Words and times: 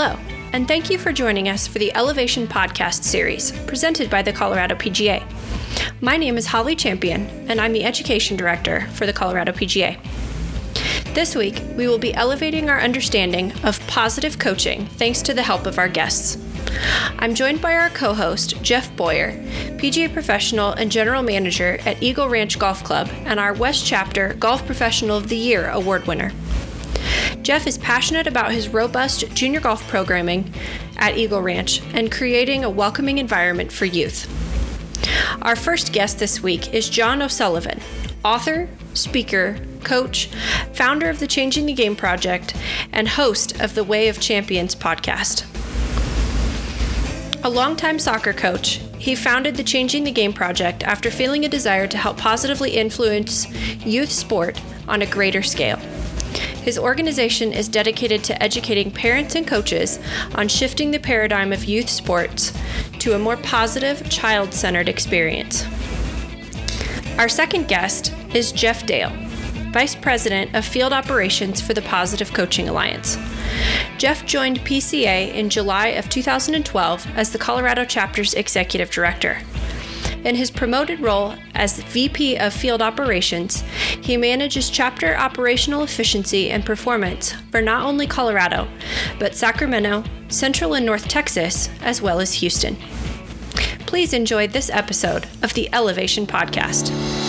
Hello, 0.00 0.16
and 0.52 0.68
thank 0.68 0.90
you 0.90 0.96
for 0.96 1.12
joining 1.12 1.48
us 1.48 1.66
for 1.66 1.80
the 1.80 1.92
Elevation 1.96 2.46
Podcast 2.46 3.02
series 3.02 3.50
presented 3.66 4.08
by 4.08 4.22
the 4.22 4.32
Colorado 4.32 4.76
PGA. 4.76 5.24
My 6.00 6.16
name 6.16 6.38
is 6.38 6.46
Holly 6.46 6.76
Champion, 6.76 7.26
and 7.50 7.60
I'm 7.60 7.72
the 7.72 7.82
Education 7.82 8.36
Director 8.36 8.82
for 8.92 9.06
the 9.06 9.12
Colorado 9.12 9.50
PGA. 9.50 9.98
This 11.14 11.34
week, 11.34 11.60
we 11.76 11.88
will 11.88 11.98
be 11.98 12.14
elevating 12.14 12.70
our 12.70 12.78
understanding 12.78 13.52
of 13.64 13.84
positive 13.88 14.38
coaching 14.38 14.86
thanks 14.86 15.20
to 15.22 15.34
the 15.34 15.42
help 15.42 15.66
of 15.66 15.80
our 15.80 15.88
guests. 15.88 16.38
I'm 17.18 17.34
joined 17.34 17.60
by 17.60 17.74
our 17.74 17.90
co 17.90 18.14
host, 18.14 18.62
Jeff 18.62 18.94
Boyer, 18.94 19.32
PGA 19.78 20.12
professional 20.12 20.74
and 20.74 20.92
general 20.92 21.24
manager 21.24 21.80
at 21.84 22.00
Eagle 22.00 22.28
Ranch 22.28 22.56
Golf 22.56 22.84
Club, 22.84 23.10
and 23.24 23.40
our 23.40 23.52
West 23.52 23.84
Chapter 23.84 24.34
Golf 24.34 24.64
Professional 24.64 25.16
of 25.16 25.28
the 25.28 25.36
Year 25.36 25.68
award 25.70 26.06
winner. 26.06 26.30
Jeff 27.42 27.66
is 27.66 27.78
passionate 27.78 28.26
about 28.26 28.52
his 28.52 28.68
robust 28.68 29.28
junior 29.34 29.60
golf 29.60 29.86
programming 29.88 30.52
at 30.96 31.16
Eagle 31.16 31.42
Ranch 31.42 31.80
and 31.94 32.12
creating 32.12 32.64
a 32.64 32.70
welcoming 32.70 33.18
environment 33.18 33.72
for 33.72 33.84
youth. 33.84 34.26
Our 35.42 35.56
first 35.56 35.92
guest 35.92 36.18
this 36.18 36.42
week 36.42 36.74
is 36.74 36.88
John 36.88 37.22
O'Sullivan, 37.22 37.80
author, 38.24 38.68
speaker, 38.94 39.58
coach, 39.84 40.26
founder 40.72 41.08
of 41.08 41.20
the 41.20 41.26
Changing 41.26 41.66
the 41.66 41.72
Game 41.72 41.96
Project, 41.96 42.54
and 42.92 43.08
host 43.08 43.60
of 43.60 43.74
the 43.74 43.84
Way 43.84 44.08
of 44.08 44.20
Champions 44.20 44.74
podcast. 44.74 45.44
A 47.44 47.48
longtime 47.48 48.00
soccer 48.00 48.32
coach, 48.32 48.80
he 48.98 49.14
founded 49.14 49.54
the 49.54 49.62
Changing 49.62 50.02
the 50.02 50.10
Game 50.10 50.32
Project 50.32 50.82
after 50.82 51.10
feeling 51.10 51.44
a 51.44 51.48
desire 51.48 51.86
to 51.86 51.96
help 51.96 52.18
positively 52.18 52.72
influence 52.72 53.48
youth 53.86 54.10
sport 54.10 54.60
on 54.88 55.02
a 55.02 55.06
greater 55.06 55.42
scale. 55.42 55.78
His 56.62 56.78
organization 56.78 57.52
is 57.52 57.68
dedicated 57.68 58.22
to 58.24 58.42
educating 58.42 58.90
parents 58.90 59.34
and 59.34 59.46
coaches 59.46 59.98
on 60.34 60.48
shifting 60.48 60.90
the 60.90 60.98
paradigm 60.98 61.52
of 61.52 61.64
youth 61.64 61.88
sports 61.88 62.52
to 62.98 63.14
a 63.14 63.18
more 63.18 63.36
positive, 63.38 64.08
child 64.10 64.52
centered 64.52 64.88
experience. 64.88 65.64
Our 67.18 67.28
second 67.28 67.68
guest 67.68 68.14
is 68.34 68.52
Jeff 68.52 68.86
Dale, 68.86 69.12
Vice 69.72 69.94
President 69.94 70.54
of 70.54 70.64
Field 70.64 70.92
Operations 70.92 71.60
for 71.60 71.74
the 71.74 71.82
Positive 71.82 72.32
Coaching 72.32 72.68
Alliance. 72.68 73.16
Jeff 73.96 74.24
joined 74.26 74.60
PCA 74.60 75.32
in 75.34 75.50
July 75.50 75.88
of 75.88 76.08
2012 76.08 77.06
as 77.16 77.30
the 77.30 77.38
Colorado 77.38 77.84
chapter's 77.84 78.34
executive 78.34 78.90
director. 78.90 79.38
In 80.24 80.34
his 80.34 80.50
promoted 80.50 81.00
role 81.00 81.34
as 81.54 81.80
VP 81.82 82.36
of 82.38 82.52
Field 82.52 82.82
Operations, 82.82 83.62
he 84.00 84.16
manages 84.16 84.68
chapter 84.68 85.16
operational 85.16 85.82
efficiency 85.82 86.50
and 86.50 86.66
performance 86.66 87.32
for 87.50 87.62
not 87.62 87.84
only 87.84 88.06
Colorado, 88.06 88.68
but 89.18 89.34
Sacramento, 89.34 90.04
Central 90.28 90.74
and 90.74 90.84
North 90.84 91.08
Texas, 91.08 91.70
as 91.82 92.02
well 92.02 92.20
as 92.20 92.34
Houston. 92.34 92.76
Please 93.86 94.12
enjoy 94.12 94.46
this 94.48 94.70
episode 94.70 95.26
of 95.42 95.54
the 95.54 95.72
Elevation 95.72 96.26
Podcast. 96.26 97.27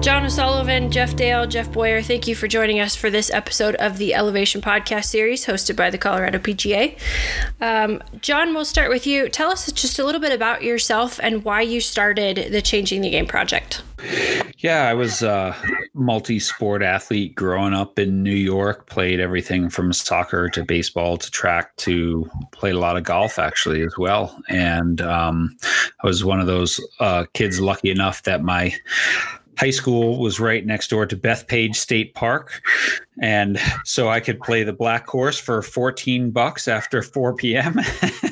John 0.00 0.24
O'Sullivan, 0.24 0.90
Jeff 0.90 1.14
Dale, 1.14 1.46
Jeff 1.46 1.70
Boyer, 1.70 2.00
thank 2.00 2.26
you 2.26 2.34
for 2.34 2.48
joining 2.48 2.80
us 2.80 2.96
for 2.96 3.10
this 3.10 3.30
episode 3.30 3.74
of 3.74 3.98
the 3.98 4.14
Elevation 4.14 4.62
Podcast 4.62 5.04
series 5.04 5.44
hosted 5.44 5.76
by 5.76 5.90
the 5.90 5.98
Colorado 5.98 6.38
PGA. 6.38 6.98
Um, 7.60 8.02
John, 8.22 8.54
we'll 8.54 8.64
start 8.64 8.88
with 8.88 9.06
you. 9.06 9.28
Tell 9.28 9.50
us 9.50 9.70
just 9.72 9.98
a 9.98 10.04
little 10.04 10.20
bit 10.20 10.32
about 10.32 10.62
yourself 10.62 11.20
and 11.22 11.44
why 11.44 11.60
you 11.60 11.82
started 11.82 12.50
the 12.50 12.62
Changing 12.62 13.02
the 13.02 13.10
Game 13.10 13.26
project. 13.26 13.82
Yeah, 14.56 14.88
I 14.88 14.94
was 14.94 15.22
a 15.22 15.54
multi 15.92 16.38
sport 16.38 16.82
athlete 16.82 17.34
growing 17.34 17.74
up 17.74 17.98
in 17.98 18.22
New 18.22 18.30
York, 18.34 18.86
played 18.86 19.20
everything 19.20 19.68
from 19.68 19.92
soccer 19.92 20.48
to 20.50 20.64
baseball 20.64 21.18
to 21.18 21.30
track 21.30 21.76
to 21.76 22.30
played 22.52 22.74
a 22.74 22.78
lot 22.78 22.96
of 22.96 23.04
golf 23.04 23.38
actually 23.38 23.82
as 23.82 23.98
well. 23.98 24.38
And 24.48 25.02
um, 25.02 25.56
I 26.02 26.06
was 26.06 26.24
one 26.24 26.40
of 26.40 26.46
those 26.46 26.80
uh, 27.00 27.26
kids 27.34 27.60
lucky 27.60 27.90
enough 27.90 28.22
that 28.22 28.42
my 28.42 28.74
high 29.60 29.70
school 29.70 30.18
was 30.18 30.40
right 30.40 30.64
next 30.64 30.88
door 30.88 31.04
to 31.04 31.14
Bethpage 31.14 31.76
State 31.76 32.14
Park. 32.14 32.62
And 33.20 33.60
so 33.84 34.08
I 34.08 34.18
could 34.18 34.40
play 34.40 34.62
the 34.62 34.72
Black 34.72 35.04
course 35.04 35.38
for 35.38 35.60
14 35.60 36.30
bucks 36.30 36.66
after 36.66 37.02
4 37.02 37.34
p.m. 37.34 37.78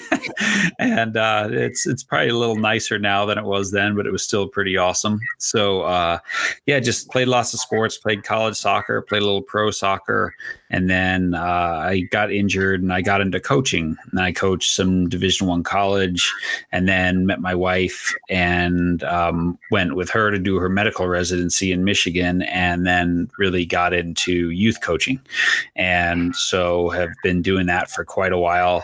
and 0.78 1.18
uh, 1.18 1.48
it's 1.50 1.86
it's 1.86 2.02
probably 2.02 2.30
a 2.30 2.34
little 2.34 2.56
nicer 2.56 2.98
now 2.98 3.26
than 3.26 3.36
it 3.36 3.44
was 3.44 3.72
then, 3.72 3.94
but 3.94 4.06
it 4.06 4.10
was 4.10 4.22
still 4.22 4.48
pretty 4.48 4.78
awesome. 4.78 5.20
So 5.36 5.82
uh, 5.82 6.18
yeah, 6.64 6.80
just 6.80 7.10
played 7.10 7.28
lots 7.28 7.52
of 7.52 7.60
sports, 7.60 7.98
played 7.98 8.24
college 8.24 8.56
soccer, 8.56 9.02
played 9.02 9.20
a 9.20 9.26
little 9.26 9.42
pro 9.42 9.70
soccer, 9.70 10.34
and 10.70 10.90
then 10.90 11.34
uh, 11.34 11.82
I 11.84 12.00
got 12.10 12.32
injured 12.32 12.82
and 12.82 12.92
I 12.92 13.00
got 13.00 13.20
into 13.20 13.40
coaching. 13.40 13.96
And 14.10 14.20
I 14.20 14.32
coached 14.32 14.74
some 14.74 15.08
Division 15.08 15.46
One 15.46 15.62
college, 15.62 16.32
and 16.72 16.88
then 16.88 17.26
met 17.26 17.40
my 17.40 17.54
wife 17.54 18.14
and 18.28 19.02
um, 19.04 19.58
went 19.70 19.96
with 19.96 20.10
her 20.10 20.30
to 20.30 20.38
do 20.38 20.56
her 20.56 20.68
medical 20.68 21.08
residency 21.08 21.72
in 21.72 21.84
Michigan, 21.84 22.42
and 22.42 22.86
then 22.86 23.30
really 23.38 23.64
got 23.64 23.92
into 23.92 24.50
youth 24.50 24.80
coaching, 24.82 25.20
and 25.76 26.34
so 26.36 26.90
have 26.90 27.10
been 27.22 27.42
doing 27.42 27.66
that 27.66 27.90
for 27.90 28.04
quite 28.04 28.32
a 28.32 28.38
while 28.38 28.82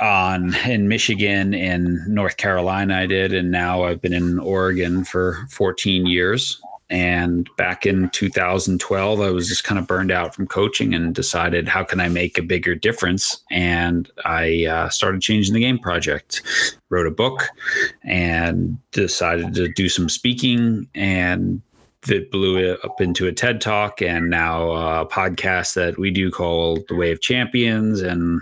on 0.00 0.54
in 0.66 0.88
Michigan, 0.88 1.54
in 1.54 2.02
North 2.06 2.36
Carolina, 2.36 2.98
I 2.98 3.06
did, 3.06 3.32
and 3.32 3.50
now 3.50 3.84
I've 3.84 4.00
been 4.00 4.12
in 4.12 4.38
Oregon 4.38 5.04
for 5.04 5.46
14 5.50 6.06
years. 6.06 6.60
And 6.90 7.48
back 7.56 7.84
in 7.84 8.08
2012, 8.10 9.20
I 9.20 9.30
was 9.30 9.48
just 9.48 9.64
kind 9.64 9.78
of 9.78 9.86
burned 9.86 10.10
out 10.10 10.34
from 10.34 10.46
coaching 10.46 10.94
and 10.94 11.14
decided, 11.14 11.68
how 11.68 11.84
can 11.84 12.00
I 12.00 12.08
make 12.08 12.38
a 12.38 12.42
bigger 12.42 12.74
difference? 12.74 13.44
And 13.50 14.10
I 14.24 14.64
uh, 14.64 14.88
started 14.88 15.20
changing 15.20 15.54
the 15.54 15.60
game 15.60 15.78
project, 15.78 16.42
wrote 16.88 17.06
a 17.06 17.10
book, 17.10 17.48
and 18.04 18.78
decided 18.92 19.54
to 19.54 19.68
do 19.68 19.88
some 19.88 20.08
speaking 20.08 20.88
and 20.94 21.60
that 22.02 22.30
blew 22.30 22.56
it 22.56 22.78
up 22.84 23.00
into 23.00 23.26
a 23.26 23.32
TED 23.32 23.60
talk 23.60 24.00
and 24.00 24.30
now 24.30 24.70
a 24.70 25.06
podcast 25.06 25.74
that 25.74 25.98
we 25.98 26.10
do 26.10 26.30
called 26.30 26.86
The 26.88 26.94
Way 26.94 27.10
of 27.10 27.20
Champions 27.20 28.00
and 28.00 28.40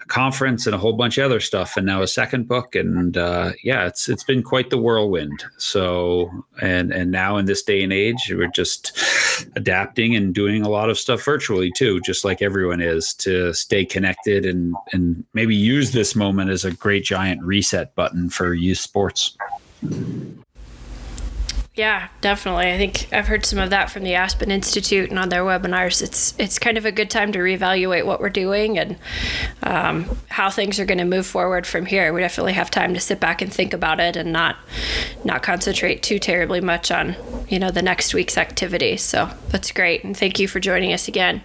a 0.00 0.04
conference 0.06 0.66
and 0.66 0.74
a 0.74 0.78
whole 0.78 0.94
bunch 0.94 1.16
of 1.16 1.24
other 1.24 1.40
stuff 1.40 1.76
and 1.76 1.86
now 1.86 2.02
a 2.02 2.08
second 2.08 2.48
book. 2.48 2.74
And 2.74 3.16
uh, 3.16 3.52
yeah 3.62 3.86
it's 3.86 4.08
it's 4.08 4.24
been 4.24 4.42
quite 4.42 4.70
the 4.70 4.78
whirlwind. 4.78 5.44
So 5.56 6.30
and 6.60 6.92
and 6.92 7.10
now 7.10 7.36
in 7.36 7.46
this 7.46 7.62
day 7.62 7.82
and 7.82 7.92
age 7.92 8.30
we're 8.30 8.48
just 8.48 8.98
adapting 9.56 10.16
and 10.16 10.34
doing 10.34 10.62
a 10.62 10.68
lot 10.68 10.90
of 10.90 10.98
stuff 10.98 11.24
virtually 11.24 11.70
too 11.70 12.00
just 12.00 12.24
like 12.24 12.42
everyone 12.42 12.80
is 12.80 13.14
to 13.14 13.52
stay 13.54 13.84
connected 13.84 14.44
and 14.44 14.74
and 14.92 15.24
maybe 15.32 15.54
use 15.54 15.92
this 15.92 16.14
moment 16.14 16.50
as 16.50 16.64
a 16.64 16.72
great 16.72 17.04
giant 17.04 17.42
reset 17.42 17.94
button 17.94 18.28
for 18.28 18.52
youth 18.52 18.78
sports 18.78 19.36
yeah, 21.80 22.08
definitely. 22.20 22.70
I 22.70 22.76
think 22.76 23.08
I've 23.10 23.26
heard 23.26 23.46
some 23.46 23.58
of 23.58 23.70
that 23.70 23.90
from 23.90 24.02
the 24.02 24.14
Aspen 24.14 24.50
Institute 24.50 25.08
and 25.08 25.18
on 25.18 25.30
their 25.30 25.44
webinars. 25.44 26.02
It's 26.02 26.34
it's 26.36 26.58
kind 26.58 26.76
of 26.76 26.84
a 26.84 26.92
good 26.92 27.08
time 27.08 27.32
to 27.32 27.38
reevaluate 27.38 28.04
what 28.04 28.20
we're 28.20 28.28
doing 28.28 28.78
and 28.78 28.98
um, 29.62 30.18
how 30.28 30.50
things 30.50 30.78
are 30.78 30.84
going 30.84 30.98
to 30.98 31.06
move 31.06 31.24
forward 31.24 31.66
from 31.66 31.86
here. 31.86 32.12
We 32.12 32.20
definitely 32.20 32.52
have 32.52 32.70
time 32.70 32.92
to 32.92 33.00
sit 33.00 33.18
back 33.18 33.40
and 33.40 33.50
think 33.50 33.72
about 33.72 33.98
it 33.98 34.14
and 34.14 34.30
not 34.30 34.56
not 35.24 35.42
concentrate 35.42 36.02
too 36.02 36.18
terribly 36.18 36.60
much 36.60 36.90
on 36.90 37.16
you 37.48 37.58
know 37.58 37.70
the 37.70 37.80
next 37.80 38.12
week's 38.12 38.36
activity. 38.36 38.98
So 38.98 39.30
that's 39.48 39.72
great, 39.72 40.04
and 40.04 40.14
thank 40.14 40.38
you 40.38 40.48
for 40.48 40.60
joining 40.60 40.92
us 40.92 41.08
again. 41.08 41.40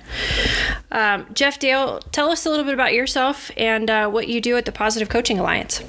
Um, 0.92 1.28
Jeff 1.34 1.60
Dale, 1.60 2.02
tell 2.12 2.30
us 2.30 2.46
a 2.46 2.50
little 2.50 2.66
bit 2.66 2.74
about 2.74 2.94
yourself 2.94 3.52
and 3.56 3.90
uh, 3.90 4.10
what 4.10 4.28
you 4.28 4.42
do 4.42 4.58
at 4.58 4.66
the 4.66 4.74
Positive 4.74 5.08
Coaching 5.08 5.40
Alliance. 5.40 5.82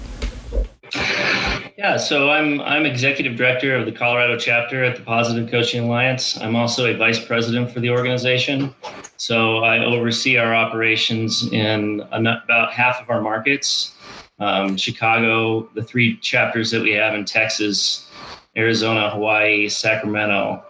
Yeah, 0.95 1.97
so 1.99 2.31
I'm 2.31 2.61
I'm 2.63 2.87
executive 2.87 3.37
director 3.37 3.77
of 3.77 3.85
the 3.85 3.93
Colorado 3.93 4.39
chapter 4.39 4.83
at 4.83 4.97
the 4.97 5.03
Positive 5.03 5.51
Coaching 5.51 5.85
Alliance. 5.85 6.39
I'm 6.41 6.57
also 6.57 6.87
a 6.87 6.97
vice 6.97 7.23
president 7.23 7.71
for 7.71 7.81
the 7.81 7.91
organization. 7.91 8.75
So 9.19 9.59
I 9.59 9.85
oversee 9.85 10.37
our 10.39 10.55
operations 10.55 11.53
in 11.53 12.03
about 12.13 12.73
half 12.73 13.01
of 13.01 13.11
our 13.11 13.21
markets: 13.21 13.95
um, 14.39 14.77
Chicago, 14.77 15.69
the 15.75 15.83
three 15.83 16.17
chapters 16.19 16.71
that 16.71 16.83
we 16.83 16.93
have 16.93 17.15
in 17.15 17.25
Texas, 17.25 18.11
Arizona, 18.57 19.11
Hawaii, 19.11 19.69
Sacramento. 19.69 20.65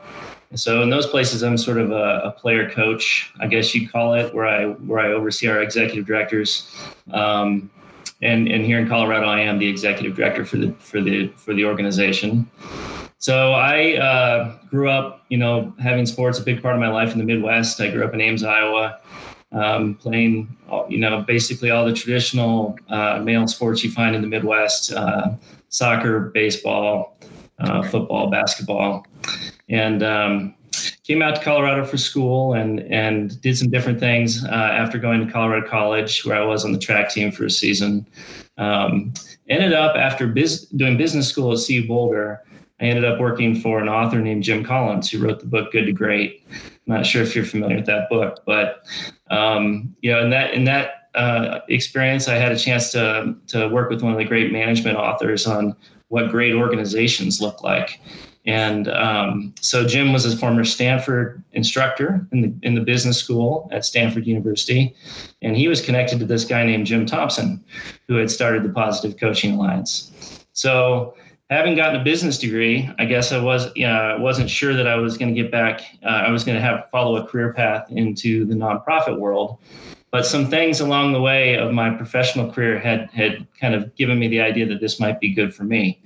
so 0.54 0.82
in 0.82 0.90
those 0.90 1.06
places, 1.06 1.42
I'm 1.42 1.56
sort 1.56 1.78
of 1.78 1.92
a, 1.92 2.20
a, 2.24 2.30
player 2.32 2.68
coach, 2.70 3.32
I 3.40 3.46
guess 3.46 3.74
you'd 3.74 3.92
call 3.92 4.14
it, 4.14 4.34
where 4.34 4.46
I 4.46 4.66
where 4.66 4.98
I 4.98 5.12
oversee 5.12 5.46
our 5.48 5.62
executive 5.62 6.06
directors. 6.06 6.74
Um, 7.12 7.70
and 8.22 8.48
and 8.48 8.64
here 8.64 8.78
in 8.78 8.88
Colorado, 8.88 9.26
I 9.26 9.40
am 9.40 9.58
the 9.58 9.68
executive 9.68 10.16
director 10.16 10.44
for 10.44 10.56
the 10.56 10.72
for 10.78 11.00
the 11.00 11.28
for 11.36 11.54
the 11.54 11.64
organization. 11.64 12.50
So 13.18 13.52
I 13.52 13.96
uh, 13.96 14.58
grew 14.68 14.90
up, 14.90 15.24
you 15.30 15.38
know, 15.38 15.74
having 15.80 16.06
sports 16.06 16.38
a 16.38 16.42
big 16.42 16.62
part 16.62 16.74
of 16.74 16.80
my 16.80 16.88
life 16.88 17.12
in 17.12 17.18
the 17.18 17.24
Midwest. 17.24 17.80
I 17.80 17.90
grew 17.90 18.04
up 18.04 18.12
in 18.14 18.20
Ames, 18.20 18.44
Iowa, 18.44 19.00
um, 19.52 19.94
playing, 19.94 20.54
you 20.88 20.98
know, 20.98 21.22
basically 21.22 21.70
all 21.70 21.86
the 21.86 21.94
traditional 21.94 22.78
uh, 22.88 23.20
male 23.22 23.46
sports 23.48 23.82
you 23.82 23.90
find 23.90 24.14
in 24.14 24.22
the 24.22 24.28
Midwest: 24.28 24.92
uh, 24.92 25.30
soccer, 25.70 26.30
baseball, 26.34 27.18
uh, 27.58 27.82
football, 27.82 28.30
basketball. 28.30 29.06
and 29.68 30.02
um, 30.02 30.54
came 31.06 31.22
out 31.22 31.36
to 31.36 31.42
Colorado 31.42 31.84
for 31.84 31.96
school 31.96 32.54
and 32.54 32.80
and 32.92 33.40
did 33.40 33.56
some 33.56 33.70
different 33.70 34.00
things 34.00 34.44
uh, 34.44 34.48
after 34.48 34.98
going 34.98 35.24
to 35.24 35.32
Colorado 35.32 35.66
College, 35.66 36.24
where 36.24 36.36
I 36.36 36.44
was 36.44 36.64
on 36.64 36.72
the 36.72 36.78
track 36.78 37.10
team 37.10 37.30
for 37.30 37.44
a 37.44 37.50
season. 37.50 38.06
Um, 38.58 39.14
ended 39.48 39.72
up 39.72 39.96
after 39.96 40.26
biz- 40.26 40.66
doing 40.70 40.96
business 40.96 41.28
school 41.28 41.52
at 41.52 41.60
CU 41.64 41.86
Boulder. 41.86 42.42
I 42.80 42.84
ended 42.84 43.04
up 43.04 43.20
working 43.20 43.58
for 43.58 43.80
an 43.80 43.88
author 43.88 44.18
named 44.18 44.42
Jim 44.42 44.64
Collins, 44.64 45.10
who 45.10 45.18
wrote 45.18 45.40
the 45.40 45.46
book 45.46 45.72
Good 45.72 45.86
to 45.86 45.92
Great. 45.92 46.44
I'm 46.50 46.94
not 46.94 47.06
sure 47.06 47.22
if 47.22 47.34
you're 47.34 47.44
familiar 47.44 47.76
with 47.76 47.86
that 47.86 48.08
book, 48.10 48.42
but 48.44 48.84
um, 49.30 49.94
you 50.02 50.10
know, 50.12 50.22
in 50.22 50.30
that 50.30 50.54
in 50.54 50.64
that 50.64 51.08
uh, 51.14 51.60
experience, 51.68 52.28
I 52.28 52.34
had 52.34 52.52
a 52.52 52.58
chance 52.58 52.90
to 52.92 53.36
to 53.48 53.68
work 53.68 53.90
with 53.90 54.02
one 54.02 54.12
of 54.12 54.18
the 54.18 54.24
great 54.24 54.52
management 54.52 54.98
authors 54.98 55.46
on 55.46 55.76
what 56.08 56.30
great 56.30 56.54
organizations 56.54 57.40
look 57.40 57.62
like. 57.62 58.00
And 58.46 58.88
um, 58.88 59.52
so 59.60 59.87
Jim 59.87 60.12
was 60.12 60.25
a 60.25 60.37
former 60.37 60.64
Stanford 60.64 61.43
instructor 61.52 62.26
in 62.31 62.43
the 62.43 62.54
in 62.62 62.75
the 62.76 62.81
business 62.81 63.19
school 63.19 63.69
at 63.72 63.84
Stanford 63.84 64.26
University, 64.26 64.94
and 65.43 65.56
he 65.56 65.66
was 65.66 65.81
connected 65.81 66.20
to 66.20 66.25
this 66.25 66.44
guy 66.44 66.64
named 66.64 66.87
Jim 66.87 67.06
Thompson, 67.06 67.62
who 68.06 68.14
had 68.14 68.31
started 68.31 68.62
the 68.62 68.69
Positive 68.69 69.19
Coaching 69.19 69.54
Alliance. 69.54 70.46
So 70.52 71.14
having 71.50 71.75
gotten 71.75 72.00
a 72.00 72.04
business 72.04 72.38
degree, 72.38 72.88
I 73.00 73.04
guess 73.04 73.32
I 73.32 73.43
was 73.43 73.69
you 73.75 73.87
know 73.87 73.93
I 73.93 74.19
wasn't 74.19 74.49
sure 74.49 74.75
that 74.75 74.87
I 74.87 74.94
was 74.94 75.19
going 75.19 75.34
to 75.34 75.42
get 75.42 75.50
back. 75.50 75.81
Uh, 76.04 76.08
I 76.08 76.31
was 76.31 76.44
going 76.44 76.56
to 76.56 76.62
have 76.62 76.88
follow 76.92 77.16
a 77.16 77.26
career 77.26 77.52
path 77.52 77.90
into 77.90 78.44
the 78.44 78.54
nonprofit 78.54 79.19
world, 79.19 79.58
but 80.16 80.24
some 80.24 80.48
things 80.48 80.80
along 80.80 81.12
the 81.12 81.20
way 81.20 81.58
of 81.58 81.74
my 81.74 81.90
professional 81.90 82.50
career 82.50 82.78
had 82.78 83.10
had 83.10 83.46
kind 83.60 83.74
of 83.74 83.94
given 83.96 84.18
me 84.18 84.28
the 84.28 84.40
idea 84.40 84.64
that 84.64 84.80
this 84.80 84.98
might 84.98 85.20
be 85.20 85.28
good 85.30 85.54
for 85.54 85.64
me. 85.64 86.02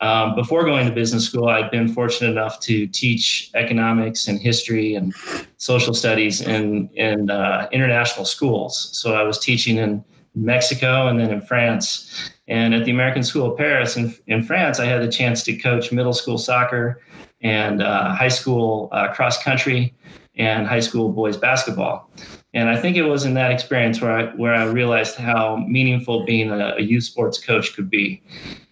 Um, 0.00 0.34
before 0.34 0.64
going 0.64 0.86
to 0.86 0.94
business 0.94 1.26
school, 1.26 1.46
I'd 1.48 1.70
been 1.70 1.92
fortunate 1.92 2.30
enough 2.30 2.58
to 2.60 2.86
teach 2.86 3.50
economics 3.52 4.28
and 4.28 4.40
history 4.40 4.94
and 4.94 5.14
social 5.58 5.92
studies 5.92 6.40
in 6.40 6.88
in 6.94 7.28
uh, 7.28 7.68
international 7.70 8.24
schools. 8.24 8.88
So 8.98 9.12
I 9.12 9.24
was 9.24 9.38
teaching 9.38 9.76
in 9.76 10.02
Mexico 10.34 11.08
and 11.08 11.20
then 11.20 11.30
in 11.30 11.42
France. 11.42 12.30
And 12.48 12.74
at 12.74 12.86
the 12.86 12.92
American 12.92 13.22
School 13.22 13.52
of 13.52 13.58
Paris 13.58 13.98
in, 13.98 14.14
in 14.26 14.42
France, 14.42 14.80
I 14.80 14.86
had 14.86 15.02
the 15.02 15.12
chance 15.12 15.42
to 15.42 15.52
coach 15.54 15.92
middle 15.92 16.14
school 16.14 16.38
soccer 16.38 17.02
and 17.42 17.82
uh, 17.82 18.14
high 18.14 18.32
school 18.40 18.88
uh, 18.92 19.12
cross 19.12 19.42
country 19.42 19.94
and 20.36 20.66
high 20.66 20.80
school 20.80 21.12
boys 21.12 21.36
basketball. 21.36 22.10
And 22.52 22.68
I 22.68 22.80
think 22.80 22.96
it 22.96 23.04
was 23.04 23.24
in 23.24 23.34
that 23.34 23.52
experience 23.52 24.00
where 24.00 24.10
I 24.10 24.24
where 24.34 24.54
I 24.54 24.64
realized 24.64 25.14
how 25.16 25.64
meaningful 25.68 26.24
being 26.24 26.50
a, 26.50 26.74
a 26.76 26.80
youth 26.80 27.04
sports 27.04 27.38
coach 27.38 27.74
could 27.74 27.88
be. 27.88 28.22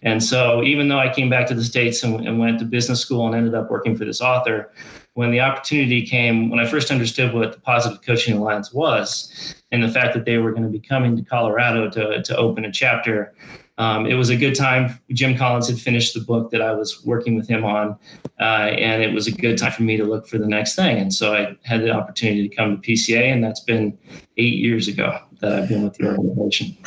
And 0.01 0.21
so 0.21 0.63
even 0.63 0.89
though 0.89 0.99
I 0.99 1.13
came 1.13 1.29
back 1.29 1.47
to 1.47 1.53
the 1.53 1.63
States 1.63 2.03
and, 2.03 2.27
and 2.27 2.39
went 2.39 2.59
to 2.59 2.65
business 2.65 2.99
school 2.99 3.25
and 3.25 3.35
ended 3.35 3.55
up 3.55 3.71
working 3.71 3.95
for 3.95 4.03
this 4.03 4.19
author, 4.19 4.71
when 5.13 5.31
the 5.31 5.39
opportunity 5.39 6.05
came, 6.05 6.49
when 6.49 6.59
I 6.59 6.65
first 6.65 6.91
understood 6.91 7.33
what 7.33 7.53
the 7.53 7.59
Positive 7.59 8.01
Coaching 8.01 8.35
Alliance 8.35 8.73
was, 8.73 9.55
and 9.71 9.83
the 9.83 9.89
fact 9.89 10.13
that 10.13 10.25
they 10.25 10.37
were 10.37 10.51
going 10.51 10.63
to 10.63 10.69
be 10.69 10.79
coming 10.79 11.15
to 11.15 11.23
Colorado 11.23 11.89
to, 11.89 12.21
to 12.21 12.37
open 12.37 12.65
a 12.65 12.71
chapter, 12.71 13.33
um, 13.79 14.05
it 14.05 14.15
was 14.15 14.29
a 14.29 14.35
good 14.35 14.55
time. 14.55 14.99
Jim 15.11 15.37
Collins 15.37 15.69
had 15.69 15.79
finished 15.79 16.13
the 16.13 16.19
book 16.19 16.51
that 16.51 16.61
I 16.61 16.73
was 16.73 17.03
working 17.05 17.35
with 17.35 17.47
him 17.47 17.63
on, 17.63 17.97
uh, 18.39 18.43
and 18.43 19.01
it 19.01 19.13
was 19.13 19.25
a 19.25 19.31
good 19.31 19.57
time 19.57 19.71
for 19.71 19.83
me 19.83 19.95
to 19.95 20.03
look 20.03 20.27
for 20.27 20.37
the 20.37 20.47
next 20.47 20.75
thing. 20.75 20.97
And 20.97 21.13
so 21.13 21.33
I 21.33 21.55
had 21.63 21.81
the 21.81 21.91
opportunity 21.91 22.47
to 22.47 22.53
come 22.53 22.79
to 22.79 22.87
PCA, 22.87 23.31
and 23.31 23.41
that's 23.41 23.61
been 23.61 23.97
eight 24.35 24.55
years 24.55 24.89
ago 24.89 25.17
that 25.39 25.53
I've 25.53 25.69
been 25.69 25.85
with 25.85 25.93
the 25.93 26.07
organization. 26.07 26.77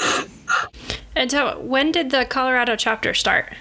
And 1.17 1.31
so, 1.31 1.59
when 1.61 1.93
did 1.93 2.11
the 2.11 2.27
Colorado 2.27 2.77
chapter 2.77 3.15
start? 3.15 3.55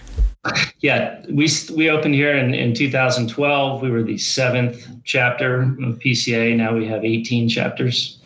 Yeah, 0.79 1.21
we 1.29 1.47
we 1.75 1.89
opened 1.89 2.15
here 2.15 2.35
in, 2.35 2.53
in 2.53 2.73
2012. 2.73 3.81
We 3.81 3.91
were 3.91 4.03
the 4.03 4.17
seventh 4.17 4.87
chapter 5.03 5.61
of 5.61 5.99
PCA. 5.99 6.55
Now 6.57 6.75
we 6.75 6.85
have 6.87 7.05
18 7.05 7.47
chapters. 7.47 8.19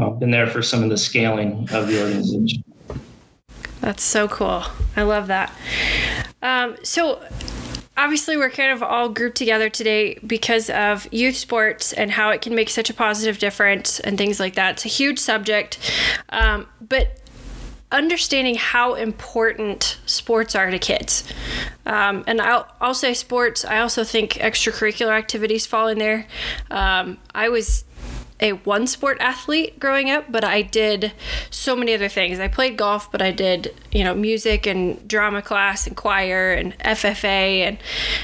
I've 0.00 0.20
been 0.20 0.30
there 0.30 0.46
for 0.46 0.62
some 0.62 0.82
of 0.82 0.88
the 0.88 0.96
scaling 0.96 1.68
of 1.72 1.88
the 1.88 2.00
organization. 2.00 2.64
That's 3.80 4.02
so 4.02 4.28
cool. 4.28 4.64
I 4.96 5.02
love 5.02 5.26
that. 5.28 5.52
Um, 6.42 6.76
so, 6.82 7.22
obviously, 7.96 8.36
we're 8.36 8.50
kind 8.50 8.72
of 8.72 8.82
all 8.82 9.08
grouped 9.08 9.36
together 9.36 9.68
today 9.68 10.18
because 10.26 10.70
of 10.70 11.12
youth 11.12 11.36
sports 11.36 11.92
and 11.92 12.10
how 12.10 12.30
it 12.30 12.42
can 12.42 12.54
make 12.54 12.68
such 12.68 12.90
a 12.90 12.94
positive 12.94 13.38
difference 13.38 14.00
and 14.00 14.18
things 14.18 14.38
like 14.38 14.54
that. 14.54 14.72
It's 14.72 14.84
a 14.84 14.88
huge 14.88 15.18
subject. 15.18 15.78
Um, 16.30 16.66
but 16.80 17.20
understanding 17.92 18.54
how 18.54 18.94
important 18.94 19.98
sports 20.06 20.54
are 20.54 20.70
to 20.70 20.78
kids. 20.78 21.24
Um, 21.86 22.22
and 22.26 22.40
I'll, 22.40 22.68
I'll 22.80 22.94
say 22.94 23.14
sports, 23.14 23.64
I 23.64 23.80
also 23.80 24.04
think 24.04 24.34
extracurricular 24.34 25.10
activities 25.10 25.66
fall 25.66 25.88
in 25.88 25.98
there. 25.98 26.26
Um, 26.70 27.18
I 27.34 27.48
was 27.48 27.84
a 28.40 28.52
one 28.52 28.86
sport 28.86 29.18
athlete 29.20 29.78
growing 29.78 30.10
up, 30.10 30.30
but 30.30 30.44
I 30.44 30.62
did 30.62 31.12
so 31.50 31.76
many 31.76 31.94
other 31.94 32.08
things. 32.08 32.38
I 32.38 32.48
played 32.48 32.76
golf, 32.76 33.10
but 33.12 33.22
I 33.22 33.30
did, 33.30 33.74
you 33.92 34.04
know, 34.04 34.14
music 34.14 34.66
and 34.66 35.06
drama 35.06 35.42
class 35.42 35.86
and 35.86 35.96
choir 35.96 36.52
and 36.52 36.76
FFA 36.78 37.60
and 37.60 37.78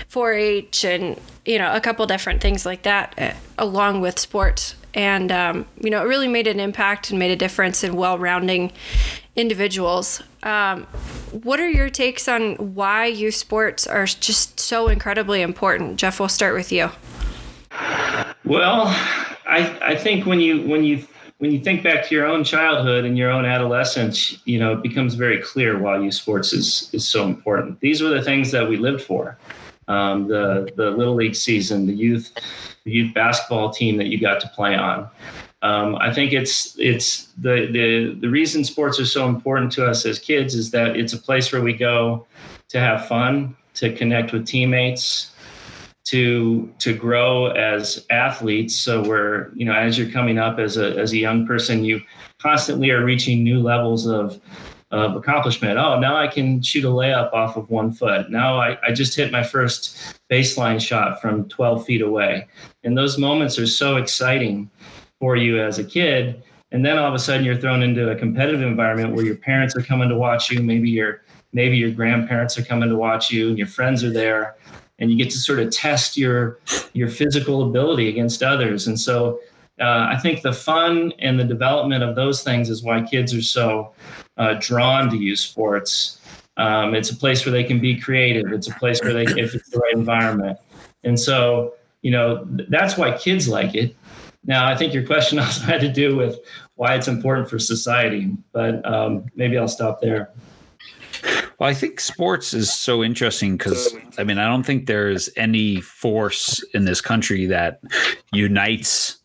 4 0.08 0.32
H 0.32 0.84
and, 0.84 1.20
you 1.44 1.58
know, 1.58 1.72
a 1.74 1.80
couple 1.80 2.06
different 2.06 2.40
things 2.40 2.64
like 2.64 2.82
that, 2.82 3.14
uh, 3.18 3.32
along 3.58 4.00
with 4.00 4.18
sports. 4.18 4.74
And, 4.94 5.30
um, 5.30 5.66
you 5.80 5.90
know, 5.90 6.00
it 6.02 6.06
really 6.08 6.28
made 6.28 6.46
an 6.46 6.58
impact 6.58 7.10
and 7.10 7.18
made 7.18 7.30
a 7.30 7.36
difference 7.36 7.84
in 7.84 7.96
well 7.96 8.18
rounding 8.18 8.72
individuals. 9.36 10.22
Um, 10.42 10.84
what 11.42 11.60
are 11.60 11.68
your 11.68 11.90
takes 11.90 12.28
on 12.28 12.54
why 12.74 13.04
youth 13.04 13.34
sports 13.34 13.86
are 13.86 14.06
just 14.06 14.58
so 14.58 14.88
incredibly 14.88 15.42
important? 15.42 15.98
Jeff, 15.98 16.18
we'll 16.18 16.30
start 16.30 16.54
with 16.54 16.72
you. 16.72 16.90
Well, 18.44 18.84
I, 19.46 19.78
I 19.82 19.96
think 19.96 20.26
when 20.26 20.40
you 20.40 20.67
when 20.69 20.84
you 20.84 21.06
when 21.38 21.52
you 21.52 21.61
think 21.61 21.82
back 21.82 22.06
to 22.06 22.14
your 22.14 22.26
own 22.26 22.44
childhood 22.44 23.05
and 23.05 23.19
your 23.19 23.31
own 23.31 23.44
adolescence, 23.44 24.38
you 24.46 24.58
know, 24.58 24.73
it 24.73 24.82
becomes 24.82 25.14
very 25.14 25.43
clear 25.43 25.78
why 25.78 25.99
youth 25.99 26.14
sports 26.14 26.52
is 26.52 26.90
is 26.93 27.06
so 27.06 27.25
important. 27.25 27.81
These 27.81 28.02
were 28.02 28.08
the 28.08 28.23
things 28.23 28.50
that 28.52 28.69
we 28.69 28.76
lived 28.76 29.02
for. 29.02 29.38
Um, 29.88 30.26
the 30.28 30.70
the 30.76 30.90
little 30.90 31.14
league 31.14 31.37
season, 31.37 31.87
the 31.87 31.94
youth 31.94 32.32
the 32.84 32.90
youth 32.90 33.14
basketball 33.14 33.70
team 33.70 33.96
that 33.99 34.06
you 34.06 34.20
got 34.20 34.40
to 34.40 34.49
play 34.49 34.75
on. 34.75 35.08
Um, 35.62 35.96
I 35.96 36.12
think 36.12 36.32
it's 36.32 36.76
it's 36.78 37.26
the 37.38 37.69
the 37.73 38.17
the 38.20 38.28
reason 38.28 38.64
sports 38.64 39.00
are 39.00 39.06
so 39.06 39.28
important 39.28 39.73
to 39.73 39.87
us 39.87 40.06
as 40.06 40.19
kids 40.19 40.55
is 40.55 40.70
that 40.70 40.97
it's 40.97 41.12
a 41.12 41.18
place 41.18 41.52
where 41.52 41.62
we 41.62 41.73
go 41.73 42.26
to 42.68 42.80
have 42.80 43.06
fun, 43.06 43.56
to 43.75 43.92
connect 43.95 44.33
with 44.33 44.47
teammates, 44.47 45.33
to 46.06 46.72
to 46.78 46.94
grow 46.94 47.48
as 47.48 48.06
athletes. 48.10 48.75
So 48.75 49.02
we're 49.06 49.52
you 49.54 49.64
know 49.64 49.75
as 49.75 49.98
you're 49.98 50.10
coming 50.10 50.38
up 50.38 50.58
as 50.58 50.76
a 50.76 50.96
as 50.96 51.12
a 51.12 51.18
young 51.18 51.46
person 51.46 51.84
you 51.84 52.00
constantly 52.38 52.90
are 52.90 53.04
reaching 53.04 53.42
new 53.42 53.60
levels 53.60 54.06
of 54.06 54.40
of 54.92 55.16
accomplishment. 55.16 55.78
Oh 55.78 55.98
now 55.98 56.16
i 56.16 56.28
can 56.28 56.62
shoot 56.62 56.84
a 56.84 56.88
layup 56.88 57.32
off 57.32 57.56
of 57.56 57.68
one 57.70 57.92
foot. 57.92 58.30
Now 58.30 58.58
i, 58.58 58.78
I 58.86 58.92
just 58.92 59.16
hit 59.16 59.32
my 59.32 59.42
first 59.42 59.96
baseline 60.30 60.80
shot 60.80 61.20
from 61.20 61.48
12 61.48 61.84
feet 61.84 62.02
away. 62.02 62.46
And 62.84 62.96
those 62.96 63.18
moments 63.18 63.58
are 63.58 63.66
so 63.66 63.96
exciting 63.96 64.70
for 65.18 65.34
you 65.34 65.60
as 65.60 65.78
a 65.80 65.84
kid. 65.84 66.42
And 66.70 66.84
then 66.84 66.98
all 66.98 67.08
of 67.08 67.14
a 67.14 67.18
sudden 67.18 67.44
you're 67.44 67.56
thrown 67.56 67.82
into 67.82 68.10
a 68.10 68.16
competitive 68.16 68.62
environment 68.62 69.14
where 69.14 69.25
your 69.25 69.36
parents 69.36 69.75
are 69.76 69.82
coming 69.82 70.08
to 70.08 70.16
watch 70.16 70.50
you. 70.52 70.62
Maybe 70.62 70.88
your 70.88 71.22
maybe 71.52 71.76
your 71.76 71.90
grandparents 71.90 72.56
are 72.58 72.64
coming 72.64 72.88
to 72.90 72.96
watch 72.96 73.32
you 73.32 73.48
and 73.48 73.58
your 73.58 73.66
friends 73.66 74.04
are 74.04 74.10
there 74.10 74.56
and 74.99 75.11
you 75.11 75.17
get 75.17 75.31
to 75.31 75.38
sort 75.38 75.59
of 75.59 75.71
test 75.71 76.17
your 76.17 76.59
your 76.93 77.09
physical 77.09 77.69
ability 77.69 78.09
against 78.09 78.43
others. 78.43 78.87
And 78.87 78.99
so 78.99 79.41
uh, 79.81 80.09
I 80.11 80.19
think 80.19 80.43
the 80.43 80.53
fun 80.53 81.12
and 81.19 81.38
the 81.38 81.45
development 81.45 82.03
of 82.03 82.17
those 82.17 82.43
things 82.43 82.71
is 82.71 82.83
why 82.83 83.03
kids 83.03 83.35
are 83.35 83.43
so 83.43 83.93
uh, 84.38 84.55
drawn 84.59 85.11
to 85.11 85.17
youth 85.17 85.38
sports. 85.38 86.21
Um, 86.57 86.95
it's 86.95 87.11
a 87.11 87.17
place 87.17 87.45
where 87.45 87.53
they 87.53 87.65
can 87.65 87.79
be 87.79 88.00
creative. 88.00 88.50
It's 88.53 88.69
a 88.69 88.75
place 88.75 89.03
where 89.03 89.12
they, 89.12 89.25
if 89.41 89.55
it's 89.55 89.69
the 89.69 89.79
right 89.79 89.95
environment, 89.95 90.59
and 91.05 91.21
so 91.21 91.75
you 92.00 92.11
know 92.11 92.47
that's 92.71 92.97
why 92.97 93.17
kids 93.19 93.47
like 93.47 93.75
it. 93.75 93.95
Now, 94.47 94.67
I 94.67 94.76
think 94.76 94.95
your 94.95 95.05
question 95.05 95.38
also 95.41 95.62
had 95.62 95.81
to 95.83 95.93
do 95.93 96.17
with 96.17 96.38
why 96.76 96.95
it's 96.95 97.09
important 97.09 97.50
for 97.50 97.59
society, 97.59 98.33
but 98.53 98.85
um, 98.91 99.26
maybe 99.35 99.59
I'll 99.59 99.69
stop 99.69 100.00
there. 100.00 100.31
Well, 101.58 101.70
I 101.70 101.75
think 101.75 102.00
sports 102.00 102.52
is 102.52 102.72
so 102.72 103.02
interesting 103.02 103.56
because 103.56 103.94
I 104.18 104.25
mean, 104.25 104.38
I 104.38 104.46
don't 104.46 104.64
think 104.64 104.86
there's 104.86 105.30
any 105.36 105.80
force 105.80 106.62
in 106.75 106.84
this 106.84 107.00
country 107.00 107.46
that 107.46 107.80
unites 108.32 109.18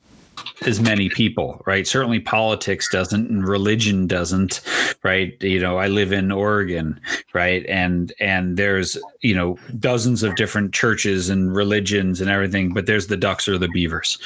as 0.66 0.80
many 0.80 1.10
people, 1.10 1.62
right? 1.66 1.88
Certainly 1.88 2.22
politics 2.22 2.90
doesn't 2.90 3.30
and 3.30 3.48
religion 3.48 4.08
doesn't, 4.08 4.62
right? 5.04 5.36
You 5.42 5.60
know, 5.60 5.78
I 5.78 5.88
live 5.88 6.12
in 6.14 6.32
Oregon, 6.32 7.00
right? 7.34 7.66
And 7.68 8.14
and 8.20 8.58
there's, 8.58 8.98
you 9.22 9.36
know, 9.36 9.58
dozens 9.80 10.24
of 10.24 10.36
different 10.36 10.74
churches 10.74 11.30
and 11.30 11.56
religions 11.56 12.22
and 12.22 12.30
everything, 12.30 12.74
but 12.74 12.86
there's 12.86 13.08
the 13.08 13.18
ducks 13.18 13.48
or 13.48 13.58
the 13.58 13.70
beavers, 13.70 14.18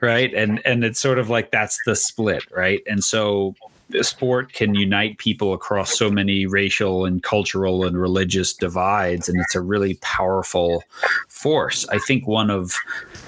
right? 0.00 0.32
And 0.34 0.60
and 0.66 0.84
it's 0.84 1.00
sort 1.00 1.18
of 1.18 1.30
like 1.30 1.50
that's 1.50 1.78
the 1.86 1.96
split, 1.96 2.44
right? 2.50 2.82
And 2.86 3.02
so 3.02 3.54
sport 4.02 4.52
can 4.52 4.74
unite 4.74 5.18
people 5.18 5.52
across 5.52 5.96
so 5.96 6.10
many 6.10 6.46
racial 6.46 7.04
and 7.04 7.22
cultural 7.22 7.84
and 7.84 8.00
religious 8.00 8.52
divides, 8.52 9.28
and 9.28 9.40
it's 9.40 9.54
a 9.54 9.60
really 9.60 9.94
powerful 10.00 10.82
force. 11.28 11.86
I 11.88 11.98
think 11.98 12.26
one 12.26 12.50
of 12.50 12.74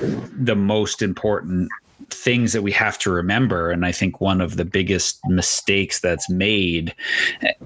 the 0.00 0.56
most 0.56 1.02
important 1.02 1.68
things 2.10 2.52
that 2.52 2.62
we 2.62 2.70
have 2.70 2.98
to 2.98 3.10
remember 3.10 3.70
and 3.70 3.84
i 3.84 3.90
think 3.90 4.20
one 4.20 4.40
of 4.40 4.56
the 4.56 4.64
biggest 4.64 5.18
mistakes 5.26 5.98
that's 5.98 6.30
made 6.30 6.94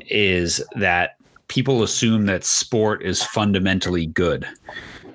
is 0.09 0.65
that 0.77 1.17
people 1.49 1.83
assume 1.83 2.25
that 2.25 2.45
sport 2.45 3.03
is 3.03 3.23
fundamentally 3.23 4.07
good 4.07 4.47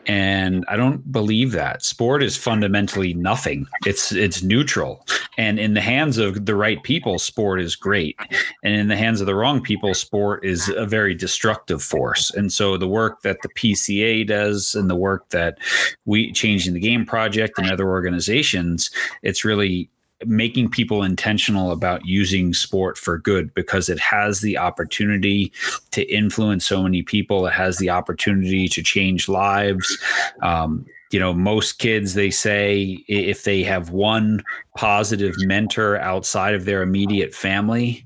and 0.08 0.66
I 0.68 0.76
don't 0.76 1.12
believe 1.12 1.52
that. 1.54 1.84
Sport 1.84 2.22
is 2.22 2.38
fundamentally 2.38 3.14
nothing. 3.14 3.68
It's 3.86 4.12
it's 4.12 4.44
neutral. 4.44 5.06
And 5.38 5.60
in 5.60 5.74
the 5.74 5.82
hands 5.82 6.18
of 6.18 6.46
the 6.46 6.56
right 6.56 6.82
people, 6.84 7.20
sport 7.20 7.62
is 7.62 7.76
great. 7.76 8.18
And 8.64 8.76
in 8.76 8.88
the 8.88 8.98
hands 8.98 9.22
of 9.22 9.28
the 9.28 9.36
wrong 9.36 9.62
people, 9.62 9.94
sport 9.94 10.46
is 10.46 10.70
a 10.70 10.86
very 10.86 11.14
destructive 11.14 11.84
force. 11.84 12.32
And 12.32 12.52
so 12.52 12.78
the 12.78 12.88
work 12.88 13.22
that 13.22 13.42
the 13.42 13.50
PCA 13.50 14.26
does 14.28 14.76
and 14.76 14.90
the 14.90 14.96
work 14.96 15.30
that 15.30 15.58
we 16.06 16.32
changing 16.32 16.74
the 16.74 16.80
game 16.80 17.06
project 17.06 17.58
and 17.58 17.70
other 17.70 17.88
organizations, 17.88 18.92
it's 19.24 19.46
really 19.46 19.90
making 20.26 20.70
people 20.70 21.04
intentional 21.04 21.72
about 21.72 22.06
using 22.06 22.54
sport 22.54 22.98
for 22.98 23.18
good 23.18 23.54
because 23.54 23.90
it 23.90 24.00
has 24.00 24.40
the 24.40 24.58
opportunity 24.58 25.52
to 25.92 26.04
influence 26.04 26.66
so 26.66 26.82
many 26.82 27.02
people. 27.02 27.46
It 27.46 27.54
has 27.54 27.78
the 27.78 27.90
opportunity 27.90 28.68
to 28.70 28.82
change 28.82 29.28
lives. 29.28 29.98
Um, 30.42 30.86
you 31.16 31.22
know, 31.22 31.34
most 31.34 31.80
kids, 31.80 32.14
they 32.14 32.30
say 32.30 33.02
if 33.08 33.46
they 33.46 33.64
have 33.64 33.92
one 33.92 34.44
positive 34.76 35.34
mentor 35.38 35.98
outside 36.02 36.54
of 36.54 36.66
their 36.66 36.82
immediate 36.82 37.34
family, 37.34 38.06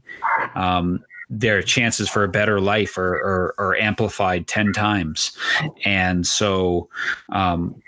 um, 0.53 1.03
their 1.27 1.63
chances 1.63 2.07
for 2.07 2.23
a 2.23 2.27
better 2.27 2.61
life 2.61 2.99
are, 2.99 3.15
are, 3.15 3.55
are 3.57 3.75
amplified 3.77 4.45
10 4.45 4.73
times. 4.73 5.35
And 5.83 6.27
so, 6.27 6.87
um, 7.29 7.81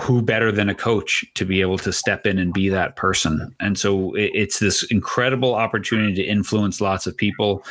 who 0.00 0.20
better 0.20 0.52
than 0.52 0.68
a 0.68 0.74
coach 0.74 1.24
to 1.34 1.46
be 1.46 1.62
able 1.62 1.78
to 1.78 1.92
step 1.92 2.26
in 2.26 2.38
and 2.38 2.54
be 2.54 2.70
that 2.70 2.96
person 2.96 3.54
and 3.60 3.78
so 3.78 4.14
it's 4.14 4.58
this 4.58 4.82
incredible 4.84 5.54
opportunity 5.54 6.14
to 6.14 6.22
influence 6.22 6.80
lots 6.80 7.06
of 7.06 7.14
people 7.14 7.62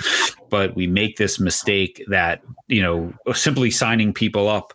but 0.51 0.75
we 0.75 0.85
make 0.85 1.17
this 1.17 1.39
mistake 1.39 2.05
that 2.07 2.43
you 2.67 2.79
know 2.79 3.11
simply 3.33 3.71
signing 3.71 4.13
people 4.13 4.47
up 4.47 4.71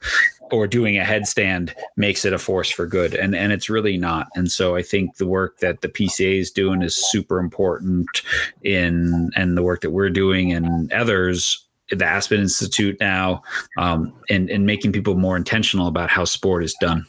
or 0.53 0.67
doing 0.67 0.99
a 0.99 1.05
headstand 1.05 1.73
makes 1.97 2.25
it 2.25 2.33
a 2.33 2.39
force 2.39 2.71
for 2.71 2.87
good 2.87 3.15
and 3.15 3.35
and 3.35 3.53
it's 3.53 3.71
really 3.71 3.97
not 3.97 4.29
and 4.35 4.51
so 4.51 4.77
i 4.77 4.83
think 4.83 5.17
the 5.17 5.27
work 5.27 5.59
that 5.59 5.81
the 5.81 5.89
pca 5.89 6.39
is 6.39 6.51
doing 6.51 6.83
is 6.83 7.11
super 7.11 7.39
important 7.39 8.23
in 8.63 9.31
and 9.37 9.57
the 9.57 9.63
work 9.63 9.81
that 9.81 9.91
we're 9.91 10.11
doing 10.11 10.53
and 10.53 10.93
others 10.93 11.67
the 11.91 12.05
Aspen 12.05 12.41
Institute 12.41 12.97
now, 13.01 13.43
um, 13.77 14.13
and 14.29 14.49
and 14.49 14.65
making 14.65 14.93
people 14.93 15.17
more 15.17 15.37
intentional 15.37 15.89
about 15.89 16.11
how 16.11 16.25
sport 16.25 16.65
is 16.65 16.75
done. 16.81 17.05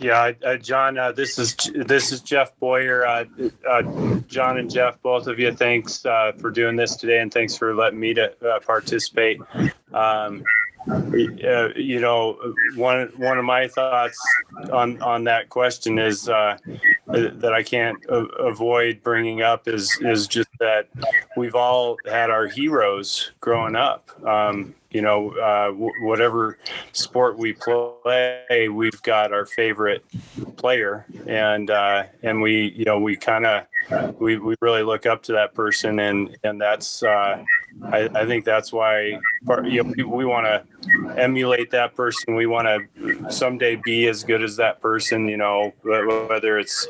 Yeah, 0.00 0.32
uh, 0.44 0.56
John, 0.56 0.96
uh, 0.96 1.12
this 1.12 1.38
is 1.38 1.54
this 1.74 2.10
is 2.10 2.22
Jeff 2.22 2.58
Boyer. 2.58 3.06
Uh, 3.06 3.24
uh 3.68 3.82
John 4.26 4.56
and 4.58 4.70
Jeff, 4.70 5.00
both 5.02 5.26
of 5.26 5.38
you, 5.38 5.52
thanks 5.52 6.04
uh, 6.06 6.32
for 6.38 6.50
doing 6.50 6.74
this 6.74 6.96
today, 6.96 7.20
and 7.20 7.32
thanks 7.32 7.56
for 7.56 7.74
letting 7.74 8.00
me 8.00 8.14
to 8.14 8.32
uh, 8.46 8.60
participate. 8.60 9.40
Um, 9.92 10.42
you 10.86 12.00
know, 12.00 12.38
one 12.74 13.12
one 13.16 13.38
of 13.38 13.44
my 13.44 13.68
thoughts 13.68 14.18
on 14.72 15.00
on 15.02 15.24
that 15.24 15.48
question 15.48 15.98
is 15.98 16.28
uh, 16.28 16.56
that 17.06 17.52
I 17.52 17.62
can't 17.62 18.02
a- 18.06 18.26
avoid 18.44 19.02
bringing 19.02 19.42
up 19.42 19.68
is 19.68 19.96
is 20.00 20.26
just 20.26 20.48
that 20.58 20.88
we've 21.36 21.54
all 21.54 21.96
had 22.06 22.30
our 22.30 22.46
heroes 22.46 23.32
growing 23.40 23.76
up. 23.76 24.10
Um, 24.26 24.74
you 24.90 25.02
know, 25.02 25.30
uh, 25.30 25.66
w- 25.66 25.92
whatever 26.02 26.58
sport 26.92 27.38
we 27.38 27.52
play, 27.52 28.68
we've 28.68 29.00
got 29.02 29.32
our 29.32 29.46
favorite 29.46 30.04
player, 30.56 31.06
and 31.26 31.70
uh, 31.70 32.04
and 32.22 32.42
we, 32.42 32.72
you 32.76 32.84
know, 32.84 32.98
we 32.98 33.16
kind 33.16 33.46
of 33.46 33.66
we, 34.18 34.38
we 34.38 34.56
really 34.60 34.82
look 34.82 35.06
up 35.06 35.22
to 35.24 35.32
that 35.32 35.54
person, 35.54 36.00
and 36.00 36.36
and 36.42 36.60
that's 36.60 37.02
uh, 37.02 37.44
I, 37.84 38.08
I 38.14 38.26
think 38.26 38.44
that's 38.44 38.72
why 38.72 39.18
you 39.64 39.82
know, 39.82 40.06
we, 40.06 40.24
want 40.24 40.46
to 40.46 40.64
emulate 41.16 41.70
that 41.70 41.94
person. 41.94 42.34
We 42.34 42.46
want 42.46 42.68
to 42.68 43.30
someday 43.30 43.76
be 43.76 44.06
as 44.08 44.24
good 44.24 44.42
as 44.42 44.56
that 44.56 44.80
person. 44.80 45.28
You 45.28 45.36
know, 45.36 45.72
whether 45.82 46.58
it's 46.58 46.86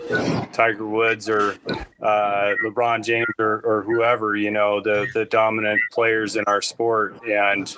Tiger 0.52 0.87
Woods 0.87 1.28
or 1.28 1.56
uh, 2.02 2.54
LeBron 2.64 3.04
James 3.04 3.26
or, 3.38 3.61
or 3.64 3.82
whoever. 3.82 4.37
You 4.37 4.50
know, 4.50 4.80
the 4.80 5.06
the 5.14 5.25
dominant 5.25 5.80
players 5.92 6.37
in 6.37 6.44
our 6.47 6.62
sport, 6.62 7.20
and 7.26 7.75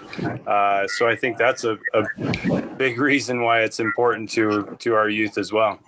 uh, 0.46 0.86
so 0.88 1.08
I 1.08 1.16
think 1.16 1.38
that's 1.38 1.64
a, 1.64 1.78
a 1.94 2.62
big 2.76 2.98
reason 2.98 3.42
why 3.42 3.60
it's 3.60 3.80
important 3.80 4.30
to 4.30 4.76
to 4.80 4.94
our 4.94 5.08
youth 5.08 5.38
as 5.38 5.52
well. 5.52 5.78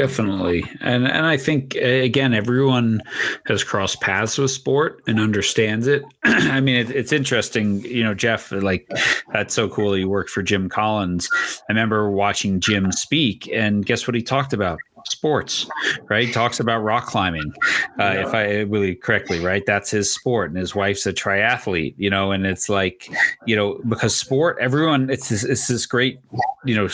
Definitely, 0.00 0.64
and 0.80 1.06
and 1.06 1.26
I 1.26 1.36
think 1.36 1.76
eh, 1.76 2.02
again, 2.02 2.32
everyone 2.32 3.02
has 3.44 3.62
crossed 3.62 4.00
paths 4.00 4.38
with 4.38 4.50
sport 4.50 5.02
and 5.06 5.20
understands 5.20 5.86
it. 5.86 6.02
I 6.24 6.58
mean, 6.62 6.76
it, 6.76 6.90
it's 6.90 7.12
interesting, 7.12 7.82
you 7.82 8.02
know, 8.02 8.14
Jeff. 8.14 8.50
Like, 8.50 8.90
that's 9.34 9.52
so 9.52 9.68
cool. 9.68 9.94
You 9.98 10.08
worked 10.08 10.30
for 10.30 10.42
Jim 10.42 10.70
Collins. 10.70 11.28
I 11.34 11.64
remember 11.68 12.10
watching 12.10 12.60
Jim 12.60 12.90
speak, 12.92 13.46
and 13.52 13.84
guess 13.84 14.08
what 14.08 14.14
he 14.14 14.22
talked 14.22 14.54
about? 14.54 14.78
Sports, 15.08 15.66
right? 16.08 16.26
He 16.26 16.32
talks 16.32 16.60
about 16.60 16.80
rock 16.80 17.06
climbing, 17.06 17.52
uh, 17.98 18.02
yeah. 18.02 18.26
if 18.26 18.34
I 18.34 18.60
really 18.60 18.94
correctly, 18.94 19.40
right? 19.40 19.64
That's 19.66 19.90
his 19.90 20.12
sport, 20.12 20.50
and 20.50 20.58
his 20.58 20.74
wife's 20.74 21.06
a 21.06 21.12
triathlete, 21.12 21.94
you 21.96 22.10
know. 22.10 22.32
And 22.32 22.46
it's 22.46 22.68
like, 22.68 23.10
you 23.46 23.56
know, 23.56 23.80
because 23.88 24.14
sport, 24.16 24.58
everyone, 24.60 25.10
it's 25.10 25.28
this, 25.28 25.44
it's 25.44 25.68
this 25.68 25.86
great, 25.86 26.20
you 26.64 26.74
know, 26.74 26.88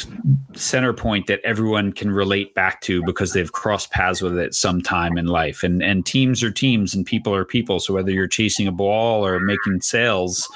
center 0.55 0.93
point 0.93 1.27
that 1.27 1.41
everyone 1.45 1.93
can 1.93 2.11
relate 2.11 2.55
back 2.55 2.81
to 2.83 3.03
because 3.05 3.33
they've 3.33 3.53
crossed 3.53 3.91
paths 3.91 4.23
with 4.23 4.39
it 4.39 4.55
sometime 4.55 5.19
in 5.19 5.27
life. 5.27 5.63
And 5.63 5.83
and 5.83 6.05
teams 6.07 6.43
are 6.43 6.51
teams, 6.51 6.95
and 6.95 7.05
people 7.05 7.35
are 7.35 7.45
people. 7.45 7.81
So 7.81 7.95
whether 7.95 8.11
you're 8.11 8.27
chasing 8.27 8.67
a 8.67 8.73
ball 8.73 9.27
or 9.27 9.41
making 9.41 9.81
sales, 9.81 10.49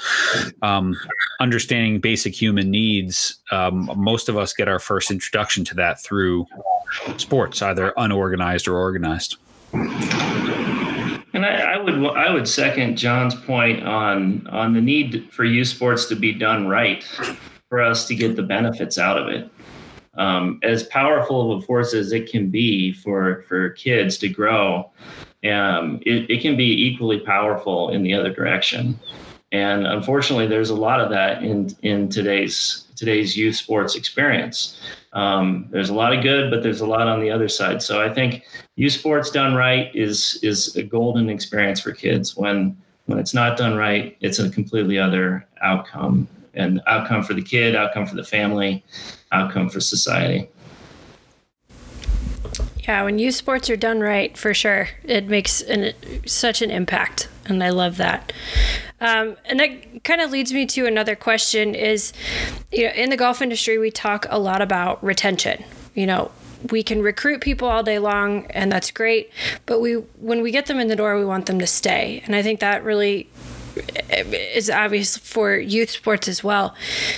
um, 0.61 0.95
understanding 1.39 1.99
basic 1.99 2.39
human 2.39 2.71
needs, 2.71 3.40
um, 3.51 3.91
most 3.95 4.29
of 4.29 4.37
us 4.37 4.53
get 4.53 4.67
our 4.67 4.79
first 4.79 5.11
introduction 5.11 5.63
to 5.65 5.75
that 5.75 6.01
through 6.01 6.47
sports, 7.17 7.61
either 7.61 7.93
unorganized 7.97 8.67
or 8.67 8.77
organized. 8.77 9.37
And 9.73 11.45
I, 11.45 11.73
I, 11.73 11.77
would 11.77 11.95
I 12.17 12.31
would 12.31 12.47
second 12.47 12.97
John's 12.97 13.35
point 13.35 13.83
on 13.83 14.47
on 14.47 14.73
the 14.73 14.81
need 14.81 15.29
for 15.31 15.45
youth 15.45 15.69
sports 15.69 16.05
to 16.05 16.15
be 16.15 16.33
done 16.33 16.67
right 16.67 17.03
for 17.69 17.81
us 17.81 18.05
to 18.07 18.15
get 18.15 18.35
the 18.35 18.43
benefits 18.43 18.97
out 18.97 19.17
of 19.17 19.27
it. 19.27 19.49
Um, 20.17 20.59
as 20.61 20.83
powerful 20.83 21.53
of 21.53 21.63
a 21.63 21.65
force 21.65 21.93
as 21.93 22.11
it 22.11 22.29
can 22.29 22.49
be 22.49 22.91
for 22.91 23.43
for 23.47 23.69
kids 23.69 24.17
to 24.19 24.29
grow, 24.29 24.91
um, 25.49 26.01
it, 26.05 26.29
it 26.29 26.41
can 26.41 26.57
be 26.57 26.85
equally 26.87 27.19
powerful 27.19 27.89
in 27.89 28.03
the 28.03 28.13
other 28.13 28.33
direction. 28.33 28.99
And 29.53 29.87
unfortunately, 29.87 30.47
there's 30.47 30.69
a 30.69 30.75
lot 30.75 30.99
of 30.99 31.09
that 31.11 31.43
in 31.43 31.73
in 31.81 32.09
today's 32.09 32.87
today's 33.01 33.35
youth 33.35 33.55
sports 33.55 33.95
experience. 33.95 34.79
Um, 35.13 35.65
there's 35.71 35.89
a 35.89 35.93
lot 35.95 36.15
of 36.15 36.21
good, 36.21 36.51
but 36.51 36.61
there's 36.61 36.81
a 36.81 36.85
lot 36.85 37.07
on 37.07 37.19
the 37.19 37.31
other 37.31 37.49
side. 37.49 37.81
So 37.81 37.99
I 37.99 38.13
think 38.13 38.43
youth 38.75 38.93
sports 38.93 39.31
done 39.31 39.55
right 39.55 39.89
is 39.95 40.37
is 40.43 40.75
a 40.75 40.83
golden 40.83 41.27
experience 41.27 41.79
for 41.81 41.93
kids. 41.93 42.37
When 42.37 42.77
when 43.07 43.17
it's 43.17 43.33
not 43.33 43.57
done 43.57 43.75
right, 43.75 44.15
it's 44.21 44.37
a 44.37 44.51
completely 44.51 44.99
other 44.99 45.47
outcome 45.63 46.27
and 46.53 46.79
outcome 46.85 47.23
for 47.23 47.33
the 47.33 47.41
kid, 47.41 47.75
outcome 47.75 48.05
for 48.05 48.15
the 48.15 48.23
family, 48.23 48.83
outcome 49.31 49.67
for 49.67 49.79
society. 49.79 50.47
Yeah, 52.87 53.01
when 53.03 53.17
youth 53.17 53.35
sports 53.35 53.67
are 53.71 53.77
done 53.77 53.99
right, 53.99 54.37
for 54.37 54.53
sure, 54.53 54.89
it 55.05 55.27
makes 55.27 55.61
an, 55.63 55.93
such 56.27 56.61
an 56.61 56.69
impact, 56.69 57.29
and 57.45 57.63
I 57.63 57.69
love 57.69 57.97
that. 57.97 58.31
Um, 58.99 59.35
and 59.45 59.59
that 59.59 60.03
kind 60.03 60.21
of 60.21 60.31
leads 60.31 60.53
me 60.53 60.65
to 60.67 60.85
another 60.85 61.15
question: 61.15 61.75
Is 61.75 62.13
you 62.71 62.85
know, 62.87 62.93
in 62.93 63.09
the 63.09 63.17
golf 63.17 63.41
industry, 63.41 63.77
we 63.77 63.91
talk 63.91 64.25
a 64.29 64.39
lot 64.39 64.61
about 64.61 65.03
retention. 65.03 65.63
You 65.95 66.05
know, 66.05 66.31
we 66.69 66.83
can 66.83 67.01
recruit 67.01 67.41
people 67.41 67.67
all 67.67 67.83
day 67.83 67.99
long, 67.99 68.45
and 68.51 68.71
that's 68.71 68.91
great. 68.91 69.31
But 69.65 69.81
we, 69.81 69.95
when 70.19 70.41
we 70.41 70.51
get 70.51 70.67
them 70.67 70.79
in 70.79 70.87
the 70.87 70.95
door, 70.95 71.17
we 71.17 71.25
want 71.25 71.47
them 71.47 71.59
to 71.59 71.67
stay, 71.67 72.21
and 72.25 72.35
I 72.35 72.43
think 72.43 72.59
that 72.59 72.83
really 72.83 73.29
is 74.31 74.69
obvious 74.69 75.17
for 75.17 75.55
youth 75.55 75.89
sports 75.89 76.27
as 76.27 76.43
well. 76.43 76.75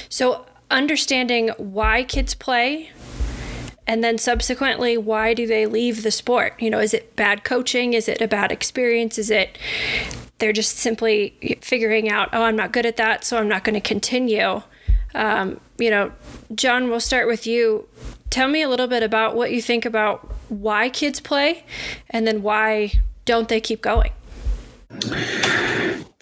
So 0.10 0.46
understanding 0.72 1.50
why 1.58 2.04
kids 2.04 2.34
play 2.34 2.92
and 3.86 4.04
then 4.04 4.18
subsequently 4.18 4.98
why 4.98 5.34
do 5.34 5.46
they 5.46 5.66
leave 5.66 6.04
the 6.04 6.12
sport? 6.12 6.54
You 6.60 6.70
know 6.70 6.80
is 6.80 6.94
it 6.94 7.16
bad 7.16 7.44
coaching? 7.44 7.94
Is 7.94 8.08
it 8.08 8.22
a 8.22 8.28
bad 8.28 8.52
experience? 8.52 9.18
Is 9.18 9.30
it 9.30 9.58
they're 10.40 10.54
just 10.54 10.78
simply 10.78 11.58
figuring 11.62 12.10
out 12.10 12.30
oh 12.34 12.44
i'm 12.44 12.56
not 12.56 12.74
good 12.74 12.86
at 12.86 12.98
that 12.98 13.24
so 13.24 13.38
i'm 13.38 13.48
not 13.48 13.64
going 13.64 13.76
to 13.76 13.82
continue. 13.82 14.62
Um, 15.16 15.60
you 15.78 15.90
know 15.90 16.12
john 16.56 16.90
we'll 16.90 17.00
start 17.00 17.28
with 17.28 17.46
you. 17.48 17.88
Tell 18.30 18.48
me 18.48 18.62
a 18.64 18.70
little 18.70 18.88
bit 18.88 19.04
about 19.04 19.36
what 19.36 19.52
you 19.52 19.62
think 19.62 19.86
about 19.86 20.34
why 20.50 20.90
kids 20.90 21.20
play 21.20 21.66
and 22.10 22.26
then 22.26 22.42
why 22.42 22.94
don't 23.26 23.48
they 23.48 23.62
keep 23.62 23.82
going? 23.82 24.12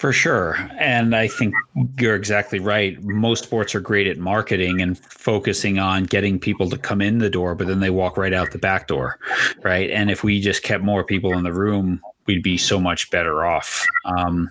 For 0.02 0.12
sure. 0.12 0.56
And 0.80 1.14
I 1.14 1.28
think 1.28 1.54
you're 2.00 2.16
exactly 2.16 2.58
right. 2.58 3.00
Most 3.04 3.44
sports 3.44 3.72
are 3.76 3.80
great 3.80 4.08
at 4.08 4.18
marketing 4.18 4.82
and 4.82 4.98
focusing 4.98 5.78
on 5.78 6.06
getting 6.06 6.40
people 6.40 6.68
to 6.70 6.76
come 6.76 7.00
in 7.00 7.18
the 7.18 7.30
door, 7.30 7.54
but 7.54 7.68
then 7.68 7.78
they 7.78 7.88
walk 7.88 8.16
right 8.16 8.32
out 8.32 8.50
the 8.50 8.58
back 8.58 8.88
door. 8.88 9.20
Right. 9.62 9.88
And 9.92 10.10
if 10.10 10.24
we 10.24 10.40
just 10.40 10.64
kept 10.64 10.82
more 10.82 11.04
people 11.04 11.34
in 11.34 11.44
the 11.44 11.52
room, 11.52 12.02
we'd 12.26 12.42
be 12.42 12.56
so 12.56 12.80
much 12.80 13.10
better 13.10 13.44
off. 13.44 13.86
Um, 14.04 14.50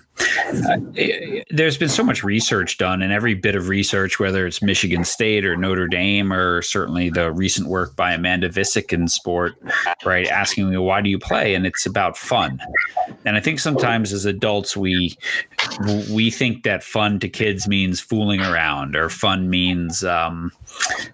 there's 1.50 1.78
been 1.78 1.88
so 1.88 2.02
much 2.04 2.22
research 2.22 2.78
done, 2.78 3.02
and 3.02 3.12
every 3.12 3.34
bit 3.34 3.54
of 3.54 3.68
research, 3.68 4.18
whether 4.18 4.46
it's 4.46 4.62
Michigan 4.62 5.04
State 5.04 5.44
or 5.44 5.56
Notre 5.56 5.88
Dame, 5.88 6.32
or 6.32 6.62
certainly 6.62 7.10
the 7.10 7.32
recent 7.32 7.68
work 7.68 7.96
by 7.96 8.12
Amanda 8.12 8.48
Visek 8.48 8.92
in 8.92 9.08
sport, 9.08 9.54
right, 10.04 10.28
asking 10.28 10.70
me 10.70 10.76
why 10.76 11.00
do 11.00 11.10
you 11.10 11.18
play, 11.18 11.54
and 11.54 11.66
it's 11.66 11.86
about 11.86 12.16
fun. 12.16 12.60
And 13.24 13.36
I 13.36 13.40
think 13.40 13.58
sometimes 13.58 14.12
as 14.12 14.24
adults 14.24 14.76
we 14.76 15.16
we 16.10 16.30
think 16.30 16.64
that 16.64 16.82
fun 16.82 17.18
to 17.20 17.28
kids 17.28 17.66
means 17.66 18.00
fooling 18.00 18.40
around, 18.40 18.96
or 18.96 19.08
fun 19.08 19.50
means 19.50 20.04
um, 20.04 20.52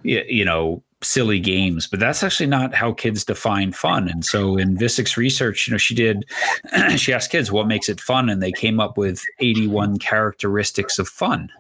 you, 0.03 0.23
you 0.29 0.45
know 0.45 0.83
silly 1.03 1.39
games, 1.39 1.87
but 1.87 2.01
that's 2.01 2.23
actually 2.23 2.47
not 2.47 2.75
how 2.75 2.93
kids 2.93 3.25
define 3.25 3.73
fun. 3.73 4.09
And 4.09 4.25
so 4.25 4.57
in 4.57 4.77
Visek's 4.77 5.17
research, 5.17 5.67
you 5.67 5.73
know, 5.73 5.79
she 5.79 5.95
did, 5.95 6.25
she 6.97 7.13
asked 7.13 7.31
kids 7.31 7.53
what 7.53 7.69
makes 7.69 7.89
it 7.89 8.01
fun, 8.01 8.29
and 8.29 8.43
they 8.43 8.53
came 8.53 8.81
up 8.81 8.99
with 8.99 9.23
81 9.39 9.99
characteristics 9.99 10.99
of 10.99 11.09
fun 11.09 11.51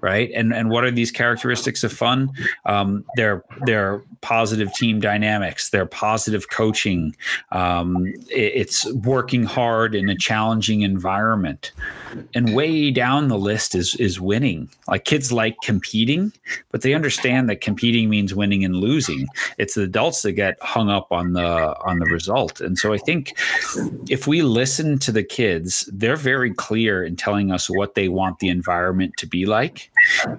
right? 0.00 0.30
And 0.34 0.52
and 0.52 0.70
what 0.70 0.84
are 0.84 0.90
these 0.90 1.10
characteristics 1.10 1.84
of 1.84 1.92
fun? 1.92 2.30
Um, 2.66 3.04
they're 3.16 3.44
they're 3.66 4.02
positive 4.20 4.72
team 4.74 5.00
dynamics. 5.00 5.70
They're 5.70 5.86
positive 5.86 6.50
coaching. 6.50 7.16
Um, 7.52 8.06
it, 8.28 8.52
it's 8.54 8.92
working 8.92 9.44
hard 9.44 9.94
in 9.94 10.08
a 10.08 10.16
challenging 10.16 10.82
environment. 10.82 11.72
And 12.34 12.54
way 12.54 12.90
down 12.90 13.28
the 13.28 13.38
list 13.38 13.74
is 13.74 13.94
is 13.96 14.20
winning. 14.20 14.68
Like 14.88 15.04
kids 15.04 15.30
like 15.30 15.56
competing, 15.62 16.32
but 16.70 16.82
they 16.82 16.94
understand 16.94 17.48
that 17.48 17.60
competing 17.60 18.10
means 18.10 18.34
winning 18.34 18.64
and 18.64 18.76
losing. 18.76 19.28
It's 19.58 19.74
the 19.74 19.82
adults 19.82 20.22
that 20.22 20.32
get 20.32 20.60
hung 20.60 20.90
up 20.90 21.12
on 21.12 21.32
the 21.32 21.76
on 21.84 21.98
the 21.98 22.06
result. 22.06 22.60
And 22.60 22.76
so 22.78 22.92
I 22.92 22.98
think 22.98 23.34
if 24.08 24.26
we 24.26 24.42
listen 24.42 24.98
to 25.00 25.12
the 25.12 25.22
kids, 25.22 25.88
they're 25.92 26.16
very 26.16 26.52
clear 26.52 27.04
in 27.04 27.16
telling 27.16 27.52
us 27.52 27.70
what 27.70 27.94
they 27.94 28.08
want 28.08 28.40
the 28.40 28.48
environment 28.48 29.16
to 29.18 29.26
be 29.26 29.46
like 29.46 29.69
like. 29.70 29.90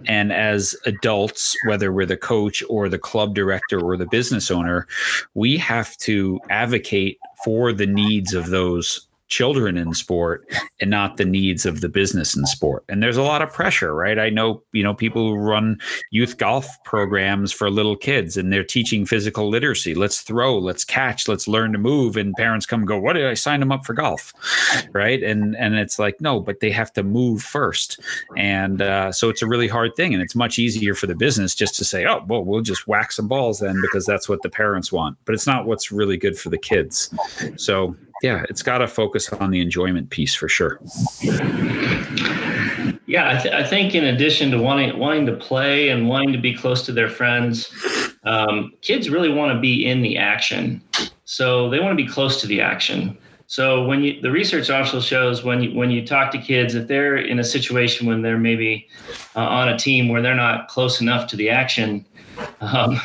And 0.07 0.31
as 0.31 0.75
adults, 0.85 1.55
whether 1.65 1.91
we're 1.91 2.05
the 2.05 2.17
coach 2.17 2.63
or 2.69 2.89
the 2.89 3.00
club 3.00 3.35
director 3.35 3.79
or 3.79 3.97
the 3.97 4.05
business 4.05 4.51
owner, 4.51 4.88
we 5.33 5.57
have 5.57 5.97
to 5.97 6.39
advocate 6.50 7.19
for 7.43 7.73
the 7.73 7.88
needs 7.88 8.33
of 8.33 8.50
those 8.50 9.07
children 9.31 9.77
in 9.77 9.93
sport 9.93 10.45
and 10.81 10.89
not 10.89 11.15
the 11.15 11.25
needs 11.25 11.65
of 11.65 11.79
the 11.79 11.88
business 11.88 12.35
in 12.35 12.45
sport. 12.45 12.83
And 12.89 13.01
there's 13.01 13.15
a 13.15 13.23
lot 13.23 13.41
of 13.41 13.51
pressure, 13.51 13.95
right? 13.95 14.19
I 14.19 14.29
know, 14.29 14.61
you 14.73 14.83
know, 14.83 14.93
people 14.93 15.29
who 15.29 15.35
run 15.35 15.79
youth 16.11 16.38
golf 16.38 16.67
programs 16.83 17.53
for 17.53 17.71
little 17.71 17.95
kids 17.95 18.35
and 18.35 18.51
they're 18.51 18.63
teaching 18.63 19.05
physical 19.05 19.50
literacy. 19.50 19.95
Let's 19.95 20.19
throw, 20.19 20.57
let's 20.57 20.83
catch, 20.83 21.29
let's 21.29 21.47
learn 21.47 21.71
to 21.71 21.77
move. 21.77 22.17
And 22.17 22.35
parents 22.35 22.65
come 22.65 22.81
and 22.81 22.88
go, 22.88 23.00
what 23.00 23.13
did 23.13 23.25
I 23.25 23.33
sign 23.33 23.61
them 23.61 23.71
up 23.71 23.85
for 23.85 23.93
golf? 23.93 24.33
Right. 24.91 25.23
And, 25.23 25.55
and 25.55 25.75
it's 25.75 25.97
like, 25.97 26.19
no, 26.19 26.41
but 26.41 26.59
they 26.59 26.71
have 26.71 26.91
to 26.93 27.03
move 27.03 27.41
first. 27.41 28.01
And 28.38 28.81
uh, 28.81 29.13
so 29.13 29.29
it's 29.29 29.41
a 29.41 29.47
really 29.47 29.69
hard 29.69 29.95
thing. 29.95 30.13
And 30.13 30.21
it's 30.21 30.35
much 30.35 30.59
easier 30.59 30.93
for 30.93 31.07
the 31.07 31.15
business 31.15 31.55
just 31.55 31.75
to 31.75 31.85
say, 31.85 32.05
oh, 32.05 32.25
well, 32.27 32.43
we'll 32.43 32.61
just 32.61 32.85
whack 32.85 33.13
some 33.13 33.29
balls 33.29 33.59
then 33.59 33.79
because 33.81 34.05
that's 34.05 34.27
what 34.27 34.41
the 34.41 34.50
parents 34.50 34.91
want. 34.91 35.17
But 35.23 35.35
it's 35.35 35.47
not 35.47 35.65
what's 35.65 35.89
really 35.89 36.17
good 36.17 36.38
for 36.38 36.50
the 36.50 36.57
kids. 36.57 37.13
So 37.55 37.95
yeah, 38.22 38.46
it's 38.50 38.62
got 38.62 38.80
to 38.80 38.88
focus 38.88 39.32
on 39.34 39.51
the 39.51 39.62
enjoyment 39.62 40.10
piece 40.10 40.36
for 40.36 40.48
sure. 40.48 40.80
Yeah, 43.07 43.38
I, 43.38 43.42
th- 43.42 43.53
I, 43.53 43.64
think 43.64 43.94
in 43.94 44.05
addition 44.05 44.51
to 44.51 44.62
wanting 44.62 44.98
wanting 44.98 45.25
to 45.25 45.34
play 45.34 45.90
and 45.90 46.07
wanting 46.07 46.31
to 46.31 46.38
be 46.40 46.55
close 46.55 46.86
to 46.86 46.94
their 46.94 47.10
friends, 47.10 47.70
um, 48.24 48.72
kids 48.81 49.10
really 49.10 49.34
want 49.34 49.53
to 49.53 49.60
be 49.60 49.86
in 49.86 50.01
the 50.01 50.18
action. 50.18 50.81
So 51.25 51.70
they 51.70 51.79
want 51.79 51.98
to 51.98 52.01
be 52.01 52.10
close 52.10 52.40
to 52.42 52.48
the 52.48 52.62
action. 52.62 53.18
So 53.48 53.84
when 53.84 54.01
you 54.01 54.22
the 54.22 54.31
research 54.31 54.70
also 54.70 55.01
shows 55.01 55.44
when 55.44 55.62
you 55.62 55.75
when 55.75 55.92
you 55.92 56.07
talk 56.07 56.31
to 56.31 56.38
kids, 56.38 56.74
if 56.74 56.88
they're 56.88 57.18
in 57.18 57.40
a 57.40 57.44
situation 57.44 58.07
when 58.07 58.22
they're 58.22 58.38
maybe 58.38 58.88
uh, 59.36 59.42
on 59.42 59.68
a 59.68 59.77
team 59.77 60.07
where 60.07 60.22
they're 60.22 60.34
not 60.34 60.70
close 60.70 61.01
enough 61.01 61.27
to 61.31 61.36
the 61.36 61.50
action, 61.50 62.05
um, 62.62 62.98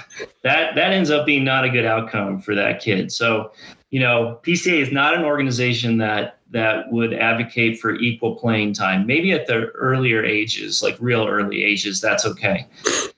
that 0.44 0.76
that 0.76 0.92
ends 0.92 1.10
up 1.10 1.26
being 1.26 1.42
not 1.42 1.64
a 1.64 1.68
good 1.68 1.84
outcome 1.84 2.40
for 2.40 2.54
that 2.54 2.80
kid. 2.80 3.10
So 3.10 3.50
you 3.90 4.00
know, 4.00 4.40
PCA 4.42 4.80
is 4.80 4.92
not 4.92 5.14
an 5.14 5.24
organization 5.24 5.98
that 5.98 6.38
that 6.50 6.90
would 6.92 7.12
advocate 7.12 7.80
for 7.80 7.94
equal 7.96 8.36
playing 8.36 8.72
time. 8.72 9.04
Maybe 9.06 9.32
at 9.32 9.46
the 9.46 9.66
earlier 9.74 10.24
ages, 10.24 10.82
like 10.82 10.96
real 11.00 11.26
early 11.26 11.64
ages, 11.64 12.00
that's 12.00 12.24
okay. 12.24 12.66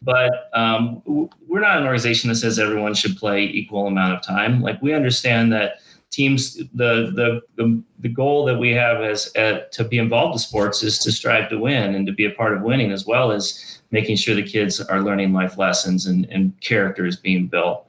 But 0.01 0.51
um, 0.55 1.03
we're 1.47 1.61
not 1.61 1.79
an 1.79 1.85
organization 1.85 2.29
that 2.31 2.37
says 2.37 2.59
everyone 2.59 2.95
should 2.95 3.17
play 3.17 3.45
equal 3.45 3.87
amount 3.87 4.15
of 4.15 4.23
time. 4.23 4.63
Like 4.63 4.81
we 4.81 4.95
understand 4.95 5.53
that 5.53 5.81
teams, 6.11 6.57
the 6.57 7.13
the 7.15 7.41
the, 7.57 7.83
the 8.01 8.09
goal 8.09 8.45
that 8.47 8.59
we 8.59 8.71
have 8.71 9.01
as 9.03 9.31
to 9.33 9.85
be 9.89 9.99
involved 9.99 10.35
in 10.35 10.39
sports 10.39 10.83
is 10.83 10.99
to 11.01 11.13
strive 11.13 11.49
to 11.51 11.59
win 11.59 11.95
and 11.95 12.07
to 12.07 12.13
be 12.13 12.25
a 12.25 12.31
part 12.31 12.55
of 12.55 12.63
winning 12.63 12.93
as 12.93 13.07
well 13.07 13.31
as 13.31 13.81
making 13.91 14.17
sure 14.17 14.35
the 14.35 14.43
kids 14.43 14.81
are 14.81 15.01
learning 15.01 15.33
life 15.33 15.57
lessons 15.57 16.07
and, 16.07 16.27
and 16.27 16.59
characters 16.61 17.17
being 17.17 17.47
built. 17.47 17.87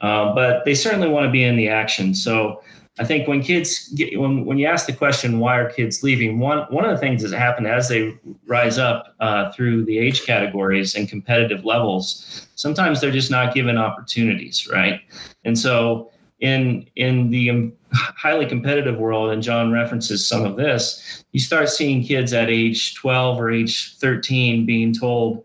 Uh, 0.00 0.34
but 0.34 0.64
they 0.64 0.74
certainly 0.74 1.08
want 1.08 1.24
to 1.24 1.30
be 1.30 1.44
in 1.44 1.56
the 1.56 1.68
action. 1.68 2.14
So 2.14 2.62
I 2.98 3.04
think 3.04 3.28
when 3.28 3.42
kids 3.42 3.88
get, 3.90 4.18
when 4.18 4.46
when 4.46 4.58
you 4.58 4.66
ask 4.66 4.86
the 4.86 4.92
question 4.92 5.38
why 5.38 5.58
are 5.58 5.70
kids 5.70 6.02
leaving, 6.02 6.38
one 6.38 6.60
one 6.70 6.84
of 6.84 6.90
the 6.90 6.98
things 6.98 7.22
that 7.22 7.36
happen 7.36 7.66
as 7.66 7.88
they 7.88 8.14
rise 8.46 8.78
up 8.78 9.14
uh, 9.20 9.52
through 9.52 9.84
the 9.84 9.98
age 9.98 10.24
categories 10.24 10.94
and 10.94 11.08
competitive 11.08 11.64
levels, 11.64 12.48
sometimes 12.54 13.00
they're 13.00 13.10
just 13.10 13.30
not 13.30 13.54
given 13.54 13.76
opportunities, 13.76 14.66
right? 14.68 15.02
And 15.44 15.58
so 15.58 16.10
in 16.40 16.86
in 16.96 17.30
the 17.30 17.72
highly 17.92 18.46
competitive 18.46 18.98
world, 18.98 19.30
and 19.30 19.42
John 19.42 19.72
references 19.72 20.26
some 20.26 20.44
of 20.44 20.56
this, 20.56 21.24
you 21.32 21.40
start 21.40 21.68
seeing 21.68 22.02
kids 22.02 22.32
at 22.32 22.50
age 22.50 22.94
12 22.94 23.40
or 23.40 23.50
age 23.50 23.96
13 23.96 24.66
being 24.66 24.92
told, 24.92 25.44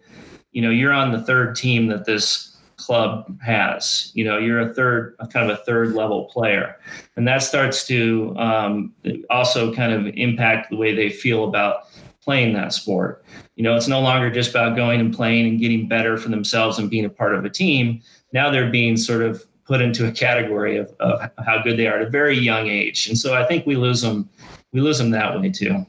you 0.51 0.61
know, 0.61 0.69
you're 0.69 0.93
on 0.93 1.11
the 1.11 1.21
third 1.21 1.55
team 1.55 1.87
that 1.87 2.05
this 2.05 2.57
club 2.77 3.39
has. 3.41 4.11
You 4.15 4.25
know, 4.25 4.37
you're 4.37 4.59
a 4.59 4.73
third, 4.73 5.15
kind 5.31 5.49
of 5.49 5.57
a 5.57 5.63
third 5.63 5.93
level 5.93 6.25
player, 6.25 6.77
and 7.15 7.27
that 7.27 7.43
starts 7.43 7.85
to 7.87 8.35
um, 8.37 8.93
also 9.29 9.73
kind 9.73 9.93
of 9.93 10.13
impact 10.15 10.69
the 10.69 10.77
way 10.77 10.93
they 10.93 11.09
feel 11.09 11.45
about 11.45 11.87
playing 12.21 12.53
that 12.53 12.73
sport. 12.73 13.23
You 13.55 13.63
know, 13.63 13.75
it's 13.75 13.87
no 13.87 13.99
longer 14.01 14.29
just 14.29 14.51
about 14.51 14.75
going 14.75 14.99
and 14.99 15.13
playing 15.13 15.47
and 15.47 15.59
getting 15.59 15.87
better 15.87 16.17
for 16.17 16.29
themselves 16.29 16.79
and 16.79 16.89
being 16.89 17.05
a 17.05 17.09
part 17.09 17.35
of 17.35 17.45
a 17.45 17.49
team. 17.49 18.01
Now 18.33 18.49
they're 18.49 18.69
being 18.69 18.95
sort 18.97 19.21
of 19.21 19.43
put 19.71 19.79
into 19.79 20.05
a 20.05 20.11
category 20.11 20.75
of, 20.75 20.93
of 20.99 21.31
how 21.45 21.63
good 21.63 21.77
they 21.77 21.87
are 21.87 21.95
at 21.95 22.01
a 22.05 22.09
very 22.09 22.37
young 22.37 22.67
age. 22.67 23.07
And 23.07 23.17
so 23.17 23.35
I 23.35 23.45
think 23.45 23.65
we 23.65 23.77
lose 23.77 24.01
them, 24.01 24.27
we 24.73 24.81
lose 24.81 24.97
them 24.97 25.11
that 25.11 25.39
way 25.39 25.49
too. 25.49 25.85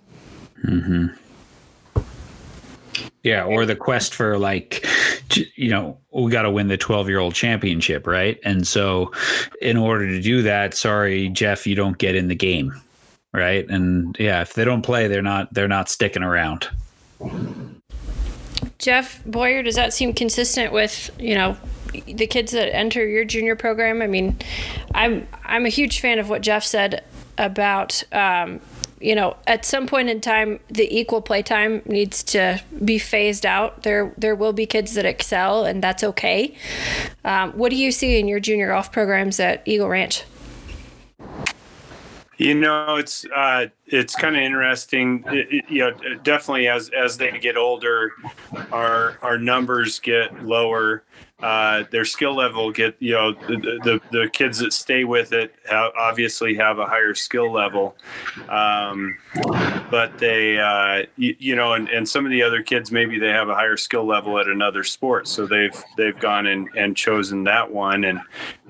Mm-hmm. 0.64 1.06
Yeah, 3.24 3.42
or 3.42 3.66
the 3.66 3.74
quest 3.74 4.14
for 4.14 4.38
like, 4.38 4.86
you 5.56 5.68
know, 5.68 5.98
we 6.12 6.30
got 6.30 6.42
to 6.42 6.50
win 6.52 6.68
the 6.68 6.76
12 6.76 7.08
year 7.08 7.18
old 7.18 7.34
championship, 7.34 8.06
right? 8.06 8.38
And 8.44 8.68
so, 8.68 9.10
in 9.60 9.76
order 9.76 10.06
to 10.06 10.20
do 10.20 10.42
that, 10.42 10.74
sorry, 10.74 11.28
Jeff, 11.30 11.66
you 11.66 11.74
don't 11.74 11.98
get 11.98 12.14
in 12.14 12.28
the 12.28 12.36
game, 12.36 12.72
right? 13.32 13.68
And 13.68 14.16
yeah, 14.20 14.42
if 14.42 14.54
they 14.54 14.64
don't 14.64 14.82
play, 14.82 15.08
they're 15.08 15.22
not 15.22 15.52
they're 15.54 15.66
not 15.66 15.88
sticking 15.88 16.22
around. 16.22 16.68
Jeff 18.78 19.24
Boyer, 19.24 19.64
does 19.64 19.74
that 19.74 19.92
seem 19.92 20.12
consistent 20.12 20.72
with 20.72 21.10
you 21.18 21.34
know 21.34 21.56
the 21.92 22.26
kids 22.26 22.52
that 22.52 22.74
enter 22.74 23.06
your 23.06 23.24
junior 23.24 23.56
program. 23.56 24.02
I 24.02 24.06
mean, 24.06 24.36
I'm 24.94 25.26
I'm 25.44 25.66
a 25.66 25.70
huge 25.70 26.00
fan 26.00 26.18
of 26.18 26.28
what 26.28 26.42
Jeff 26.42 26.64
said 26.64 27.04
about 27.38 28.02
um, 28.12 28.60
you 29.00 29.14
know 29.14 29.36
at 29.46 29.64
some 29.64 29.86
point 29.86 30.08
in 30.08 30.20
time 30.20 30.60
the 30.68 30.96
equal 30.96 31.20
play 31.20 31.42
time 31.42 31.82
needs 31.84 32.22
to 32.24 32.62
be 32.84 32.98
phased 32.98 33.46
out. 33.46 33.82
There 33.82 34.14
there 34.16 34.34
will 34.34 34.52
be 34.52 34.66
kids 34.66 34.94
that 34.94 35.04
excel 35.04 35.64
and 35.64 35.82
that's 35.82 36.04
okay. 36.04 36.56
Um, 37.24 37.52
what 37.52 37.70
do 37.70 37.76
you 37.76 37.92
see 37.92 38.18
in 38.18 38.28
your 38.28 38.40
junior 38.40 38.68
golf 38.68 38.92
programs 38.92 39.40
at 39.40 39.62
Eagle 39.66 39.88
Ranch? 39.88 40.24
You 42.38 42.54
know, 42.54 42.96
it's 42.96 43.24
uh, 43.26 43.66
it's 43.86 44.16
kind 44.16 44.34
of 44.34 44.42
interesting. 44.42 45.22
It, 45.28 45.52
it, 45.52 45.64
you 45.68 45.78
know, 45.78 45.92
definitely 46.24 46.66
as 46.66 46.90
as 46.90 47.16
they 47.16 47.38
get 47.38 47.56
older, 47.56 48.12
our 48.72 49.18
our 49.22 49.38
numbers 49.38 50.00
get 50.00 50.44
lower 50.44 51.04
uh, 51.42 51.84
their 51.90 52.04
skill 52.04 52.36
level 52.36 52.70
get 52.70 52.94
you 53.00 53.12
know 53.12 53.32
the, 53.32 53.80
the, 53.84 54.00
the 54.12 54.28
kids 54.32 54.58
that 54.58 54.72
stay 54.72 55.04
with 55.04 55.32
it 55.32 55.54
have, 55.68 55.92
obviously 55.98 56.54
have 56.54 56.78
a 56.78 56.86
higher 56.86 57.14
skill 57.14 57.52
level. 57.52 57.96
Um, 58.48 59.18
but 59.90 60.18
they 60.18 60.58
uh, 60.58 61.06
you, 61.16 61.34
you, 61.38 61.56
know 61.56 61.72
and, 61.72 61.88
and 61.88 62.08
some 62.08 62.24
of 62.24 62.30
the 62.30 62.42
other 62.42 62.62
kids 62.62 62.92
maybe 62.92 63.18
they 63.18 63.30
have 63.30 63.48
a 63.48 63.54
higher 63.54 63.76
skill 63.76 64.06
level 64.06 64.38
at 64.38 64.46
another 64.46 64.84
sport. 64.84 65.26
So 65.26 65.46
they've 65.46 65.84
they've 65.96 66.18
gone 66.18 66.46
and, 66.46 66.68
and 66.76 66.96
chosen 66.96 67.44
that 67.44 67.70
one. 67.70 68.04
And 68.04 68.20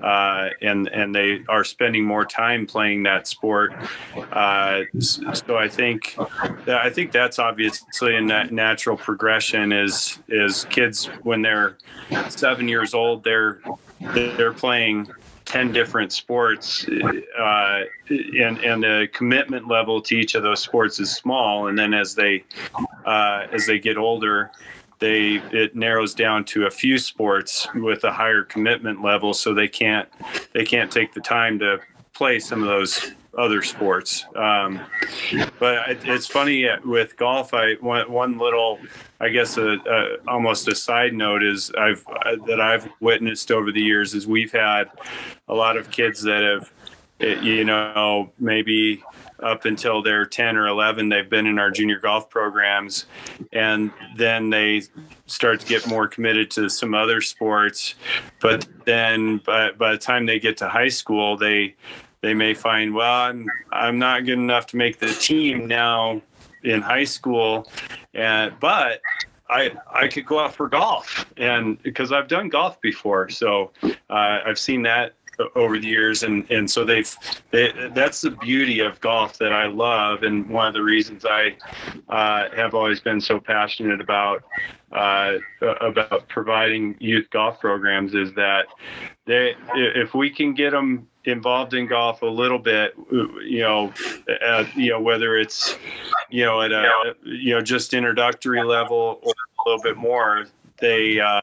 uh, 0.01 0.49
and 0.61 0.87
and 0.87 1.13
they 1.13 1.43
are 1.47 1.63
spending 1.63 2.03
more 2.03 2.25
time 2.25 2.65
playing 2.65 3.03
that 3.03 3.27
sport. 3.27 3.73
Uh, 4.31 4.81
so 4.99 5.57
I 5.57 5.67
think 5.67 6.15
I 6.67 6.89
think 6.89 7.11
that's 7.11 7.39
obviously 7.39 8.15
a 8.15 8.21
natural 8.21 8.97
progression 8.97 9.71
is 9.71 10.19
is 10.27 10.65
kids 10.65 11.05
when 11.21 11.41
they're 11.41 11.77
seven 12.29 12.62
years 12.67 12.93
old, 12.93 13.23
they're 13.23 13.59
they're 14.13 14.53
playing 14.53 15.07
10 15.45 15.71
different 15.71 16.11
sports 16.11 16.87
uh, 16.87 17.81
and, 18.09 18.57
and 18.59 18.83
the 18.83 19.07
commitment 19.13 19.67
level 19.67 20.01
to 20.01 20.15
each 20.15 20.35
of 20.35 20.43
those 20.43 20.61
sports 20.61 20.99
is 20.99 21.13
small. 21.13 21.67
And 21.67 21.77
then 21.77 21.93
as 21.93 22.15
they 22.15 22.43
uh, 23.05 23.47
as 23.51 23.67
they 23.67 23.79
get 23.79 23.97
older 23.97 24.51
they 25.03 25.41
it 25.51 25.75
narrows 25.75 26.13
down 26.13 26.45
to 26.45 26.65
a 26.65 26.69
few 26.69 26.97
sports 26.97 27.67
with 27.75 28.05
a 28.05 28.11
higher 28.11 28.41
commitment 28.41 29.03
level 29.03 29.33
so 29.33 29.53
they 29.53 29.67
can't 29.67 30.07
they 30.53 30.63
can't 30.63 30.89
take 30.89 31.13
the 31.13 31.19
time 31.19 31.59
to 31.59 31.77
play 32.13 32.39
some 32.39 32.61
of 32.61 32.69
those 32.69 33.11
other 33.37 33.61
sports. 33.61 34.25
Um, 34.35 34.81
but 35.59 35.89
it, 35.89 35.99
it's 36.05 36.27
funny 36.27 36.67
with 36.85 37.17
golf. 37.17 37.53
I 37.53 37.73
one, 37.75 38.11
one 38.11 38.37
little, 38.37 38.79
I 39.19 39.29
guess, 39.29 39.57
a, 39.57 39.77
a, 39.77 40.17
almost 40.27 40.67
a 40.67 40.75
side 40.75 41.13
note 41.13 41.43
is 41.43 41.71
I've 41.71 42.05
that 42.47 42.61
I've 42.61 42.89
witnessed 42.99 43.51
over 43.51 43.71
the 43.71 43.81
years 43.81 44.13
is 44.13 44.27
we've 44.27 44.51
had 44.51 44.89
a 45.47 45.53
lot 45.53 45.77
of 45.77 45.89
kids 45.89 46.21
that 46.23 46.43
have, 46.43 46.71
eh, 47.19 47.39
you 47.41 47.63
know, 47.63 48.31
maybe 48.39 49.03
up 49.41 49.65
until 49.65 50.01
they're 50.01 50.25
10 50.25 50.55
or 50.55 50.67
11 50.67 51.09
they've 51.09 51.29
been 51.29 51.45
in 51.45 51.59
our 51.59 51.69
junior 51.69 51.99
golf 51.99 52.29
programs 52.29 53.07
and 53.51 53.91
then 54.15 54.49
they 54.49 54.81
start 55.25 55.59
to 55.59 55.65
get 55.65 55.85
more 55.85 56.07
committed 56.07 56.49
to 56.49 56.69
some 56.69 56.93
other 56.93 57.19
sports 57.19 57.95
but 58.39 58.65
then 58.85 59.39
by, 59.39 59.71
by 59.71 59.91
the 59.91 59.97
time 59.97 60.25
they 60.25 60.39
get 60.39 60.55
to 60.55 60.69
high 60.69 60.87
school 60.87 61.35
they 61.35 61.75
they 62.23 62.33
may 62.33 62.53
find, 62.53 62.95
well, 62.95 63.13
I'm, 63.13 63.45
I'm 63.71 63.99
not 63.99 64.25
good 64.25 64.39
enough 64.39 64.65
to 64.67 64.77
make 64.77 64.97
the 64.97 65.09
team 65.13 65.67
now 65.67 66.21
in 66.63 66.81
high 66.81 67.03
school, 67.03 67.69
and 68.13 68.53
but 68.61 69.01
I 69.49 69.73
I 69.91 70.07
could 70.07 70.25
go 70.25 70.39
out 70.39 70.55
for 70.55 70.69
golf, 70.69 71.25
and 71.35 71.81
because 71.83 72.13
I've 72.13 72.29
done 72.29 72.47
golf 72.47 72.79
before, 72.79 73.27
so 73.27 73.71
uh, 73.83 74.39
I've 74.45 74.57
seen 74.57 74.81
that 74.83 75.15
over 75.55 75.77
the 75.77 75.87
years, 75.87 76.23
and 76.23 76.49
and 76.49 76.71
so 76.71 76.85
they've 76.85 77.13
they, 77.51 77.73
that's 77.93 78.21
the 78.21 78.31
beauty 78.31 78.79
of 78.79 79.01
golf 79.01 79.37
that 79.39 79.51
I 79.51 79.65
love, 79.65 80.23
and 80.23 80.49
one 80.49 80.67
of 80.67 80.73
the 80.73 80.81
reasons 80.81 81.25
I 81.25 81.57
uh, 82.07 82.55
have 82.55 82.73
always 82.73 83.01
been 83.01 83.19
so 83.19 83.37
passionate 83.37 83.99
about 83.99 84.43
uh, 84.93 85.39
about 85.61 86.29
providing 86.29 86.95
youth 86.99 87.29
golf 87.31 87.59
programs 87.59 88.13
is 88.13 88.33
that 88.35 88.67
they 89.25 89.55
if 89.75 90.13
we 90.13 90.29
can 90.29 90.53
get 90.53 90.71
them 90.71 91.05
involved 91.25 91.73
in 91.73 91.87
golf 91.87 92.21
a 92.21 92.27
little 92.27 92.59
bit, 92.59 92.95
you 93.11 93.61
know, 93.61 93.93
at, 94.41 94.75
you 94.75 94.89
know 94.89 95.01
whether 95.01 95.37
it's 95.37 95.77
you 96.29 96.43
know 96.45 96.61
at 96.61 96.71
a 96.71 97.15
you 97.23 97.53
know 97.53 97.61
just 97.61 97.93
introductory 97.93 98.63
level 98.63 99.19
or 99.21 99.33
a 99.33 99.69
little 99.69 99.83
bit 99.83 99.97
more, 99.97 100.45
they 100.79 101.19
uh, 101.19 101.41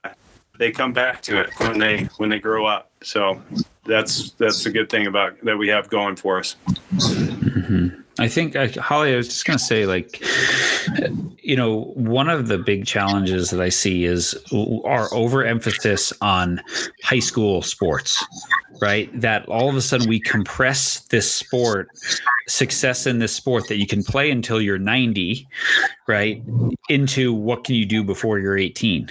they 0.58 0.70
come 0.70 0.92
back 0.92 1.22
to 1.22 1.40
it 1.40 1.50
when 1.58 1.78
they 1.78 2.04
when 2.18 2.28
they 2.28 2.38
grow 2.38 2.66
up. 2.66 2.90
So 3.02 3.42
that's 3.84 4.32
that's 4.32 4.62
the 4.64 4.70
good 4.70 4.90
thing 4.90 5.06
about 5.06 5.40
that 5.42 5.56
we 5.56 5.68
have 5.68 5.88
going 5.88 6.16
for 6.16 6.38
us. 6.38 6.56
Mm-hmm. 6.94 8.00
I 8.18 8.28
think 8.28 8.54
uh, 8.54 8.68
Holly, 8.78 9.14
I 9.14 9.16
was 9.16 9.28
just 9.28 9.46
going 9.46 9.58
to 9.58 9.64
say, 9.64 9.86
like, 9.86 10.22
you 11.42 11.56
know, 11.56 11.84
one 11.94 12.28
of 12.28 12.48
the 12.48 12.58
big 12.58 12.84
challenges 12.84 13.48
that 13.48 13.62
I 13.62 13.70
see 13.70 14.04
is 14.04 14.34
our 14.84 15.08
overemphasis 15.14 16.12
on 16.20 16.60
high 17.02 17.20
school 17.20 17.62
sports, 17.62 18.22
right? 18.80 19.08
That 19.20 19.46
all 19.48 19.68
of 19.68 19.76
a 19.76 19.80
sudden 19.80 20.08
we 20.08 20.20
compress 20.20 21.00
this 21.00 21.32
sport, 21.32 21.88
success 22.48 23.06
in 23.06 23.18
this 23.18 23.32
sport 23.32 23.68
that 23.68 23.76
you 23.76 23.86
can 23.86 24.02
play 24.02 24.30
until 24.30 24.60
you're 24.60 24.78
90, 24.78 25.46
right, 26.08 26.42
into 26.88 27.32
what 27.32 27.64
can 27.64 27.74
you 27.74 27.86
do 27.86 28.02
before 28.02 28.38
you're 28.38 28.58
18 28.58 29.10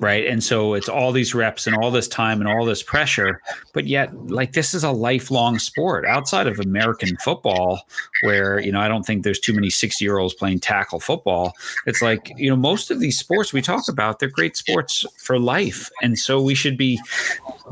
right? 0.00 0.26
And 0.26 0.42
so 0.42 0.74
it's 0.74 0.88
all 0.88 1.12
these 1.12 1.34
reps 1.34 1.66
and 1.66 1.76
all 1.76 1.90
this 1.90 2.08
time 2.08 2.40
and 2.40 2.48
all 2.48 2.64
this 2.64 2.82
pressure 2.82 3.40
but 3.72 3.86
yet 3.86 4.14
like 4.28 4.52
this 4.52 4.74
is 4.74 4.82
a 4.82 4.90
lifelong 4.90 5.58
sport 5.58 6.04
outside 6.06 6.46
of 6.46 6.58
american 6.58 7.16
football 7.18 7.86
where 8.22 8.58
you 8.58 8.72
know 8.72 8.80
i 8.80 8.88
don't 8.88 9.04
think 9.04 9.22
there's 9.22 9.38
too 9.38 9.52
many 9.52 9.70
60 9.70 10.04
year 10.04 10.18
olds 10.18 10.34
playing 10.34 10.60
tackle 10.60 11.00
football. 11.00 11.54
It's 11.86 12.02
like 12.02 12.32
you 12.36 12.50
know 12.50 12.56
most 12.56 12.90
of 12.90 13.00
these 13.00 13.18
sports 13.18 13.52
we 13.52 13.62
talk 13.62 13.88
about 13.88 14.18
they're 14.18 14.28
great 14.28 14.56
sports 14.56 15.06
for 15.16 15.38
life. 15.38 15.90
And 16.02 16.18
so 16.18 16.40
we 16.40 16.54
should 16.54 16.76
be 16.76 17.00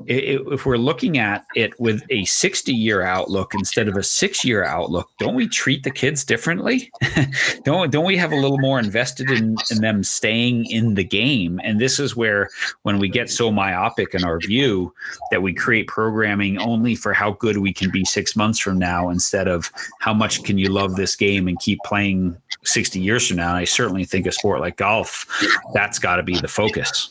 if 0.06 0.64
we're 0.64 0.76
looking 0.76 1.18
at 1.18 1.44
it 1.54 1.78
with 1.78 2.02
a 2.10 2.24
60 2.24 2.72
year 2.72 3.02
outlook 3.02 3.54
instead 3.54 3.88
of 3.88 3.96
a 3.96 4.02
6 4.02 4.44
year 4.44 4.64
outlook 4.64 5.10
don't 5.18 5.34
we 5.34 5.48
treat 5.48 5.82
the 5.82 5.90
kids 5.90 6.24
differently? 6.24 6.90
Don't 7.64 7.90
don't 7.90 8.04
we 8.04 8.16
have 8.16 8.32
a 8.32 8.36
little 8.36 8.58
more 8.58 8.78
invested 8.78 9.30
in, 9.30 9.56
in 9.70 9.80
them 9.80 10.02
staying 10.02 10.66
in 10.70 10.94
the 10.94 11.04
game? 11.04 11.60
And 11.62 11.80
this 11.80 11.98
is 11.98 12.16
where 12.18 12.50
when 12.82 12.98
we 12.98 13.08
get 13.08 13.30
so 13.30 13.50
myopic 13.50 14.14
in 14.14 14.24
our 14.24 14.38
view 14.38 14.92
that 15.30 15.40
we 15.40 15.54
create 15.54 15.86
programming 15.86 16.58
only 16.58 16.94
for 16.94 17.14
how 17.14 17.30
good 17.32 17.56
we 17.56 17.72
can 17.72 17.90
be 17.90 18.04
six 18.04 18.36
months 18.36 18.58
from 18.58 18.78
now 18.78 19.08
instead 19.08 19.48
of 19.48 19.70
how 20.00 20.12
much 20.12 20.42
can 20.42 20.58
you 20.58 20.68
love 20.68 20.96
this 20.96 21.16
game 21.16 21.48
and 21.48 21.58
keep 21.60 21.78
playing 21.86 22.36
60 22.64 23.00
years 23.00 23.26
from 23.26 23.38
now. 23.38 23.48
And 23.48 23.56
I 23.56 23.64
certainly 23.64 24.04
think 24.04 24.26
a 24.26 24.32
sport 24.32 24.60
like 24.60 24.76
golf, 24.76 25.26
that's 25.72 25.98
got 25.98 26.16
to 26.16 26.22
be 26.22 26.38
the 26.38 26.48
focus. 26.48 27.10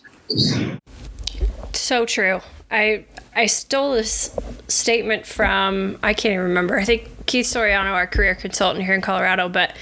So 1.74 2.06
true. 2.06 2.42
I 2.70 3.06
I 3.36 3.46
stole 3.46 3.94
this 3.94 4.36
statement 4.68 5.26
from 5.26 5.98
I 6.04 6.14
can't 6.14 6.34
even 6.34 6.46
remember. 6.46 6.78
I 6.78 6.84
think 6.84 7.10
Keith 7.28 7.46
Soriano, 7.46 7.92
our 7.92 8.08
career 8.08 8.36
consultant 8.36 8.84
here 8.84 8.94
in 8.94 9.02
Colorado, 9.02 9.48
but 9.48 9.74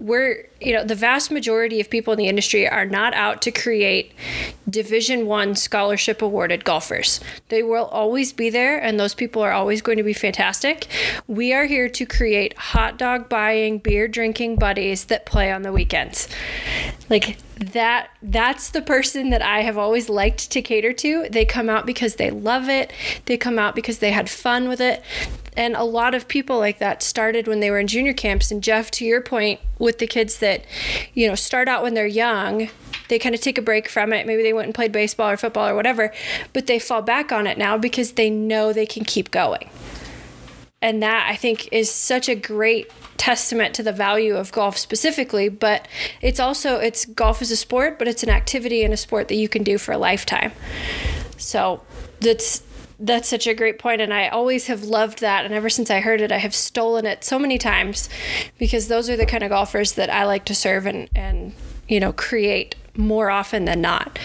we're 0.00 0.48
you 0.60 0.72
know 0.72 0.84
the 0.84 0.94
vast 0.94 1.30
majority 1.30 1.80
of 1.80 1.90
people 1.90 2.12
in 2.12 2.18
the 2.18 2.26
industry 2.26 2.68
are 2.68 2.84
not 2.84 3.14
out 3.14 3.42
to 3.42 3.50
create 3.50 4.12
division 4.68 5.26
one 5.26 5.54
scholarship 5.54 6.22
awarded 6.22 6.64
golfers. 6.64 7.20
They 7.48 7.62
will 7.62 7.86
always 7.86 8.32
be 8.32 8.50
there 8.50 8.78
and 8.78 8.98
those 8.98 9.14
people 9.14 9.42
are 9.42 9.52
always 9.52 9.82
going 9.82 9.98
to 9.98 10.04
be 10.04 10.12
fantastic. 10.12 10.86
We 11.26 11.52
are 11.52 11.66
here 11.66 11.88
to 11.88 12.06
create 12.06 12.56
hot 12.56 12.98
dog 12.98 13.28
buying 13.28 13.78
beer 13.78 14.08
drinking 14.08 14.56
buddies 14.56 15.06
that 15.06 15.26
play 15.26 15.52
on 15.52 15.62
the 15.62 15.72
weekends. 15.72 16.28
Like 17.08 17.38
that 17.58 18.10
that's 18.22 18.70
the 18.70 18.82
person 18.82 19.30
that 19.30 19.42
I 19.42 19.62
have 19.62 19.76
always 19.76 20.08
liked 20.08 20.50
to 20.52 20.62
cater 20.62 20.92
to. 20.92 21.28
They 21.28 21.44
come 21.44 21.68
out 21.68 21.86
because 21.86 22.16
they 22.16 22.30
love 22.30 22.68
it. 22.68 22.92
They 23.26 23.36
come 23.36 23.58
out 23.58 23.74
because 23.74 23.98
they 23.98 24.12
had 24.12 24.30
fun 24.30 24.68
with 24.68 24.80
it. 24.80 25.02
And 25.56 25.74
a 25.74 25.84
lot 25.84 26.14
of 26.14 26.28
people 26.28 26.58
like 26.58 26.78
that 26.78 27.02
started 27.02 27.48
when 27.48 27.60
they 27.60 27.70
were 27.70 27.80
in 27.80 27.88
junior 27.88 28.12
camps 28.12 28.50
and 28.50 28.62
Jeff 28.62 28.90
to 28.92 29.04
your 29.04 29.20
point 29.20 29.60
with 29.78 29.98
the 29.98 30.06
kids 30.06 30.38
that 30.38 30.64
you 31.14 31.26
know 31.26 31.34
start 31.34 31.68
out 31.68 31.82
when 31.82 31.94
they're 31.94 32.06
young 32.06 32.68
they 33.08 33.18
kind 33.18 33.34
of 33.34 33.40
take 33.40 33.58
a 33.58 33.62
break 33.62 33.88
from 33.88 34.12
it. 34.12 34.26
Maybe 34.26 34.42
they 34.42 34.52
went 34.52 34.66
and 34.66 34.74
played 34.74 34.92
baseball 34.92 35.30
or 35.30 35.36
football 35.36 35.68
or 35.68 35.74
whatever, 35.74 36.12
but 36.52 36.66
they 36.66 36.78
fall 36.78 37.02
back 37.02 37.32
on 37.32 37.46
it 37.46 37.58
now 37.58 37.76
because 37.76 38.12
they 38.12 38.30
know 38.30 38.72
they 38.72 38.86
can 38.86 39.04
keep 39.04 39.30
going. 39.30 39.68
And 40.80 41.02
that 41.02 41.28
I 41.28 41.34
think 41.34 41.68
is 41.72 41.90
such 41.90 42.28
a 42.28 42.34
great 42.34 42.90
testament 43.16 43.74
to 43.74 43.82
the 43.82 43.92
value 43.92 44.36
of 44.36 44.52
golf 44.52 44.78
specifically 44.78 45.48
but 45.48 45.88
it's 46.22 46.38
also 46.38 46.76
it's 46.76 47.04
golf 47.04 47.42
is 47.42 47.50
a 47.50 47.56
sport 47.56 47.98
but 47.98 48.06
it's 48.06 48.22
an 48.22 48.28
activity 48.28 48.84
and 48.84 48.94
a 48.94 48.96
sport 48.96 49.26
that 49.26 49.34
you 49.34 49.48
can 49.48 49.64
do 49.64 49.76
for 49.76 49.92
a 49.92 49.98
lifetime. 49.98 50.52
So 51.36 51.82
that's 52.20 52.62
that's 53.00 53.28
such 53.28 53.46
a 53.46 53.54
great 53.54 53.78
point 53.78 54.00
and 54.00 54.12
i 54.12 54.26
always 54.28 54.66
have 54.66 54.82
loved 54.82 55.20
that 55.20 55.44
and 55.44 55.54
ever 55.54 55.70
since 55.70 55.88
i 55.88 56.00
heard 56.00 56.20
it 56.20 56.32
i 56.32 56.38
have 56.38 56.54
stolen 56.54 57.06
it 57.06 57.22
so 57.22 57.38
many 57.38 57.56
times 57.56 58.08
because 58.58 58.88
those 58.88 59.08
are 59.08 59.16
the 59.16 59.26
kind 59.26 59.44
of 59.44 59.50
golfers 59.50 59.92
that 59.92 60.10
i 60.10 60.24
like 60.24 60.44
to 60.44 60.54
serve 60.54 60.84
and 60.84 61.08
and 61.14 61.52
you 61.86 62.00
know 62.00 62.12
create 62.12 62.74
more 62.96 63.30
often 63.30 63.66
than 63.66 63.80
not 63.80 64.18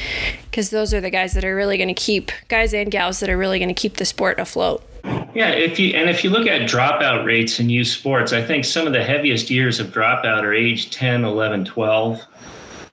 because 0.45 0.71
those 0.71 0.91
are 0.91 1.01
the 1.01 1.11
guys 1.11 1.33
that 1.33 1.45
are 1.45 1.55
really 1.55 1.77
going 1.77 1.87
to 1.87 1.93
keep 1.93 2.31
guys 2.47 2.73
and 2.73 2.89
gals 2.89 3.19
that 3.19 3.29
are 3.29 3.37
really 3.37 3.59
going 3.59 3.69
to 3.69 3.79
keep 3.79 3.97
the 3.97 4.05
sport 4.05 4.39
afloat 4.39 4.83
yeah, 5.03 5.49
if 5.49 5.79
you 5.79 5.93
and 5.95 6.09
if 6.09 6.23
you 6.23 6.29
look 6.29 6.47
at 6.47 6.61
dropout 6.61 7.25
rates 7.25 7.59
in 7.59 7.69
youth 7.69 7.87
sports, 7.87 8.33
I 8.33 8.43
think 8.43 8.65
some 8.65 8.87
of 8.87 8.93
the 8.93 9.03
heaviest 9.03 9.49
years 9.49 9.79
of 9.79 9.87
dropout 9.87 10.43
are 10.43 10.53
age 10.53 10.91
10, 10.91 11.25
11, 11.25 11.65
12. 11.65 12.21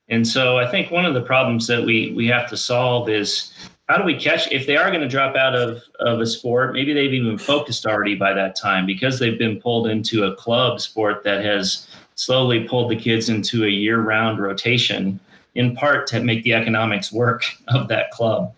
And 0.08 0.26
so 0.26 0.58
I 0.58 0.68
think 0.68 0.90
one 0.90 1.04
of 1.04 1.14
the 1.14 1.22
problems 1.22 1.66
that 1.66 1.84
we 1.84 2.12
we 2.12 2.26
have 2.28 2.48
to 2.50 2.56
solve 2.56 3.08
is 3.08 3.52
how 3.88 3.98
do 3.98 4.04
we 4.04 4.14
catch 4.14 4.50
if 4.52 4.66
they 4.66 4.76
are 4.76 4.88
going 4.88 5.00
to 5.00 5.08
drop 5.08 5.34
out 5.36 5.54
of, 5.54 5.82
of 5.98 6.20
a 6.20 6.26
sport, 6.26 6.72
maybe 6.72 6.92
they've 6.92 7.12
even 7.12 7.36
focused 7.36 7.86
already 7.86 8.14
by 8.14 8.32
that 8.32 8.56
time 8.56 8.86
because 8.86 9.18
they've 9.18 9.38
been 9.38 9.60
pulled 9.60 9.88
into 9.88 10.24
a 10.24 10.34
club 10.36 10.80
sport 10.80 11.24
that 11.24 11.44
has 11.44 11.88
slowly 12.14 12.68
pulled 12.68 12.90
the 12.90 12.96
kids 12.96 13.28
into 13.28 13.64
a 13.64 13.68
year-round 13.68 14.38
rotation 14.38 15.18
in 15.56 15.74
part 15.74 16.06
to 16.06 16.22
make 16.22 16.44
the 16.44 16.54
economics 16.54 17.10
work 17.10 17.44
of 17.68 17.88
that 17.88 18.12
club. 18.12 18.54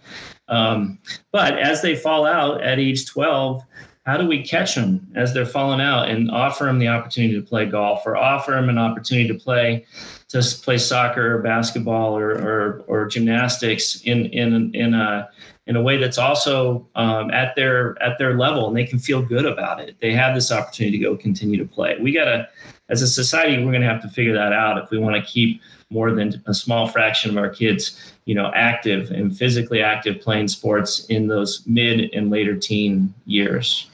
Um, 0.52 0.98
but 1.32 1.58
as 1.58 1.80
they 1.80 1.96
fall 1.96 2.26
out 2.26 2.62
at 2.62 2.78
age 2.78 3.06
12, 3.06 3.62
how 4.04 4.16
do 4.18 4.26
we 4.26 4.42
catch 4.42 4.74
them 4.74 5.06
as 5.14 5.32
they're 5.32 5.46
falling 5.46 5.80
out 5.80 6.10
and 6.10 6.30
offer 6.30 6.64
them 6.64 6.78
the 6.78 6.88
opportunity 6.88 7.34
to 7.34 7.40
play 7.40 7.64
golf 7.64 8.04
or 8.04 8.16
offer 8.16 8.50
them 8.52 8.68
an 8.68 8.76
opportunity 8.76 9.28
to 9.28 9.34
play 9.34 9.86
to 10.28 10.42
play 10.62 10.76
soccer 10.78 11.36
or 11.36 11.42
basketball 11.42 12.16
or, 12.16 12.30
or, 12.30 12.84
or 12.86 13.06
gymnastics 13.06 14.00
in, 14.02 14.26
in, 14.26 14.74
in 14.74 14.94
a 14.94 15.28
in 15.66 15.76
a 15.76 15.82
way 15.82 15.96
that's 15.96 16.18
also 16.18 16.88
um, 16.96 17.30
at 17.30 17.54
their 17.54 18.00
at 18.02 18.18
their 18.18 18.36
level 18.36 18.66
and 18.66 18.76
they 18.76 18.84
can 18.84 18.98
feel 18.98 19.22
good 19.22 19.46
about 19.46 19.80
it. 19.80 19.96
They 20.00 20.12
have 20.12 20.34
this 20.34 20.50
opportunity 20.50 20.98
to 20.98 21.04
go 21.04 21.16
continue 21.16 21.56
to 21.58 21.64
play. 21.64 21.96
We 22.00 22.12
got 22.12 22.24
to 22.24 22.48
as 22.88 23.00
a 23.00 23.06
society 23.06 23.64
we're 23.64 23.72
to 23.72 23.86
have 23.86 24.02
to 24.02 24.08
figure 24.08 24.34
that 24.34 24.52
out 24.52 24.82
if 24.82 24.90
we 24.90 24.98
want 24.98 25.16
to 25.16 25.22
keep 25.22 25.62
more 25.90 26.10
than 26.10 26.42
a 26.46 26.54
small 26.54 26.88
fraction 26.88 27.30
of 27.30 27.36
our 27.36 27.48
kids 27.48 28.12
you 28.24 28.35
know 28.35 28.50
active 28.54 29.11
and 29.11 29.37
physically 29.37 29.82
active 29.82 30.20
playing 30.20 30.48
sports 30.48 31.06
in 31.06 31.26
those 31.26 31.62
mid 31.66 32.12
and 32.12 32.30
later 32.30 32.56
teen 32.56 33.12
years. 33.26 33.88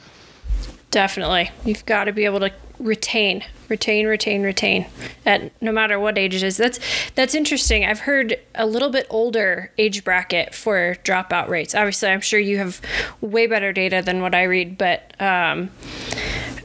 Definitely. 0.91 1.51
You've 1.65 1.85
got 1.85 2.05
to 2.05 2.13
be 2.13 2.25
able 2.25 2.41
to 2.41 2.51
retain 2.79 3.45
retain 3.69 4.07
retain 4.07 4.43
retain 4.43 4.87
at 5.27 5.51
no 5.61 5.73
matter 5.73 5.99
what 5.99 6.17
age 6.17 6.35
it 6.35 6.43
is. 6.43 6.57
That's 6.57 6.79
that's 7.15 7.35
interesting. 7.35 7.85
I've 7.85 8.01
heard 8.01 8.39
a 8.55 8.67
little 8.67 8.91
bit 8.91 9.07
older 9.11 9.73
age 9.79 10.05
bracket 10.05 10.55
for 10.55 10.97
dropout 11.05 11.49
rates. 11.49 11.75
Obviously 11.75 12.09
i'm 12.09 12.21
sure 12.21 12.39
you 12.39 12.59
have 12.59 12.81
way 13.21 13.47
better 13.47 13.73
data 13.73 14.01
than 14.03 14.23
what 14.23 14.35
i 14.35 14.45
read 14.45 14.79
but 14.79 15.21
um, 15.21 15.71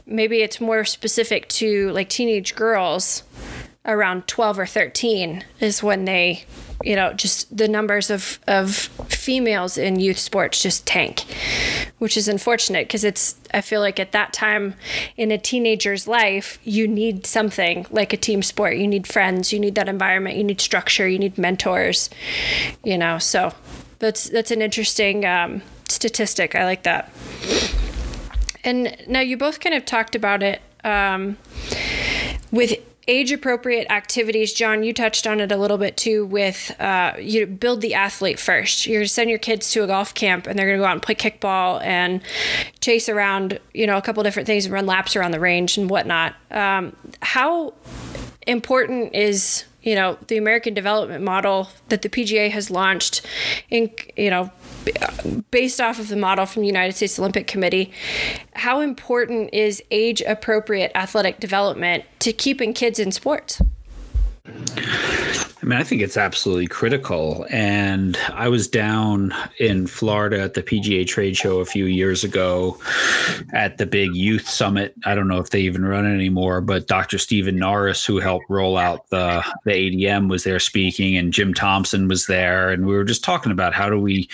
maybe 0.06 0.40
it's 0.40 0.60
more 0.60 0.84
specific 0.84 1.48
to 1.48 1.90
like 1.90 2.08
teenage 2.08 2.54
girls 2.54 3.22
around 3.84 4.26
12 4.26 4.58
or 4.60 4.66
13 4.66 5.44
is 5.60 5.82
when 5.82 6.04
they 6.04 6.44
you 6.84 6.94
know 6.94 7.12
just 7.12 7.56
the 7.56 7.68
numbers 7.68 8.10
of 8.10 8.38
of 8.46 8.74
females 9.08 9.78
in 9.78 9.98
youth 9.98 10.18
sports 10.18 10.62
just 10.62 10.86
tank 10.86 11.24
which 11.98 12.16
is 12.16 12.28
unfortunate 12.28 12.86
because 12.86 13.04
it's 13.04 13.36
i 13.52 13.60
feel 13.60 13.80
like 13.80 13.98
at 13.98 14.12
that 14.12 14.32
time 14.32 14.74
in 15.16 15.30
a 15.30 15.38
teenager's 15.38 16.06
life 16.06 16.58
you 16.62 16.86
need 16.86 17.26
something 17.26 17.86
like 17.90 18.12
a 18.12 18.16
team 18.16 18.42
sport. 18.42 18.76
You 18.76 18.86
need 18.86 19.06
friends 19.06 19.52
you 19.52 19.58
need 19.58 19.74
that 19.76 19.88
environment 19.88 20.36
you 20.36 20.44
need 20.44 20.60
structure 20.60 21.08
you 21.08 21.18
need 21.18 21.38
mentors 21.38 22.10
you 22.84 22.98
know 22.98 23.18
so 23.18 23.52
that's 23.98 24.28
that's 24.28 24.50
an 24.50 24.60
interesting 24.60 25.24
um, 25.24 25.62
statistic. 25.88 26.54
I 26.54 26.64
like 26.64 26.82
that. 26.82 27.10
And 28.62 28.96
now 29.08 29.20
you 29.20 29.36
both 29.36 29.60
kind 29.60 29.74
of 29.74 29.84
talked 29.84 30.14
about 30.14 30.42
it 30.42 30.60
um, 30.84 31.38
with 32.50 32.74
age 33.06 33.32
appropriate 33.32 33.86
activities 33.90 34.52
john 34.52 34.82
you 34.82 34.92
touched 34.92 35.26
on 35.26 35.40
it 35.40 35.52
a 35.52 35.56
little 35.56 35.78
bit 35.78 35.96
too 35.96 36.24
with 36.26 36.74
uh, 36.80 37.14
you 37.18 37.46
build 37.46 37.80
the 37.80 37.94
athlete 37.94 38.38
first. 38.38 38.86
You're 38.86 39.02
to 39.02 39.08
send 39.08 39.30
your 39.30 39.38
kids 39.38 39.70
to 39.72 39.82
a 39.82 39.86
golf 39.86 40.14
camp 40.14 40.46
and 40.46 40.58
they're 40.58 40.66
going 40.66 40.78
to 40.78 40.82
go 40.82 40.86
out 40.86 40.92
and 40.92 41.02
play 41.02 41.14
kickball 41.14 41.82
and 41.82 42.20
chase 42.80 43.08
around 43.08 43.58
you 43.72 43.86
know 43.86 43.96
a 43.96 44.02
couple 44.02 44.22
different 44.22 44.46
things 44.46 44.66
and 44.66 44.74
run 44.74 44.86
laps 44.86 45.16
around 45.16 45.32
the 45.32 45.40
range 45.40 45.78
and 45.78 45.88
whatnot. 45.88 46.34
Um, 46.50 46.96
how 47.22 47.74
important 48.46 49.14
is 49.14 49.64
you 49.84 49.94
know 49.94 50.18
the 50.28 50.36
American 50.36 50.74
development 50.74 51.22
model 51.22 51.68
that 51.88 52.02
the 52.02 52.08
PGA 52.08 52.50
has 52.50 52.70
launched 52.70 53.24
in 53.70 53.90
you 54.16 54.30
know 54.30 54.50
based 55.50 55.80
off 55.80 55.98
of 55.98 56.08
the 56.08 56.16
model 56.16 56.46
from 56.46 56.62
the 56.62 56.66
United 56.66 56.94
States 56.94 57.18
Olympic 57.18 57.46
Committee 57.46 57.92
how 58.54 58.80
important 58.80 59.52
is 59.52 59.82
age 59.90 60.22
appropriate 60.22 60.90
athletic 60.94 61.38
development 61.38 62.04
to 62.18 62.32
keeping 62.32 62.72
kids 62.72 62.98
in 62.98 63.12
sports 63.12 63.60
I 65.64 65.66
mean, 65.66 65.78
I 65.78 65.82
think 65.82 66.02
it's 66.02 66.18
absolutely 66.18 66.66
critical. 66.66 67.46
And 67.48 68.18
I 68.34 68.48
was 68.48 68.68
down 68.68 69.34
in 69.58 69.86
Florida 69.86 70.42
at 70.42 70.52
the 70.52 70.62
PGA 70.62 71.06
trade 71.06 71.38
show 71.38 71.60
a 71.60 71.64
few 71.64 71.86
years 71.86 72.22
ago 72.22 72.78
at 73.54 73.78
the 73.78 73.86
big 73.86 74.14
youth 74.14 74.46
summit. 74.46 74.94
I 75.06 75.14
don't 75.14 75.26
know 75.26 75.38
if 75.38 75.48
they 75.48 75.60
even 75.62 75.86
run 75.86 76.04
it 76.04 76.12
anymore, 76.12 76.60
but 76.60 76.86
Dr. 76.86 77.16
Stephen 77.16 77.56
Norris, 77.56 78.04
who 78.04 78.20
helped 78.20 78.44
roll 78.50 78.76
out 78.76 79.08
the, 79.08 79.42
the 79.64 79.70
ADM, 79.70 80.28
was 80.28 80.44
there 80.44 80.60
speaking, 80.60 81.16
and 81.16 81.32
Jim 81.32 81.54
Thompson 81.54 82.08
was 82.08 82.26
there. 82.26 82.68
And 82.68 82.84
we 82.84 82.94
were 82.94 83.04
just 83.04 83.24
talking 83.24 83.50
about 83.50 83.72
how 83.72 83.88
do 83.88 83.98
we 83.98 84.28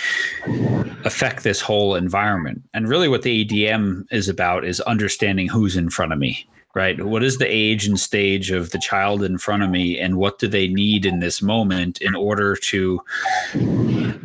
affect 1.04 1.44
this 1.44 1.60
whole 1.60 1.94
environment. 1.94 2.60
And 2.74 2.88
really, 2.88 3.06
what 3.06 3.22
the 3.22 3.44
ADM 3.44 4.06
is 4.10 4.28
about 4.28 4.64
is 4.64 4.80
understanding 4.80 5.46
who's 5.46 5.76
in 5.76 5.90
front 5.90 6.12
of 6.12 6.18
me 6.18 6.48
right? 6.74 7.02
What 7.04 7.22
is 7.22 7.38
the 7.38 7.46
age 7.46 7.86
and 7.86 7.98
stage 7.98 8.50
of 8.50 8.70
the 8.70 8.78
child 8.78 9.22
in 9.22 9.38
front 9.38 9.62
of 9.62 9.70
me, 9.70 9.98
and 9.98 10.16
what 10.16 10.38
do 10.38 10.48
they 10.48 10.68
need 10.68 11.04
in 11.04 11.20
this 11.20 11.42
moment 11.42 12.00
in 12.00 12.14
order 12.14 12.56
to 12.56 13.00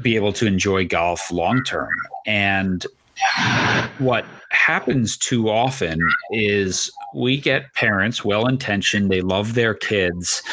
be 0.02 0.16
able 0.16 0.34
to 0.34 0.46
enjoy 0.46 0.86
golf 0.86 1.32
long 1.32 1.64
term? 1.64 1.90
And 2.26 2.86
what 4.00 4.26
happens 4.50 5.18
too 5.18 5.50
often 5.50 6.00
is 6.32 6.92
we 7.14 7.40
get 7.40 7.74
parents 7.74 8.26
well 8.26 8.48
intentioned 8.48 9.10
they 9.10 9.22
love 9.22 9.54
their 9.54 9.74
kids 9.74 10.44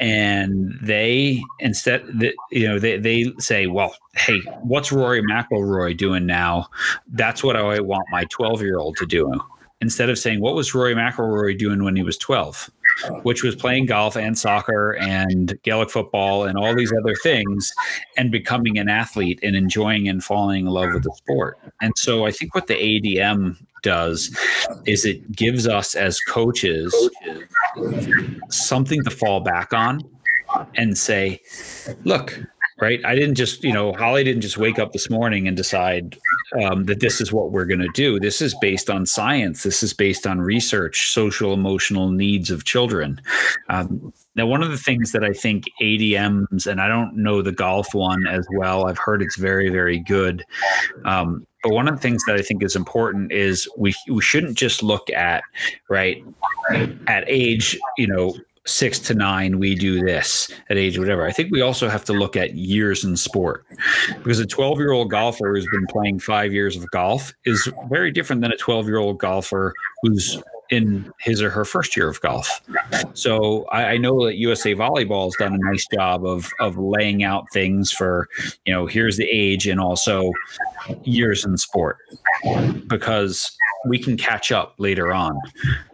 and 0.00 0.76
they 0.82 1.42
instead 1.60 2.04
you 2.50 2.68
know 2.68 2.78
they, 2.78 2.98
they 2.98 3.32
say 3.38 3.66
well 3.66 3.94
hey 4.14 4.38
what's 4.62 4.90
rory 4.92 5.22
mcilroy 5.22 5.96
doing 5.96 6.26
now 6.26 6.68
that's 7.12 7.42
what 7.42 7.56
i 7.56 7.80
want 7.80 8.04
my 8.10 8.24
12 8.30 8.62
year 8.62 8.78
old 8.78 8.96
to 8.96 9.06
do 9.06 9.32
instead 9.82 10.08
of 10.08 10.18
saying 10.18 10.40
what 10.40 10.54
was 10.54 10.74
Rory 10.74 10.94
McIlroy 10.94 11.58
doing 11.58 11.82
when 11.84 11.96
he 11.96 12.02
was 12.02 12.16
12, 12.16 12.70
which 13.24 13.42
was 13.42 13.54
playing 13.54 13.84
golf 13.86 14.16
and 14.16 14.38
soccer 14.38 14.92
and 14.92 15.60
Gaelic 15.62 15.90
football 15.90 16.44
and 16.44 16.56
all 16.56 16.74
these 16.74 16.92
other 16.92 17.14
things, 17.22 17.72
and 18.16 18.30
becoming 18.30 18.78
an 18.78 18.88
athlete 18.88 19.40
and 19.42 19.56
enjoying 19.56 20.08
and 20.08 20.24
falling 20.24 20.66
in 20.66 20.72
love 20.72 20.94
with 20.94 21.02
the 21.02 21.12
sport. 21.16 21.58
And 21.82 21.92
so 21.98 22.24
I 22.24 22.30
think 22.30 22.54
what 22.54 22.68
the 22.68 22.74
ADM 22.74 23.56
does 23.82 24.34
is 24.86 25.04
it 25.04 25.32
gives 25.32 25.66
us 25.66 25.96
as 25.96 26.20
coaches 26.20 26.94
something 28.48 29.02
to 29.02 29.10
fall 29.10 29.40
back 29.40 29.72
on 29.72 30.00
and 30.76 30.96
say, 30.96 31.40
look, 32.04 32.40
right? 32.80 33.04
I 33.04 33.14
didn't 33.14 33.34
just, 33.34 33.64
you 33.64 33.72
know, 33.72 33.92
Holly 33.92 34.22
didn't 34.22 34.42
just 34.42 34.58
wake 34.58 34.78
up 34.78 34.92
this 34.92 35.10
morning 35.10 35.48
and 35.48 35.56
decide 35.56 36.16
um, 36.62 36.84
that 36.84 37.00
this 37.00 37.20
is 37.20 37.32
what 37.32 37.52
we're 37.52 37.64
going 37.64 37.80
to 37.80 37.90
do. 37.94 38.20
This 38.20 38.40
is 38.40 38.54
based 38.60 38.90
on 38.90 39.06
science. 39.06 39.62
This 39.62 39.82
is 39.82 39.92
based 39.92 40.26
on 40.26 40.40
research, 40.40 41.12
social 41.12 41.52
emotional 41.52 42.10
needs 42.10 42.50
of 42.50 42.64
children. 42.64 43.20
Um, 43.68 44.12
now, 44.34 44.46
one 44.46 44.62
of 44.62 44.70
the 44.70 44.78
things 44.78 45.12
that 45.12 45.24
I 45.24 45.32
think 45.32 45.64
ADMs, 45.80 46.66
and 46.66 46.80
I 46.80 46.88
don't 46.88 47.16
know 47.16 47.42
the 47.42 47.52
golf 47.52 47.94
one 47.94 48.26
as 48.26 48.46
well, 48.56 48.86
I've 48.86 48.98
heard 48.98 49.22
it's 49.22 49.36
very, 49.36 49.68
very 49.68 49.98
good. 49.98 50.44
Um, 51.04 51.46
but 51.62 51.72
one 51.72 51.86
of 51.86 51.94
the 51.94 52.00
things 52.00 52.24
that 52.26 52.36
I 52.36 52.42
think 52.42 52.62
is 52.62 52.74
important 52.74 53.30
is 53.30 53.68
we 53.76 53.94
we 54.08 54.20
shouldn't 54.20 54.56
just 54.56 54.82
look 54.82 55.08
at 55.10 55.44
right 55.88 56.24
at 57.06 57.24
age, 57.28 57.78
you 57.96 58.08
know, 58.08 58.34
six 58.64 58.98
to 59.00 59.14
nine, 59.14 59.58
we 59.58 59.74
do 59.74 60.04
this 60.04 60.48
at 60.70 60.76
age 60.76 60.98
whatever. 60.98 61.26
I 61.26 61.32
think 61.32 61.50
we 61.50 61.60
also 61.60 61.88
have 61.88 62.04
to 62.04 62.12
look 62.12 62.36
at 62.36 62.54
years 62.54 63.04
in 63.04 63.16
sport 63.16 63.64
because 64.18 64.38
a 64.38 64.46
12 64.46 64.78
year 64.78 64.92
old 64.92 65.10
golfer 65.10 65.54
who's 65.54 65.66
been 65.72 65.86
playing 65.88 66.20
five 66.20 66.52
years 66.52 66.76
of 66.76 66.88
golf 66.90 67.32
is 67.44 67.70
very 67.90 68.10
different 68.12 68.42
than 68.42 68.52
a 68.52 68.56
12 68.56 68.86
year 68.86 68.98
old 68.98 69.18
golfer 69.18 69.74
who's 70.02 70.40
in 70.70 71.12
his 71.20 71.42
or 71.42 71.50
her 71.50 71.66
first 71.66 71.94
year 71.96 72.08
of 72.08 72.18
golf. 72.22 72.62
So 73.12 73.64
I, 73.64 73.84
I, 73.84 73.96
know 73.98 74.24
that 74.24 74.36
USA 74.36 74.74
Volleyball 74.74 75.24
has 75.24 75.34
done 75.38 75.52
a 75.52 75.70
nice 75.70 75.86
job 75.92 76.24
of 76.24 76.50
of 76.60 76.78
laying 76.78 77.22
out 77.22 77.44
things 77.52 77.92
for, 77.92 78.26
you 78.64 78.72
know, 78.72 78.86
here's 78.86 79.18
the 79.18 79.28
age 79.30 79.66
and 79.66 79.78
also 79.78 80.32
years 81.04 81.44
in 81.44 81.58
sport 81.58 81.98
because 82.86 83.54
we 83.86 83.98
can 83.98 84.16
catch 84.16 84.52
up 84.52 84.74
later 84.78 85.12
on. 85.12 85.38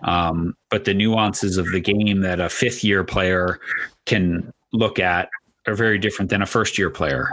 Um, 0.02 0.56
but 0.70 0.84
the 0.84 0.94
nuances 0.94 1.56
of 1.56 1.70
the 1.72 1.80
game 1.80 2.20
that 2.20 2.40
a 2.40 2.48
fifth 2.48 2.84
year 2.84 3.04
player 3.04 3.58
can 4.06 4.52
look 4.72 4.98
at 4.98 5.28
are 5.66 5.74
very 5.74 5.98
different 5.98 6.30
than 6.30 6.42
a 6.42 6.46
first 6.46 6.78
year 6.78 6.90
player 6.90 7.28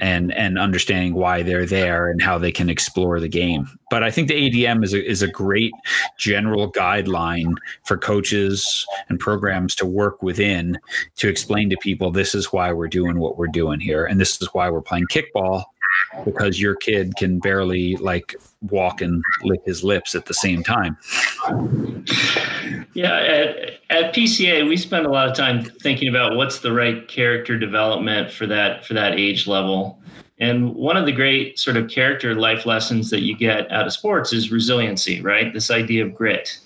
and 0.00 0.32
and 0.34 0.58
understanding 0.58 1.14
why 1.14 1.42
they're 1.42 1.66
there 1.66 2.08
and 2.10 2.22
how 2.22 2.38
they 2.38 2.52
can 2.52 2.68
explore 2.68 3.20
the 3.20 3.28
game. 3.28 3.68
But 3.90 4.02
I 4.02 4.10
think 4.10 4.28
the 4.28 4.50
ADM 4.50 4.84
is 4.84 4.94
a, 4.94 5.04
is 5.04 5.22
a 5.22 5.28
great 5.28 5.72
general 6.18 6.70
guideline 6.70 7.54
for 7.84 7.96
coaches 7.96 8.86
and 9.08 9.18
programs 9.18 9.74
to 9.76 9.86
work 9.86 10.22
within 10.22 10.78
to 11.16 11.28
explain 11.28 11.70
to 11.70 11.76
people 11.78 12.10
this 12.10 12.34
is 12.34 12.52
why 12.52 12.72
we're 12.72 12.88
doing 12.88 13.18
what 13.18 13.38
we're 13.38 13.48
doing 13.48 13.80
here 13.80 14.04
and 14.04 14.20
this 14.20 14.40
is 14.40 14.48
why 14.52 14.70
we're 14.70 14.82
playing 14.82 15.06
kickball 15.10 15.64
because 16.24 16.60
your 16.60 16.74
kid 16.76 17.16
can 17.16 17.38
barely 17.38 17.96
like 17.96 18.34
walk 18.62 19.00
and 19.00 19.22
lick 19.42 19.60
his 19.64 19.84
lips 19.84 20.14
at 20.14 20.26
the 20.26 20.34
same 20.34 20.62
time. 20.62 20.96
Yeah, 22.94 23.16
at, 23.16 23.56
at 23.90 24.14
PCA 24.14 24.68
we 24.68 24.76
spend 24.76 25.06
a 25.06 25.10
lot 25.10 25.28
of 25.28 25.36
time 25.36 25.64
thinking 25.64 26.08
about 26.08 26.36
what's 26.36 26.60
the 26.60 26.72
right 26.72 27.06
character 27.08 27.58
development 27.58 28.32
for 28.32 28.46
that 28.46 28.84
for 28.84 28.94
that 28.94 29.18
age 29.18 29.46
level. 29.46 30.00
And 30.40 30.74
one 30.74 30.96
of 30.96 31.04
the 31.04 31.12
great 31.12 31.58
sort 31.58 31.76
of 31.76 31.90
character 31.90 32.34
life 32.34 32.64
lessons 32.64 33.10
that 33.10 33.20
you 33.22 33.36
get 33.36 33.70
out 33.72 33.86
of 33.86 33.92
sports 33.92 34.32
is 34.32 34.52
resiliency, 34.52 35.20
right? 35.20 35.52
This 35.52 35.70
idea 35.70 36.04
of 36.04 36.14
grit. 36.14 36.58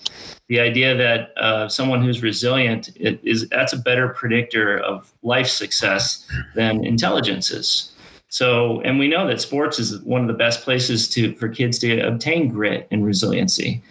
the 0.49 0.61
idea 0.61 0.95
that 0.95 1.33
uh, 1.39 1.69
someone 1.69 2.03
who's 2.03 2.23
resilient 2.23 2.91
is 2.97 3.49
that's 3.49 3.73
a 3.73 3.79
better 3.79 4.09
predictor 4.11 4.79
of 4.79 5.13
life 5.23 5.49
success 5.49 6.27
than 6.55 6.85
intelligence 6.85 7.51
is. 7.51 7.92
So, 8.33 8.81
and 8.81 8.99
we 8.99 9.09
know 9.09 9.27
that 9.27 9.43
sports 9.43 9.79
is 9.79 10.01
one 10.01 10.23
of 10.23 10.27
the 10.27 10.33
best 10.33 10.63
places 10.63 11.07
to 11.11 11.35
for 11.35 11.51
kids 11.51 11.79
to 11.81 12.01
obtain 12.01 12.49
grit 12.49 12.89
and 12.91 13.05
resiliency. 13.05 13.83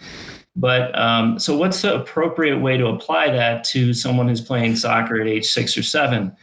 But 0.56 0.98
um, 0.98 1.38
so, 1.38 1.56
what's 1.56 1.82
the 1.82 1.94
appropriate 1.94 2.58
way 2.58 2.76
to 2.76 2.88
apply 2.88 3.30
that 3.30 3.62
to 3.66 3.94
someone 3.94 4.26
who's 4.26 4.40
playing 4.40 4.74
soccer 4.74 5.20
at 5.20 5.28
age 5.28 5.46
six 5.46 5.78
or 5.78 5.84
seven? 5.84 6.36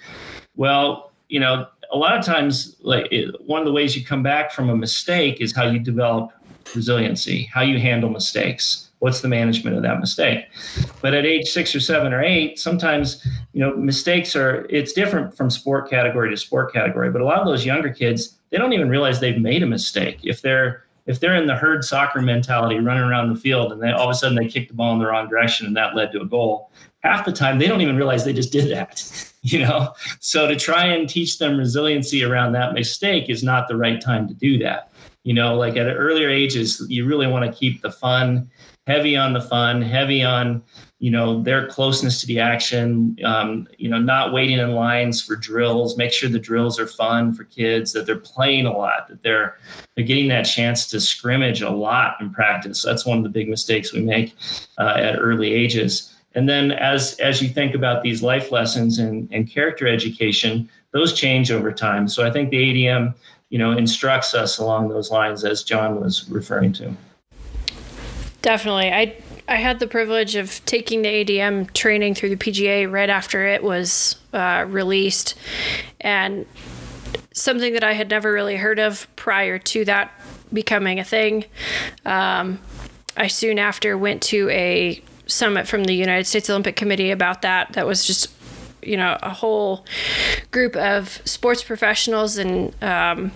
Well, 0.56 1.12
you 1.28 1.42
know, 1.42 1.68
a 1.92 1.98
lot 1.98 2.18
of 2.18 2.24
times, 2.24 2.78
like 2.80 3.12
it, 3.12 3.36
one 3.46 3.60
of 3.60 3.66
the 3.66 3.74
ways 3.74 3.98
you 3.98 4.06
come 4.06 4.24
back 4.24 4.54
from 4.54 4.70
a 4.70 4.78
mistake 4.78 5.42
is 5.42 5.54
how 5.54 5.70
you 5.70 5.78
develop 5.78 6.32
resiliency, 6.74 7.50
how 7.54 7.64
you 7.64 7.80
handle 7.80 8.10
mistakes. 8.10 8.89
What's 9.00 9.22
the 9.22 9.28
management 9.28 9.76
of 9.76 9.84
that 9.84 10.00
mistake? 10.00 10.46
But 11.02 11.14
at 11.14 11.26
age 11.26 11.48
six 11.48 11.74
or 11.74 11.80
seven 11.80 12.14
or 12.14 12.22
eight, 12.22 12.60
sometimes 12.60 13.26
you 13.54 13.62
know 13.62 13.76
mistakes 13.76 14.36
are. 14.36 14.66
It's 14.70 14.94
different 14.94 15.36
from 15.36 15.50
sport 15.50 15.90
category 15.90 16.30
to 16.30 16.38
sport 16.38 16.74
category. 16.74 17.10
But 17.10 17.22
a 17.22 17.26
lot 17.26 17.40
of 17.40 17.48
those 17.48 17.66
younger 17.66 17.90
kids, 17.90 18.38
they 18.50 18.58
don't 18.58 18.74
even 18.74 18.90
realize 18.90 19.20
they've 19.20 19.40
made 19.40 19.64
a 19.64 19.68
mistake. 19.68 20.20
If 20.24 20.42
they're 20.42 20.86
if 21.10 21.20
they're 21.20 21.36
in 21.36 21.48
the 21.48 21.56
herd 21.56 21.84
soccer 21.84 22.22
mentality, 22.22 22.80
running 22.80 23.04
around 23.04 23.34
the 23.34 23.40
field, 23.40 23.72
and 23.72 23.82
they 23.82 23.92
all 23.92 24.06
of 24.06 24.12
a 24.12 24.14
sudden 24.14 24.38
they 24.38 24.48
kick 24.48 24.68
the 24.68 24.76
ball 24.76 24.94
in 24.94 25.00
the 25.00 25.08
wrong 25.08 25.28
direction, 25.28 25.66
and 25.66 25.76
that 25.76 25.96
led 25.96 26.12
to 26.12 26.22
a 26.22 26.26
goal, 26.26 26.70
half 27.00 27.26
the 27.26 27.32
time 27.32 27.58
they 27.58 27.68
don't 27.68 27.82
even 27.82 27.96
realize 27.96 28.24
they 28.24 28.34
just 28.34 28.52
did 28.52 28.70
that. 28.72 29.26
You 29.42 29.60
know, 29.60 29.94
so 30.20 30.50
to 30.50 30.58
try 30.58 30.84
and 30.88 31.08
teach 31.08 31.40
them 31.40 31.58
resiliency 31.58 32.26
around 32.26 32.52
that 32.52 32.74
mistake 32.74 33.30
is 33.30 33.42
not 33.42 33.70
the 33.70 33.78
right 33.78 34.02
time 34.02 34.28
to 34.28 34.34
do 34.34 34.58
that. 34.58 34.92
You 35.24 35.34
know, 35.34 35.56
like 35.56 35.78
at 35.78 35.88
earlier 35.88 36.30
ages, 36.30 36.86
you 36.90 37.06
really 37.06 37.26
want 37.26 37.46
to 37.46 37.58
keep 37.58 37.82
the 37.82 37.90
fun 37.90 38.52
heavy 38.90 39.16
on 39.16 39.34
the 39.34 39.42
fun, 39.42 39.82
heavy 39.82 40.24
on 40.24 40.64
you 40.98 41.12
know 41.12 41.42
their 41.42 41.68
closeness 41.68 42.20
to 42.20 42.28
the 42.28 42.40
action 42.40 43.16
um, 43.24 43.68
you 43.78 43.88
know 43.88 44.00
not 44.00 44.34
waiting 44.34 44.58
in 44.58 44.72
lines 44.72 45.22
for 45.22 45.36
drills. 45.36 45.96
Make 45.96 46.12
sure 46.12 46.28
the 46.28 46.40
drills 46.40 46.80
are 46.80 46.88
fun 46.88 47.34
for 47.34 47.44
kids 47.46 47.94
that 47.94 48.06
they're 48.06 48.18
playing 48.18 48.66
a 48.66 48.76
lot 48.76 49.08
that 49.08 49.22
they're 49.22 49.58
they're 49.96 50.06
getting 50.06 50.28
that 50.30 50.44
chance 50.44 50.88
to 50.88 51.00
scrimmage 51.00 51.62
a 51.62 51.70
lot 51.70 52.16
in 52.20 52.32
practice. 52.32 52.82
That's 52.82 53.06
one 53.06 53.18
of 53.20 53.24
the 53.24 53.30
big 53.30 53.48
mistakes 53.48 53.94
we 53.94 54.02
make 54.02 54.36
uh, 54.78 54.96
at 54.98 55.20
early 55.20 55.54
ages. 55.54 56.16
And 56.34 56.50
then 56.50 56.72
as 56.72 57.18
as 57.20 57.42
you 57.42 57.50
think 57.50 57.76
about 57.76 58.04
these 58.04 58.22
life 58.24 58.52
lessons 58.52 59.00
and, 59.00 59.30
and 59.32 59.50
character 59.50 59.88
education 59.88 60.70
those 60.92 61.14
change 61.14 61.52
over 61.52 61.72
time. 61.72 62.08
So 62.08 62.26
i 62.26 62.32
think 62.32 62.50
the 62.50 62.58
adm 62.58 63.14
you 63.50 63.60
know 63.60 63.72
instructs 63.72 64.34
us 64.34 64.58
along 64.60 64.90
those 64.90 65.10
lines 65.10 65.44
as 65.44 65.64
john 65.64 66.00
was 66.00 66.30
referring 66.30 66.72
to 66.72 66.96
definitely 68.42 68.92
i 68.92 69.16
I 69.50 69.56
had 69.56 69.80
the 69.80 69.88
privilege 69.88 70.36
of 70.36 70.64
taking 70.66 71.02
the 71.02 71.10
ADM 71.10 71.74
training 71.74 72.14
through 72.14 72.30
the 72.30 72.38
PGA 72.38 72.90
right 72.90 73.10
after 73.10 73.48
it 73.48 73.64
was 73.64 74.16
uh, 74.32 74.64
released, 74.68 75.34
and 76.00 76.46
something 77.34 77.74
that 77.74 77.84
I 77.84 77.94
had 77.94 78.12
never 78.12 78.32
really 78.32 78.58
heard 78.58 78.78
of 78.78 79.08
prior 79.16 79.58
to 79.58 79.86
that 79.86 80.12
becoming 80.54 81.00
a 81.00 81.04
thing. 81.04 81.46
Um, 82.06 82.60
I 83.18 83.26
soon 83.26 83.58
after 83.58 83.98
went 83.98 84.22
to 84.24 84.50
a 84.52 85.02
summit 85.26 85.68
from 85.68 85.84
the 85.86 85.94
United 85.94 86.26
States 86.26 86.48
Olympic 86.50 86.76
Committee 86.76 87.10
about 87.10 87.42
that. 87.42 87.74
That 87.74 87.88
was 87.88 88.06
just, 88.06 88.32
you 88.84 88.98
know, 88.98 89.18
a 89.24 89.32
whole 89.32 89.84
group 90.52 90.76
of 90.76 91.22
sports 91.26 91.64
professionals 91.64 92.38
and 92.38 92.76
um, 92.84 93.32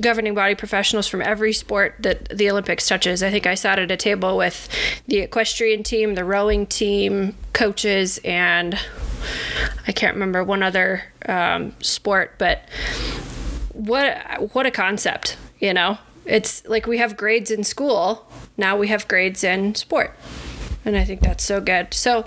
governing 0.00 0.34
body 0.34 0.54
professionals 0.54 1.06
from 1.06 1.22
every 1.22 1.52
sport 1.52 1.96
that 2.00 2.28
the 2.28 2.50
Olympics 2.50 2.88
touches. 2.88 3.22
I 3.22 3.30
think 3.30 3.46
I 3.46 3.54
sat 3.54 3.78
at 3.78 3.90
a 3.90 3.96
table 3.96 4.36
with 4.36 4.68
the 5.06 5.18
equestrian 5.18 5.82
team, 5.82 6.14
the 6.14 6.24
rowing 6.24 6.66
team, 6.66 7.36
coaches, 7.52 8.18
and 8.24 8.78
I 9.86 9.92
can't 9.92 10.14
remember 10.14 10.42
one 10.42 10.62
other 10.62 11.04
um, 11.28 11.74
sport, 11.80 12.34
but 12.38 12.68
what 13.72 14.52
what 14.54 14.66
a 14.66 14.70
concept, 14.70 15.36
you 15.58 15.72
know? 15.72 15.98
It's 16.26 16.64
like 16.66 16.86
we 16.86 16.98
have 16.98 17.16
grades 17.16 17.50
in 17.50 17.64
school, 17.64 18.26
now 18.56 18.76
we 18.76 18.88
have 18.88 19.06
grades 19.08 19.44
in 19.44 19.74
sport. 19.74 20.16
And 20.84 20.96
I 20.96 21.04
think 21.04 21.20
that's 21.20 21.44
so 21.44 21.60
good. 21.60 21.94
So 21.94 22.26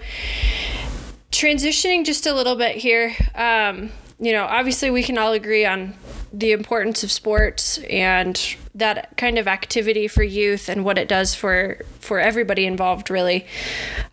transitioning 1.32 2.06
just 2.06 2.26
a 2.26 2.34
little 2.34 2.56
bit 2.56 2.78
here, 2.78 3.16
um, 3.36 3.92
you 4.20 4.32
know, 4.32 4.46
obviously 4.46 4.90
we 4.90 5.04
can 5.04 5.18
all 5.18 5.34
agree 5.34 5.66
on 5.66 5.94
the 6.34 6.52
importance 6.52 7.04
of 7.04 7.12
sports 7.12 7.78
and 7.90 8.56
that 8.76 9.16
kind 9.18 9.38
of 9.38 9.48
activity 9.48 10.08
for 10.08 10.24
youth 10.24 10.70
and 10.70 10.84
what 10.84 10.98
it 10.98 11.08
does 11.08 11.34
for 11.34 11.80
for 12.00 12.20
everybody 12.20 12.66
involved 12.66 13.10
really. 13.10 13.46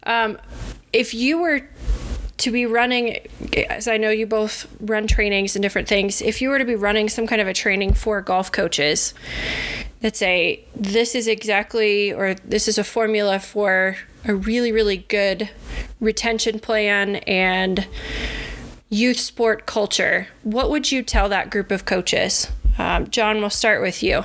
Um, 0.05 0.39
if 0.93 1.13
you 1.13 1.39
were 1.39 1.69
to 2.37 2.51
be 2.51 2.67
running 2.67 3.19
as 3.71 3.87
i 3.87 3.97
know 3.97 4.11
you 4.11 4.27
both 4.27 4.67
run 4.81 5.07
trainings 5.07 5.55
and 5.55 5.63
different 5.63 5.87
things 5.87 6.21
if 6.21 6.43
you 6.43 6.49
were 6.49 6.59
to 6.59 6.65
be 6.65 6.75
running 6.75 7.09
some 7.09 7.27
kind 7.27 7.41
of 7.41 7.47
a 7.47 7.55
training 7.55 7.95
for 7.95 8.21
golf 8.21 8.51
coaches 8.51 9.15
that 10.01 10.17
say 10.17 10.65
this 10.75 11.15
is 11.15 11.29
exactly 11.29 12.13
or 12.13 12.35
this 12.35 12.67
is 12.67 12.77
a 12.77 12.85
formula 12.85 13.39
for 13.39 13.97
a 14.25 14.35
really 14.35 14.73
really 14.73 14.97
good 14.97 15.49
retention 16.01 16.59
plan 16.59 17.17
and 17.17 17.87
youth 18.95 19.19
sport 19.19 19.67
culture, 19.67 20.29
what 20.45 20.71
would 20.71 20.93
you 20.93 21.03
tell 21.03 21.29
that 21.29 21.51
group 21.51 21.71
of 21.71 21.85
coaches? 21.85 22.51
Um, 22.79 23.11
John, 23.11 23.41
we'll 23.41 23.51
start 23.51 23.83
with 23.83 24.03
you. 24.03 24.25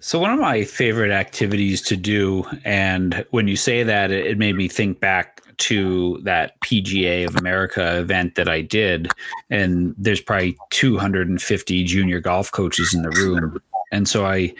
So, 0.00 0.18
one 0.18 0.30
of 0.30 0.38
my 0.38 0.62
favorite 0.62 1.10
activities 1.10 1.82
to 1.82 1.96
do, 1.96 2.44
and 2.64 3.24
when 3.30 3.48
you 3.48 3.56
say 3.56 3.82
that, 3.82 4.10
it, 4.10 4.38
made 4.38 4.54
me 4.54 4.68
think 4.68 5.00
back 5.00 5.42
to 5.58 6.20
that 6.22 6.60
PGA 6.60 7.26
of 7.26 7.34
America 7.34 7.98
event 7.98 8.34
that 8.34 8.48
I 8.48 8.60
did. 8.60 9.10
And 9.50 9.94
there's 9.96 10.20
probably 10.20 10.56
250 10.70 11.84
junior 11.84 12.20
golf 12.20 12.52
coaches 12.52 12.92
in 12.94 13.02
the 13.02 13.10
room. 13.10 13.58
And 13.90 14.06
so 14.06 14.26
I 14.26 14.54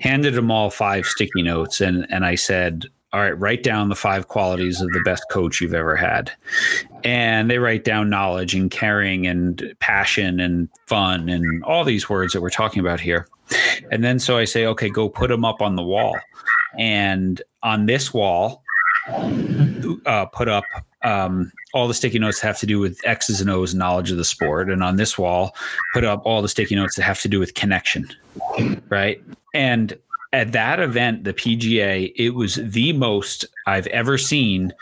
handed 0.00 0.34
them 0.34 0.50
all 0.50 0.70
five 0.70 1.04
sticky 1.04 1.42
notes 1.42 1.80
and, 1.80 2.06
and 2.10 2.24
I 2.24 2.34
said, 2.34 2.86
all 3.12 3.20
right, 3.20 3.38
write 3.38 3.62
down 3.62 3.88
the 3.88 3.94
five 3.94 4.28
qualities 4.28 4.80
of 4.80 4.90
the 4.92 5.00
best 5.00 5.24
coach 5.30 5.60
you've 5.60 5.74
ever 5.74 5.96
had. 5.96 6.30
And 7.04 7.50
they 7.50 7.58
write 7.58 7.84
down 7.84 8.10
knowledge 8.10 8.54
and 8.54 8.70
caring 8.70 9.26
and 9.26 9.74
passion 9.80 10.40
and 10.40 10.68
fun 10.86 11.28
and 11.30 11.64
all 11.64 11.84
these 11.84 12.10
words 12.10 12.34
that 12.34 12.42
we're 12.42 12.50
talking 12.50 12.80
about 12.80 13.00
here. 13.00 13.26
And 13.90 14.04
then 14.04 14.18
so 14.18 14.36
I 14.36 14.44
say, 14.44 14.66
okay, 14.66 14.90
go 14.90 15.08
put 15.08 15.28
them 15.28 15.44
up 15.44 15.62
on 15.62 15.76
the 15.76 15.82
wall. 15.82 16.16
And 16.78 17.40
on 17.62 17.86
this 17.86 18.12
wall, 18.12 18.62
uh, 20.04 20.26
put 20.26 20.48
up 20.48 20.64
um, 21.02 21.50
all 21.72 21.88
the 21.88 21.94
sticky 21.94 22.18
notes 22.18 22.40
have 22.40 22.58
to 22.58 22.66
do 22.66 22.78
with 22.78 23.00
X's 23.04 23.40
and 23.40 23.48
O's 23.48 23.72
and 23.72 23.78
knowledge 23.78 24.10
of 24.10 24.18
the 24.18 24.24
sport. 24.24 24.70
And 24.70 24.82
on 24.82 24.96
this 24.96 25.16
wall, 25.16 25.56
put 25.94 26.04
up 26.04 26.20
all 26.26 26.42
the 26.42 26.48
sticky 26.48 26.74
notes 26.74 26.96
that 26.96 27.02
have 27.02 27.20
to 27.22 27.28
do 27.28 27.38
with 27.38 27.54
connection. 27.54 28.06
Right. 28.90 29.22
And 29.54 29.96
at 30.32 30.52
that 30.52 30.78
event, 30.78 31.24
the 31.24 31.32
PGA, 31.32 32.12
it 32.16 32.30
was 32.30 32.56
the 32.56 32.92
most 32.92 33.46
I've 33.66 33.86
ever 33.88 34.18
seen 34.18 34.72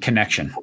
connection. 0.00 0.54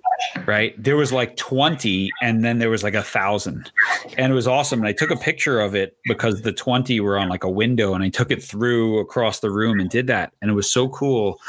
Right. 0.46 0.82
There 0.82 0.96
was 0.96 1.12
like 1.12 1.36
20 1.38 2.10
and 2.22 2.44
then 2.44 2.60
there 2.60 2.70
was 2.70 2.84
like 2.84 2.94
a 2.94 3.02
thousand. 3.02 3.72
And 4.18 4.32
it 4.32 4.36
was 4.36 4.48
awesome. 4.48 4.80
And 4.80 4.88
I 4.88 4.94
took 4.94 5.12
a 5.12 5.18
picture 5.18 5.60
of 5.60 5.76
it 5.76 5.98
because 6.06 6.44
the 6.44 6.54
20 6.54 7.00
were 7.00 7.18
on 7.18 7.30
like 7.30 7.44
a 7.44 7.50
window 7.50 7.94
and 7.94 8.04
I 8.04 8.10
took 8.10 8.32
it 8.32 8.44
through 8.44 9.00
across 9.00 9.40
the 9.40 9.52
room 9.52 9.80
and 9.80 9.90
did 9.90 10.08
that. 10.08 10.34
And 10.42 10.52
it 10.52 10.54
was 10.54 10.72
so 10.72 10.88
cool. 10.90 11.40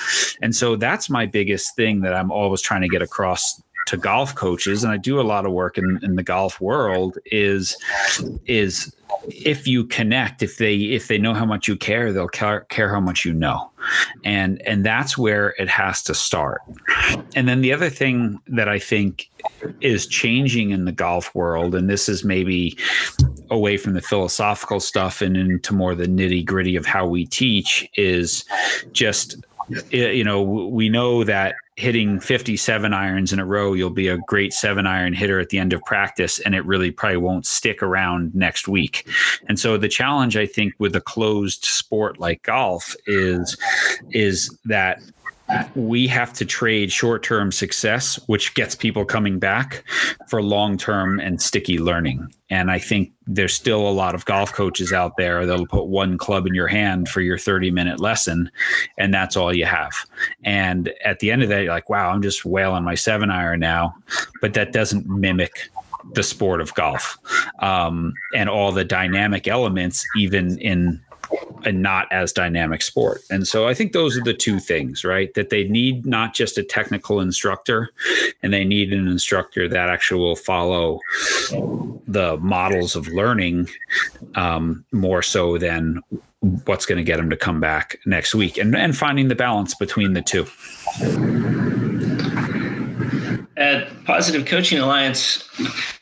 And 0.40 0.56
so 0.56 0.76
that's 0.76 1.10
my 1.10 1.26
biggest 1.26 1.76
thing 1.76 2.00
that 2.00 2.14
I'm 2.14 2.30
always 2.30 2.62
trying 2.62 2.82
to 2.82 2.88
get 2.88 3.02
across 3.02 3.62
to 3.86 3.96
golf 3.96 4.34
coaches 4.34 4.84
and 4.84 4.92
I 4.92 4.96
do 4.96 5.20
a 5.20 5.22
lot 5.22 5.46
of 5.46 5.52
work 5.52 5.78
in, 5.78 5.98
in 6.02 6.16
the 6.16 6.22
golf 6.22 6.60
world 6.60 7.18
is 7.26 7.76
is 8.46 8.94
if 9.28 9.66
you 9.66 9.84
connect 9.84 10.42
if 10.42 10.58
they 10.58 10.74
if 10.76 11.08
they 11.08 11.18
know 11.18 11.34
how 11.34 11.44
much 11.44 11.66
you 11.66 11.76
care 11.76 12.12
they'll 12.12 12.28
care, 12.28 12.60
care 12.68 12.92
how 12.92 13.00
much 13.00 13.24
you 13.24 13.32
know. 13.32 13.70
And 14.24 14.60
and 14.66 14.84
that's 14.84 15.16
where 15.16 15.50
it 15.58 15.68
has 15.68 16.02
to 16.04 16.14
start. 16.14 16.60
And 17.34 17.48
then 17.48 17.60
the 17.60 17.72
other 17.72 17.90
thing 17.90 18.40
that 18.48 18.68
i 18.68 18.78
think 18.78 19.30
is 19.80 20.06
changing 20.06 20.70
in 20.70 20.84
the 20.84 20.92
golf 20.92 21.34
world 21.34 21.74
and 21.74 21.88
this 21.88 22.08
is 22.08 22.24
maybe 22.24 22.76
away 23.50 23.76
from 23.76 23.94
the 23.94 24.00
philosophical 24.00 24.80
stuff 24.80 25.22
and 25.22 25.36
into 25.36 25.72
more 25.72 25.94
the 25.94 26.06
nitty 26.06 26.44
gritty 26.44 26.74
of 26.74 26.84
how 26.84 27.06
we 27.06 27.24
teach 27.26 27.88
is 27.94 28.44
just 28.92 29.36
you 29.90 30.24
know 30.24 30.42
we 30.42 30.88
know 30.88 31.24
that 31.24 31.54
hitting 31.76 32.18
57 32.18 32.94
irons 32.94 33.34
in 33.34 33.38
a 33.38 33.44
row, 33.44 33.74
you'll 33.74 33.90
be 33.90 34.08
a 34.08 34.16
great 34.16 34.54
seven 34.54 34.86
iron 34.86 35.12
hitter 35.12 35.38
at 35.38 35.50
the 35.50 35.58
end 35.58 35.74
of 35.74 35.82
practice, 35.82 36.38
and 36.40 36.54
it 36.54 36.64
really 36.64 36.90
probably 36.90 37.18
won't 37.18 37.46
stick 37.46 37.82
around 37.82 38.34
next 38.34 38.66
week. 38.66 39.06
And 39.48 39.60
so 39.60 39.76
the 39.76 39.88
challenge, 39.88 40.36
I 40.36 40.46
think, 40.46 40.74
with 40.78 40.96
a 40.96 41.00
closed 41.00 41.64
sport 41.64 42.18
like 42.18 42.42
golf 42.42 42.94
is 43.06 43.56
is 44.10 44.56
that 44.64 45.02
we 45.74 46.06
have 46.06 46.32
to 46.34 46.44
trade 46.44 46.90
short 46.90 47.22
term 47.22 47.52
success, 47.52 48.18
which 48.26 48.54
gets 48.54 48.74
people 48.74 49.04
coming 49.04 49.38
back, 49.38 49.84
for 50.28 50.42
long 50.42 50.76
term 50.76 51.20
and 51.20 51.40
sticky 51.40 51.78
learning. 51.78 52.32
And 52.50 52.70
I 52.70 52.78
think 52.78 53.12
there's 53.26 53.54
still 53.54 53.88
a 53.88 53.90
lot 53.90 54.14
of 54.14 54.24
golf 54.24 54.52
coaches 54.52 54.92
out 54.92 55.16
there 55.16 55.46
that'll 55.46 55.66
put 55.66 55.86
one 55.86 56.16
club 56.16 56.46
in 56.46 56.54
your 56.54 56.68
hand 56.68 57.08
for 57.08 57.20
your 57.20 57.38
30 57.38 57.70
minute 57.70 58.00
lesson, 58.00 58.50
and 58.98 59.12
that's 59.12 59.36
all 59.36 59.54
you 59.54 59.66
have. 59.66 59.92
And 60.44 60.92
at 61.04 61.18
the 61.20 61.30
end 61.30 61.42
of 61.42 61.48
that, 61.48 61.62
you're 61.62 61.72
like, 61.72 61.90
wow, 61.90 62.10
I'm 62.10 62.22
just 62.22 62.44
wailing 62.44 62.84
my 62.84 62.94
seven 62.94 63.30
iron 63.30 63.60
now. 63.60 63.94
But 64.40 64.54
that 64.54 64.72
doesn't 64.72 65.06
mimic 65.06 65.70
the 66.14 66.22
sport 66.22 66.60
of 66.60 66.72
golf 66.74 67.18
um, 67.60 68.14
and 68.34 68.48
all 68.48 68.72
the 68.72 68.84
dynamic 68.84 69.48
elements, 69.48 70.04
even 70.16 70.58
in 70.58 71.00
a 71.64 71.72
not 71.72 72.10
as 72.12 72.32
dynamic 72.32 72.82
sport. 72.82 73.22
And 73.30 73.46
so 73.46 73.66
I 73.66 73.74
think 73.74 73.92
those 73.92 74.16
are 74.16 74.22
the 74.22 74.34
two 74.34 74.60
things, 74.60 75.04
right? 75.04 75.32
That 75.34 75.50
they 75.50 75.64
need 75.64 76.06
not 76.06 76.34
just 76.34 76.58
a 76.58 76.62
technical 76.62 77.20
instructor 77.20 77.90
and 78.42 78.52
they 78.52 78.64
need 78.64 78.92
an 78.92 79.08
instructor 79.08 79.68
that 79.68 79.88
actually 79.88 80.20
will 80.20 80.36
follow 80.36 81.00
the 82.06 82.38
models 82.40 82.94
of 82.96 83.08
learning 83.08 83.68
um, 84.34 84.84
more 84.92 85.22
so 85.22 85.58
than 85.58 86.00
what's 86.66 86.86
going 86.86 86.98
to 86.98 87.04
get 87.04 87.16
them 87.16 87.30
to 87.30 87.36
come 87.36 87.60
back 87.60 87.98
next 88.06 88.34
week 88.34 88.58
and, 88.58 88.76
and 88.76 88.96
finding 88.96 89.28
the 89.28 89.34
balance 89.34 89.74
between 89.74 90.12
the 90.12 90.22
two. 90.22 90.46
Positive 94.06 94.46
Coaching 94.46 94.78
Alliance, 94.78 95.48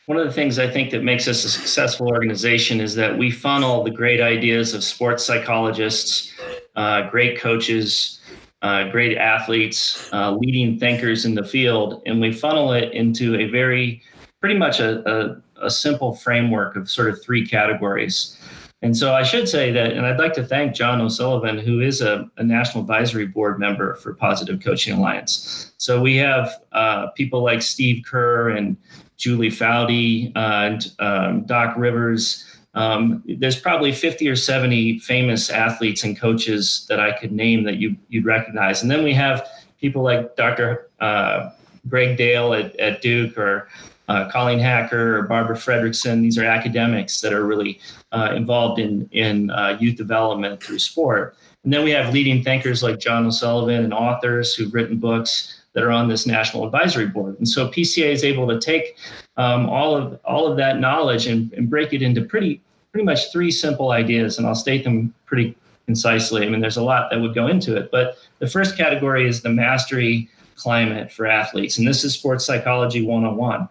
one 0.05 0.19
of 0.19 0.27
the 0.27 0.31
things 0.31 0.59
I 0.59 0.69
think 0.69 0.91
that 0.91 1.03
makes 1.03 1.27
us 1.27 1.43
a 1.43 1.49
successful 1.49 2.07
organization 2.07 2.79
is 2.79 2.93
that 2.93 3.17
we 3.17 3.31
funnel 3.31 3.83
the 3.83 3.89
great 3.89 4.21
ideas 4.21 4.75
of 4.75 4.83
sports 4.83 5.25
psychologists, 5.25 6.31
uh, 6.75 7.09
great 7.09 7.39
coaches, 7.39 8.19
uh, 8.61 8.89
great 8.89 9.17
athletes, 9.17 10.07
uh, 10.13 10.31
leading 10.33 10.77
thinkers 10.77 11.25
in 11.25 11.33
the 11.33 11.43
field, 11.43 12.03
and 12.05 12.21
we 12.21 12.31
funnel 12.31 12.73
it 12.73 12.93
into 12.93 13.39
a 13.39 13.49
very, 13.49 14.03
pretty 14.39 14.55
much 14.55 14.79
a, 14.79 15.01
a, 15.11 15.65
a 15.65 15.71
simple 15.71 16.13
framework 16.13 16.75
of 16.75 16.87
sort 16.87 17.09
of 17.09 17.19
three 17.23 17.43
categories. 17.43 18.37
And 18.85 18.95
so 18.95 19.15
I 19.15 19.23
should 19.23 19.49
say 19.49 19.71
that, 19.71 19.93
and 19.93 20.05
I'd 20.05 20.19
like 20.19 20.33
to 20.33 20.43
thank 20.43 20.75
John 20.75 21.01
O'Sullivan, 21.01 21.57
who 21.57 21.81
is 21.81 22.01
a, 22.01 22.29
a 22.37 22.43
National 22.43 22.81
Advisory 22.81 23.25
Board 23.25 23.59
member 23.59 23.95
for 23.95 24.13
Positive 24.13 24.61
Coaching 24.63 24.95
Alliance. 24.95 25.73
So 25.77 25.99
we 25.99 26.17
have 26.17 26.61
uh, 26.71 27.07
people 27.15 27.41
like 27.41 27.63
Steve 27.63 28.05
Kerr 28.05 28.49
and 28.49 28.77
Julie 29.17 29.49
Foudy 29.49 30.31
uh, 30.35 30.69
and 30.69 30.93
um, 30.99 31.45
Doc 31.45 31.75
Rivers. 31.75 32.45
Um, 32.75 33.23
there's 33.25 33.59
probably 33.59 33.91
50 33.91 34.29
or 34.29 34.35
70 34.35 34.99
famous 34.99 35.49
athletes 35.49 36.03
and 36.03 36.15
coaches 36.15 36.85
that 36.87 36.99
I 36.99 37.11
could 37.11 37.31
name 37.31 37.63
that 37.63 37.77
you, 37.77 37.95
you'd 38.09 38.25
recognize. 38.25 38.83
And 38.83 38.91
then 38.91 39.03
we 39.03 39.15
have 39.15 39.49
people 39.81 40.03
like 40.03 40.35
Dr. 40.35 40.91
Uh, 40.99 41.49
Greg 41.89 42.17
Dale 42.17 42.53
at, 42.53 42.75
at 42.75 43.01
Duke 43.01 43.35
or 43.35 43.67
uh, 44.07 44.29
Colleen 44.29 44.59
Hacker 44.59 45.17
or 45.17 45.23
Barbara 45.23 45.55
Fredrickson. 45.55 46.21
These 46.21 46.37
are 46.37 46.45
academics 46.45 47.21
that 47.21 47.33
are 47.33 47.45
really 47.45 47.79
uh, 48.11 48.33
involved 48.35 48.79
in, 48.79 49.09
in 49.11 49.49
uh, 49.51 49.77
youth 49.79 49.95
development 49.95 50.61
through 50.61 50.79
sport. 50.79 51.35
And 51.63 51.73
then 51.73 51.83
we 51.83 51.91
have 51.91 52.13
leading 52.13 52.43
thinkers 52.43 52.83
like 52.83 52.99
John 52.99 53.25
O'Sullivan 53.25 53.83
and 53.83 53.93
authors 53.93 54.53
who've 54.53 54.73
written 54.73 54.97
books 54.97 55.61
that 55.73 55.83
are 55.83 55.91
on 55.91 56.07
this 56.07 56.25
national 56.25 56.65
advisory 56.65 57.07
board. 57.07 57.37
And 57.37 57.47
so 57.47 57.67
PCA 57.67 58.11
is 58.11 58.23
able 58.23 58.47
to 58.47 58.59
take 58.59 58.97
um, 59.37 59.67
all 59.69 59.95
of 59.95 60.19
all 60.23 60.47
of 60.47 60.57
that 60.57 60.79
knowledge 60.79 61.27
and, 61.27 61.51
and 61.53 61.69
break 61.69 61.91
it 61.91 62.01
into 62.01 62.23
pretty 62.23 62.61
pretty 62.91 63.03
much 63.03 63.31
three 63.31 63.51
simple 63.51 63.91
ideas. 63.91 64.37
And 64.37 64.47
I'll 64.47 64.55
state 64.55 64.83
them 64.83 65.13
pretty 65.25 65.55
concisely. 65.85 66.45
I 66.45 66.49
mean, 66.49 66.61
there's 66.61 66.77
a 66.77 66.83
lot 66.83 67.09
that 67.11 67.19
would 67.19 67.35
go 67.35 67.47
into 67.47 67.75
it, 67.75 67.91
but 67.91 68.17
the 68.39 68.47
first 68.47 68.77
category 68.77 69.27
is 69.27 69.41
the 69.41 69.49
mastery 69.49 70.29
climate 70.55 71.11
for 71.11 71.25
athletes. 71.25 71.77
And 71.77 71.87
this 71.87 72.03
is 72.03 72.13
sports 72.13 72.45
psychology 72.45 73.01
101. 73.01 73.67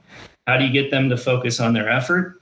How 0.46 0.58
do 0.58 0.64
you 0.64 0.72
get 0.72 0.90
them 0.90 1.08
to 1.08 1.16
focus 1.16 1.60
on 1.60 1.72
their 1.72 1.88
effort? 1.88 2.40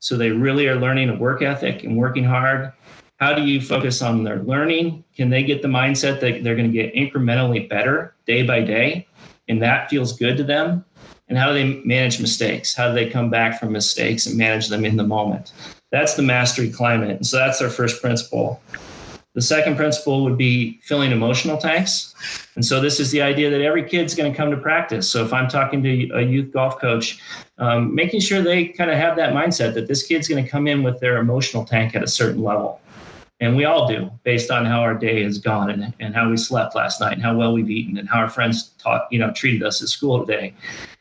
So 0.00 0.16
they 0.16 0.30
really 0.30 0.68
are 0.68 0.76
learning 0.76 1.10
a 1.10 1.16
work 1.16 1.42
ethic 1.42 1.84
and 1.84 1.96
working 1.96 2.24
hard. 2.24 2.72
How 3.18 3.34
do 3.34 3.42
you 3.42 3.60
focus 3.60 4.00
on 4.00 4.22
their 4.22 4.38
learning? 4.42 5.04
Can 5.16 5.28
they 5.28 5.42
get 5.42 5.60
the 5.60 5.68
mindset 5.68 6.20
that 6.20 6.44
they're 6.44 6.56
going 6.56 6.70
to 6.70 6.72
get 6.72 6.94
incrementally 6.94 7.68
better 7.68 8.14
day 8.26 8.44
by 8.44 8.62
day? 8.62 9.06
And 9.48 9.60
that 9.62 9.90
feels 9.90 10.16
good 10.16 10.36
to 10.36 10.44
them. 10.44 10.84
And 11.28 11.36
how 11.36 11.48
do 11.48 11.54
they 11.54 11.82
manage 11.84 12.20
mistakes? 12.20 12.74
How 12.74 12.88
do 12.88 12.94
they 12.94 13.10
come 13.10 13.28
back 13.28 13.58
from 13.58 13.72
mistakes 13.72 14.26
and 14.26 14.36
manage 14.36 14.68
them 14.68 14.84
in 14.84 14.96
the 14.96 15.04
moment? 15.04 15.52
That's 15.90 16.14
the 16.14 16.22
mastery 16.22 16.70
climate. 16.70 17.16
And 17.16 17.26
so 17.26 17.38
that's 17.38 17.60
our 17.60 17.68
first 17.68 18.00
principle. 18.00 18.62
The 19.38 19.42
second 19.42 19.76
principle 19.76 20.24
would 20.24 20.36
be 20.36 20.80
filling 20.82 21.12
emotional 21.12 21.58
tanks. 21.58 22.12
And 22.56 22.64
so 22.64 22.80
this 22.80 22.98
is 22.98 23.12
the 23.12 23.22
idea 23.22 23.50
that 23.50 23.60
every 23.60 23.88
kid's 23.88 24.16
going 24.16 24.32
to 24.32 24.36
come 24.36 24.50
to 24.50 24.56
practice. 24.56 25.08
So 25.08 25.24
if 25.24 25.32
I'm 25.32 25.46
talking 25.46 25.80
to 25.80 26.10
a 26.14 26.22
youth 26.22 26.52
golf 26.52 26.80
coach, 26.80 27.20
um, 27.58 27.94
making 27.94 28.18
sure 28.18 28.42
they 28.42 28.66
kind 28.66 28.90
of 28.90 28.96
have 28.96 29.14
that 29.14 29.32
mindset 29.32 29.74
that 29.74 29.86
this 29.86 30.02
kid's 30.02 30.26
going 30.26 30.42
to 30.42 30.50
come 30.50 30.66
in 30.66 30.82
with 30.82 30.98
their 30.98 31.18
emotional 31.18 31.64
tank 31.64 31.94
at 31.94 32.02
a 32.02 32.08
certain 32.08 32.42
level. 32.42 32.80
And 33.38 33.56
we 33.56 33.64
all 33.64 33.86
do 33.86 34.10
based 34.24 34.50
on 34.50 34.66
how 34.66 34.80
our 34.80 34.96
day 34.96 35.22
has 35.22 35.38
gone 35.38 35.70
and, 35.70 35.94
and 36.00 36.16
how 36.16 36.28
we 36.28 36.36
slept 36.36 36.74
last 36.74 37.00
night 37.00 37.12
and 37.12 37.22
how 37.22 37.36
well 37.36 37.52
we've 37.52 37.70
eaten 37.70 37.96
and 37.96 38.08
how 38.08 38.18
our 38.18 38.28
friends 38.28 38.70
taught, 38.78 39.06
you 39.12 39.20
know, 39.20 39.30
treated 39.30 39.62
us 39.62 39.80
at 39.80 39.86
school 39.86 40.26
today. 40.26 40.52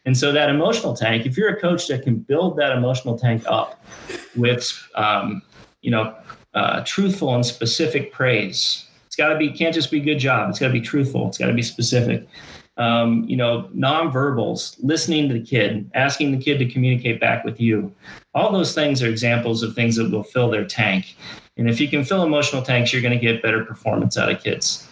And 0.05 0.15
so 0.15 0.31
that 0.31 0.51
emotional 0.51 0.95
tank, 0.95 1.25
if 1.25 1.37
you're 1.37 1.49
a 1.49 1.59
coach 1.59 1.87
that 1.87 2.03
can 2.03 2.17
build 2.17 2.55
that 2.57 2.71
emotional 2.71 3.17
tank 3.17 3.41
up 3.47 3.83
with, 4.35 4.79
um, 4.93 5.41
you 5.81 5.89
know, 5.89 6.15
uh, 6.57 6.83
truthful 6.85 7.35
and 7.35 7.45
specific 7.45 8.11
praise. 8.11 8.87
It's 9.05 9.15
got 9.15 9.29
to 9.29 9.37
be 9.37 9.51
can't 9.51 9.75
just 9.75 9.91
be 9.91 9.99
good 9.99 10.17
job. 10.17 10.49
It's 10.49 10.57
got 10.57 10.67
to 10.67 10.73
be 10.73 10.81
truthful. 10.81 11.27
It's 11.27 11.37
got 11.37 11.47
to 11.47 11.53
be 11.53 11.61
specific. 11.61 12.27
Um, 12.77 13.25
you 13.27 13.37
know, 13.37 13.69
nonverbals, 13.75 14.75
listening 14.81 15.27
to 15.27 15.33
the 15.35 15.41
kid, 15.41 15.89
asking 15.93 16.31
the 16.31 16.43
kid 16.43 16.57
to 16.59 16.65
communicate 16.65 17.19
back 17.19 17.43
with 17.43 17.59
you. 17.59 17.93
All 18.33 18.51
those 18.51 18.73
things 18.73 19.03
are 19.03 19.07
examples 19.07 19.61
of 19.61 19.75
things 19.75 19.95
that 19.97 20.11
will 20.11 20.23
fill 20.23 20.49
their 20.49 20.65
tank. 20.65 21.15
And 21.57 21.69
if 21.69 21.79
you 21.79 21.87
can 21.87 22.03
fill 22.03 22.23
emotional 22.23 22.61
tanks, 22.61 22.91
you're 22.91 23.01
going 23.01 23.17
to 23.17 23.23
get 23.23 23.41
better 23.41 23.63
performance 23.63 24.17
out 24.17 24.31
of 24.31 24.43
kids. 24.43 24.87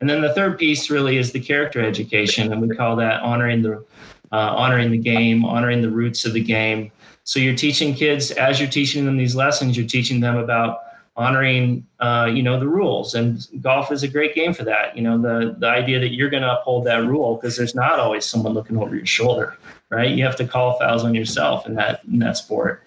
And 0.00 0.08
then 0.08 0.20
the 0.20 0.32
third 0.34 0.58
piece 0.58 0.88
really 0.90 1.16
is 1.16 1.32
the 1.32 1.40
character 1.40 1.84
education, 1.84 2.52
and 2.52 2.62
we 2.62 2.74
call 2.76 2.94
that 2.96 3.22
honoring 3.22 3.62
the 3.62 3.84
uh, 4.30 4.36
honoring 4.62 4.90
the 4.92 4.98
game, 4.98 5.44
honoring 5.44 5.82
the 5.82 5.90
roots 5.90 6.24
of 6.24 6.32
the 6.32 6.42
game. 6.42 6.92
So 7.24 7.40
you're 7.40 7.56
teaching 7.56 7.94
kids 7.94 8.30
as 8.32 8.60
you're 8.60 8.68
teaching 8.68 9.04
them 9.04 9.16
these 9.16 9.34
lessons, 9.34 9.76
you're 9.76 9.86
teaching 9.86 10.20
them 10.20 10.36
about 10.36 10.87
honoring 11.18 11.86
uh, 12.00 12.30
you 12.32 12.42
know 12.42 12.58
the 12.58 12.68
rules. 12.68 13.14
And 13.14 13.46
golf 13.60 13.92
is 13.92 14.02
a 14.02 14.08
great 14.08 14.34
game 14.34 14.54
for 14.54 14.64
that. 14.64 14.96
You 14.96 15.02
know 15.02 15.20
the 15.20 15.54
the 15.58 15.68
idea 15.68 16.00
that 16.00 16.14
you're 16.14 16.30
going 16.30 16.44
to 16.44 16.58
uphold 16.58 16.86
that 16.86 17.04
rule 17.04 17.36
because 17.36 17.58
there's 17.58 17.74
not 17.74 17.98
always 17.98 18.24
someone 18.24 18.54
looking 18.54 18.78
over 18.78 18.96
your 18.96 19.06
shoulder 19.06 19.58
right? 19.90 20.10
You 20.10 20.24
have 20.24 20.36
to 20.36 20.46
call 20.46 20.78
fouls 20.78 21.04
on 21.04 21.14
yourself 21.14 21.66
in 21.66 21.74
that 21.76 22.04
in 22.04 22.18
that 22.18 22.36
sport. 22.36 22.82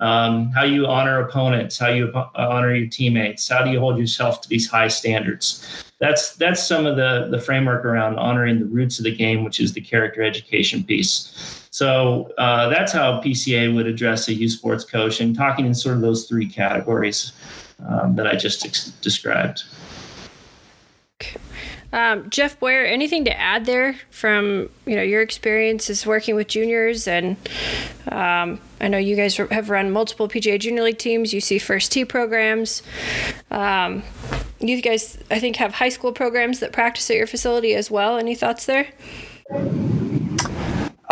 Um, 0.00 0.50
how 0.50 0.64
you 0.64 0.86
honor 0.86 1.20
opponents 1.20 1.78
how 1.78 1.88
you 1.88 2.12
honor 2.34 2.74
your 2.74 2.88
teammates 2.88 3.48
how 3.48 3.62
do 3.62 3.70
you 3.70 3.78
hold 3.78 3.96
yourself 3.96 4.40
to 4.42 4.48
these 4.48 4.68
high 4.68 4.88
standards? 4.88 5.84
That's 6.00 6.36
that's 6.36 6.66
some 6.66 6.86
of 6.86 6.96
the 6.96 7.28
the 7.30 7.40
framework 7.40 7.84
around 7.84 8.18
honoring 8.18 8.58
the 8.58 8.66
roots 8.66 8.98
of 8.98 9.04
the 9.04 9.14
game 9.14 9.44
which 9.44 9.60
is 9.60 9.72
the 9.72 9.80
character 9.80 10.22
education 10.22 10.84
piece. 10.84 11.68
So 11.70 12.32
uh, 12.38 12.68
that's 12.68 12.92
how 12.92 13.20
PCA 13.20 13.74
would 13.74 13.86
address 13.88 14.28
a 14.28 14.34
youth 14.34 14.52
sports 14.52 14.84
coach 14.84 15.20
and 15.20 15.34
talking 15.34 15.66
in 15.66 15.74
sort 15.74 15.96
of 15.96 16.02
those 16.02 16.26
three 16.26 16.46
categories 16.46 17.32
um, 17.86 18.16
that 18.16 18.26
I 18.26 18.36
just 18.36 18.64
ex- 18.64 18.90
described. 19.00 19.64
Um, 21.92 22.28
Jeff 22.28 22.58
Boyer, 22.58 22.84
anything 22.84 23.24
to 23.24 23.40
add 23.40 23.66
there 23.66 23.94
from 24.10 24.68
you 24.84 24.96
know 24.96 25.02
your 25.02 25.22
experiences 25.22 26.04
working 26.04 26.34
with 26.34 26.48
juniors 26.48 27.06
and 27.06 27.36
um, 28.08 28.60
I 28.80 28.88
know 28.88 28.98
you 28.98 29.14
guys 29.14 29.36
have 29.36 29.70
run 29.70 29.92
multiple 29.92 30.26
PGA 30.26 30.58
Junior 30.58 30.82
League 30.82 30.98
teams. 30.98 31.32
You 31.32 31.40
see 31.40 31.58
first 31.58 31.92
tee 31.92 32.04
programs. 32.04 32.82
Um, 33.50 34.02
you 34.60 34.82
guys, 34.82 35.18
I 35.30 35.38
think, 35.38 35.56
have 35.56 35.74
high 35.74 35.88
school 35.88 36.12
programs 36.12 36.60
that 36.60 36.72
practice 36.72 37.08
at 37.10 37.16
your 37.16 37.26
facility 37.26 37.74
as 37.74 37.90
well. 37.90 38.18
Any 38.18 38.34
thoughts 38.34 38.66
there? 38.66 38.88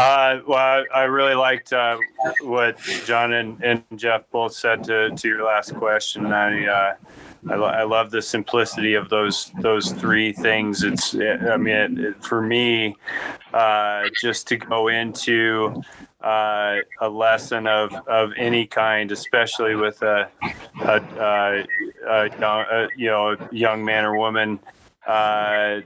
Uh, 0.03 0.40
well, 0.48 0.84
I 0.92 1.03
really 1.05 1.36
liked 1.36 1.72
uh, 1.72 1.96
what 2.40 2.76
John 3.07 3.34
and, 3.34 3.62
and, 3.62 3.84
Jeff 3.94 4.28
both 4.32 4.53
said 4.53 4.82
to, 4.84 5.11
to 5.11 5.28
your 5.28 5.44
last 5.44 5.76
question. 5.76 6.26
I, 6.26 6.66
uh, 6.66 6.94
I, 7.48 7.55
lo- 7.55 7.66
I, 7.66 7.84
love 7.84 8.11
the 8.11 8.20
simplicity 8.20 8.94
of 8.94 9.09
those 9.11 9.53
those 9.61 9.92
three 9.92 10.32
things. 10.32 10.82
It's 10.82 11.14
I 11.14 11.57
mean, 11.57 11.76
it, 11.76 11.98
it, 12.00 12.24
for 12.24 12.42
me, 12.42 12.96
uh, 13.55 14.09
just 14.20 14.48
to 14.48 14.57
go 14.57 14.88
into 14.88 15.80
uh, 16.20 16.78
a 17.00 17.09
lesson 17.09 17.68
of, 17.68 17.94
of 18.09 18.32
any 18.36 18.66
kind, 18.66 19.12
especially 19.12 19.76
with 19.76 20.03
a, 20.03 20.28
a, 20.80 21.64
a, 22.09 22.28
a 22.40 22.88
you 22.96 23.07
know 23.07 23.36
young 23.53 23.84
man 23.84 24.05
or 24.05 24.16
woman 24.18 24.59
uh, 25.07 25.80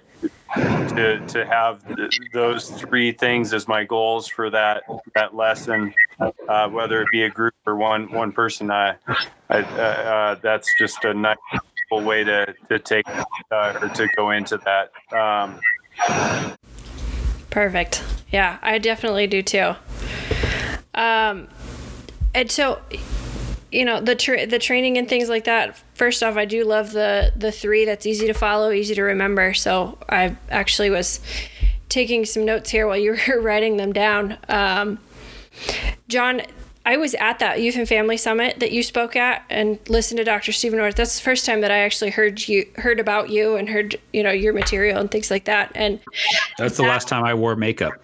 to 0.54 1.26
to 1.26 1.46
have 1.46 1.86
th- 1.96 2.20
those 2.32 2.70
three 2.70 3.12
things 3.12 3.52
as 3.52 3.68
my 3.68 3.84
goals 3.84 4.26
for 4.26 4.50
that 4.50 4.82
that 5.14 5.34
lesson, 5.34 5.92
uh, 6.48 6.68
whether 6.68 7.02
it 7.02 7.08
be 7.10 7.22
a 7.22 7.30
group 7.30 7.54
or 7.66 7.76
one 7.76 8.10
one 8.12 8.32
person. 8.32 8.70
I, 8.70 8.96
I 9.48 9.58
uh, 9.58 9.80
uh, 9.80 10.34
that's 10.42 10.68
just 10.78 11.04
a 11.04 11.14
nice 11.14 11.36
way 11.90 12.24
to 12.24 12.54
to 12.68 12.78
take 12.78 13.06
uh, 13.50 13.78
or 13.82 13.88
to 13.88 14.08
go 14.16 14.30
into 14.30 14.58
that. 14.64 14.90
Um, 15.16 15.60
Perfect. 17.50 18.02
Yeah, 18.30 18.58
I 18.62 18.78
definitely 18.78 19.26
do 19.26 19.42
too. 19.42 19.74
Um, 20.94 21.48
and 22.34 22.50
so, 22.50 22.80
you 23.76 23.84
know, 23.84 24.00
the 24.00 24.16
tra- 24.16 24.46
the 24.46 24.58
training 24.58 24.96
and 24.96 25.06
things 25.06 25.28
like 25.28 25.44
that. 25.44 25.76
First 25.92 26.22
off, 26.22 26.36
I 26.36 26.46
do 26.46 26.64
love 26.64 26.92
the 26.92 27.30
the 27.36 27.52
three. 27.52 27.84
That's 27.84 28.06
easy 28.06 28.26
to 28.26 28.32
follow, 28.32 28.72
easy 28.72 28.94
to 28.94 29.02
remember. 29.02 29.52
So 29.52 29.98
I 30.08 30.34
actually 30.50 30.88
was 30.88 31.20
taking 31.90 32.24
some 32.24 32.46
notes 32.46 32.70
here 32.70 32.86
while 32.86 32.96
you 32.96 33.18
were 33.28 33.40
writing 33.40 33.76
them 33.76 33.92
down. 33.92 34.38
Um, 34.48 34.98
John, 36.08 36.40
I 36.86 36.96
was 36.96 37.14
at 37.16 37.38
that 37.40 37.60
youth 37.60 37.76
and 37.76 37.86
family 37.86 38.16
summit 38.16 38.60
that 38.60 38.72
you 38.72 38.82
spoke 38.82 39.14
at 39.14 39.44
and 39.50 39.78
listened 39.90 40.18
to 40.18 40.24
Dr. 40.24 40.52
Stephen 40.52 40.78
North. 40.78 40.94
That's 40.94 41.18
the 41.18 41.24
first 41.24 41.44
time 41.44 41.60
that 41.60 41.70
I 41.70 41.80
actually 41.80 42.12
heard 42.12 42.48
you 42.48 42.66
heard 42.76 42.98
about 42.98 43.28
you 43.28 43.56
and 43.56 43.68
heard 43.68 43.96
you 44.14 44.22
know 44.22 44.32
your 44.32 44.54
material 44.54 44.98
and 44.98 45.10
things 45.10 45.30
like 45.30 45.44
that. 45.44 45.70
And 45.74 46.00
that's 46.56 46.78
the 46.78 46.82
that, 46.82 46.88
last 46.88 47.08
time 47.08 47.24
I 47.24 47.34
wore 47.34 47.56
makeup. 47.56 47.92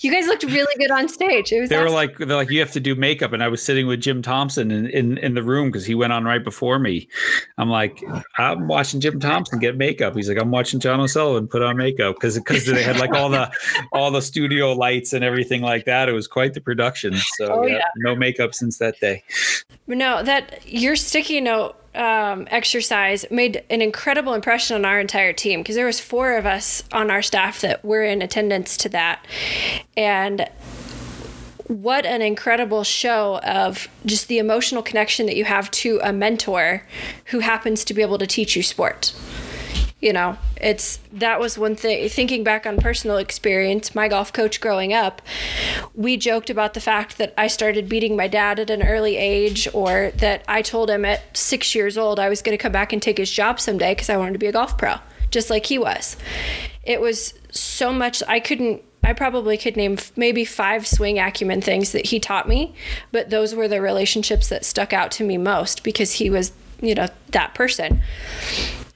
you 0.00 0.12
guys 0.12 0.26
looked 0.26 0.42
really 0.44 0.74
good 0.78 0.90
on 0.90 1.08
stage. 1.08 1.50
they 1.50 1.62
awesome. 1.62 1.78
were 1.78 1.90
like, 1.90 2.18
they're 2.18 2.36
like, 2.36 2.50
you 2.50 2.60
have 2.60 2.72
to 2.72 2.80
do 2.80 2.94
makeup, 2.94 3.32
and 3.32 3.42
I 3.42 3.48
was 3.48 3.62
sitting 3.62 3.86
with 3.86 4.00
Jim 4.00 4.22
Thompson 4.22 4.70
in 4.70 4.86
in, 4.86 5.18
in 5.18 5.34
the 5.34 5.42
room 5.42 5.70
because 5.70 5.86
he 5.86 5.94
went 5.94 6.12
on 6.12 6.24
right 6.24 6.42
before 6.42 6.78
me. 6.78 7.08
I'm 7.58 7.70
like, 7.70 8.02
I'm 8.38 8.68
watching 8.68 9.00
Jim 9.00 9.20
Thompson 9.20 9.58
get 9.58 9.76
makeup. 9.76 10.14
He's 10.14 10.28
like, 10.28 10.40
I'm 10.40 10.50
watching 10.50 10.80
John 10.80 11.00
O'Sullivan 11.00 11.48
put 11.48 11.62
on 11.62 11.76
makeup 11.76 12.16
because 12.16 12.36
because 12.38 12.66
they 12.66 12.82
had 12.82 12.98
like 12.98 13.12
all 13.12 13.28
the 13.28 13.50
all 13.92 14.10
the 14.10 14.22
studio 14.22 14.72
lights 14.72 15.12
and 15.12 15.24
everything 15.24 15.62
like 15.62 15.84
that. 15.84 16.08
It 16.08 16.12
was 16.12 16.26
quite 16.26 16.54
the 16.54 16.60
production. 16.60 17.16
So 17.16 17.46
oh, 17.52 17.66
yeah, 17.66 17.74
yeah. 17.74 17.84
no 17.96 18.14
makeup 18.14 18.54
since 18.54 18.78
that 18.78 18.98
day. 19.00 19.22
No, 19.86 20.22
that 20.22 20.66
your 20.66 20.96
sticky 20.96 21.40
note 21.40 21.76
um, 21.94 22.46
exercise 22.50 23.24
made 23.30 23.64
an 23.70 23.80
incredible 23.80 24.34
impression 24.34 24.76
on 24.76 24.84
our 24.84 25.00
entire 25.00 25.32
team 25.32 25.60
because 25.60 25.76
there 25.76 25.86
was 25.86 26.00
four 26.00 26.36
of 26.36 26.46
us 26.46 26.82
on 26.92 27.10
our 27.10 27.22
staff 27.22 27.60
that 27.60 27.84
were 27.84 28.02
in 28.02 28.22
attendance 28.22 28.76
to 28.78 28.88
that. 28.90 29.24
And 29.96 30.48
what 31.66 32.04
an 32.04 32.20
incredible 32.20 32.84
show 32.84 33.38
of 33.38 33.88
just 34.04 34.28
the 34.28 34.38
emotional 34.38 34.82
connection 34.82 35.26
that 35.26 35.36
you 35.36 35.44
have 35.44 35.70
to 35.70 35.98
a 36.02 36.12
mentor 36.12 36.86
who 37.26 37.38
happens 37.38 37.84
to 37.84 37.94
be 37.94 38.02
able 38.02 38.18
to 38.18 38.26
teach 38.26 38.54
you 38.54 38.62
sport 38.62 39.14
you 40.04 40.12
know 40.12 40.36
it's 40.58 40.98
that 41.12 41.40
was 41.40 41.56
one 41.56 41.74
thing 41.74 42.08
thinking 42.10 42.44
back 42.44 42.66
on 42.66 42.76
personal 42.76 43.16
experience 43.16 43.94
my 43.94 44.06
golf 44.06 44.32
coach 44.32 44.60
growing 44.60 44.92
up 44.92 45.22
we 45.94 46.16
joked 46.16 46.50
about 46.50 46.74
the 46.74 46.80
fact 46.80 47.16
that 47.16 47.32
i 47.38 47.46
started 47.46 47.88
beating 47.88 48.14
my 48.14 48.28
dad 48.28 48.60
at 48.60 48.68
an 48.68 48.82
early 48.82 49.16
age 49.16 49.66
or 49.72 50.12
that 50.16 50.44
i 50.46 50.60
told 50.60 50.90
him 50.90 51.06
at 51.06 51.34
six 51.36 51.74
years 51.74 51.96
old 51.96 52.20
i 52.20 52.28
was 52.28 52.42
going 52.42 52.56
to 52.56 52.62
come 52.62 52.70
back 52.70 52.92
and 52.92 53.00
take 53.00 53.16
his 53.16 53.30
job 53.30 53.58
someday 53.58 53.92
because 53.92 54.10
i 54.10 54.16
wanted 54.16 54.34
to 54.34 54.38
be 54.38 54.46
a 54.46 54.52
golf 54.52 54.76
pro 54.76 54.96
just 55.30 55.48
like 55.48 55.64
he 55.66 55.78
was 55.78 56.18
it 56.82 57.00
was 57.00 57.32
so 57.50 57.90
much 57.90 58.22
i 58.28 58.38
couldn't 58.38 58.82
I 59.02 59.12
probably 59.12 59.58
could 59.58 59.76
name 59.76 59.98
maybe 60.16 60.46
five 60.46 60.86
swing 60.86 61.18
acumen 61.18 61.60
things 61.60 61.92
that 61.92 62.06
he 62.06 62.18
taught 62.18 62.48
me, 62.48 62.74
but 63.12 63.28
those 63.28 63.54
were 63.54 63.68
the 63.68 63.82
relationships 63.82 64.48
that 64.48 64.64
stuck 64.64 64.94
out 64.94 65.10
to 65.12 65.24
me 65.24 65.36
most 65.36 65.84
because 65.84 66.12
he 66.12 66.30
was, 66.30 66.52
you 66.80 66.94
know, 66.94 67.08
that 67.32 67.54
person. 67.54 68.00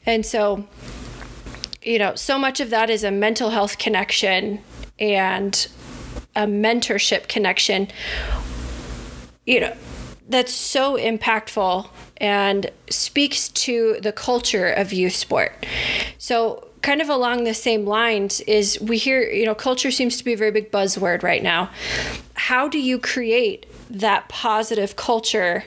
And 0.06 0.24
so 0.24 0.66
you 1.88 1.98
know, 1.98 2.14
so 2.14 2.38
much 2.38 2.60
of 2.60 2.68
that 2.68 2.90
is 2.90 3.02
a 3.02 3.10
mental 3.10 3.48
health 3.48 3.78
connection 3.78 4.60
and 4.98 5.68
a 6.36 6.42
mentorship 6.42 7.28
connection. 7.28 7.88
You 9.46 9.60
know, 9.60 9.76
that's 10.28 10.52
so 10.52 10.98
impactful 10.98 11.88
and 12.18 12.70
speaks 12.90 13.48
to 13.48 13.96
the 14.02 14.12
culture 14.12 14.68
of 14.68 14.92
youth 14.92 15.14
sport. 15.14 15.64
So, 16.18 16.68
kind 16.82 17.00
of 17.00 17.08
along 17.08 17.44
the 17.44 17.54
same 17.54 17.86
lines 17.86 18.42
is 18.42 18.78
we 18.82 18.98
hear, 18.98 19.22
you 19.22 19.46
know, 19.46 19.54
culture 19.54 19.90
seems 19.90 20.18
to 20.18 20.24
be 20.24 20.34
a 20.34 20.36
very 20.36 20.50
big 20.50 20.70
buzzword 20.70 21.22
right 21.22 21.42
now. 21.42 21.70
How 22.34 22.68
do 22.68 22.78
you 22.78 22.98
create 22.98 23.64
that 23.88 24.28
positive 24.28 24.94
culture 24.94 25.64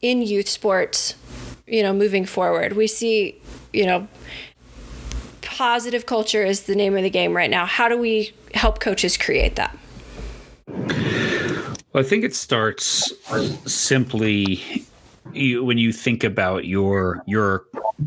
in 0.00 0.22
youth 0.22 0.48
sports, 0.48 1.16
you 1.66 1.82
know, 1.82 1.92
moving 1.92 2.24
forward? 2.24 2.74
We 2.74 2.86
see, 2.86 3.40
you 3.72 3.84
know, 3.84 4.08
positive 5.50 6.06
culture 6.06 6.44
is 6.44 6.62
the 6.62 6.76
name 6.76 6.96
of 6.96 7.02
the 7.02 7.10
game 7.10 7.36
right 7.36 7.50
now. 7.50 7.66
How 7.66 7.88
do 7.88 7.98
we 7.98 8.32
help 8.54 8.80
coaches 8.80 9.16
create 9.16 9.56
that? 9.56 9.76
Well, 10.68 11.76
I 11.94 12.02
think 12.04 12.24
it 12.24 12.34
starts 12.36 13.12
simply 13.66 14.62
you, 15.32 15.64
when 15.64 15.78
you 15.78 15.92
think 15.92 16.24
about 16.24 16.64
your 16.64 17.22
your 17.26 17.64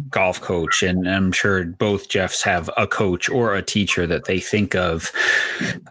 golf 0.10 0.42
coach, 0.42 0.84
and 0.84 1.08
I'm 1.08 1.32
sure 1.32 1.66
both 1.66 2.10
Jeffs 2.10 2.42
have 2.44 2.70
a 2.78 2.88
coach 2.88 3.30
or 3.30 3.56
a 3.56 3.62
teacher 3.62 4.08
that 4.08 4.26
they 4.26 4.40
think 4.40 4.76
of. 4.76 5.12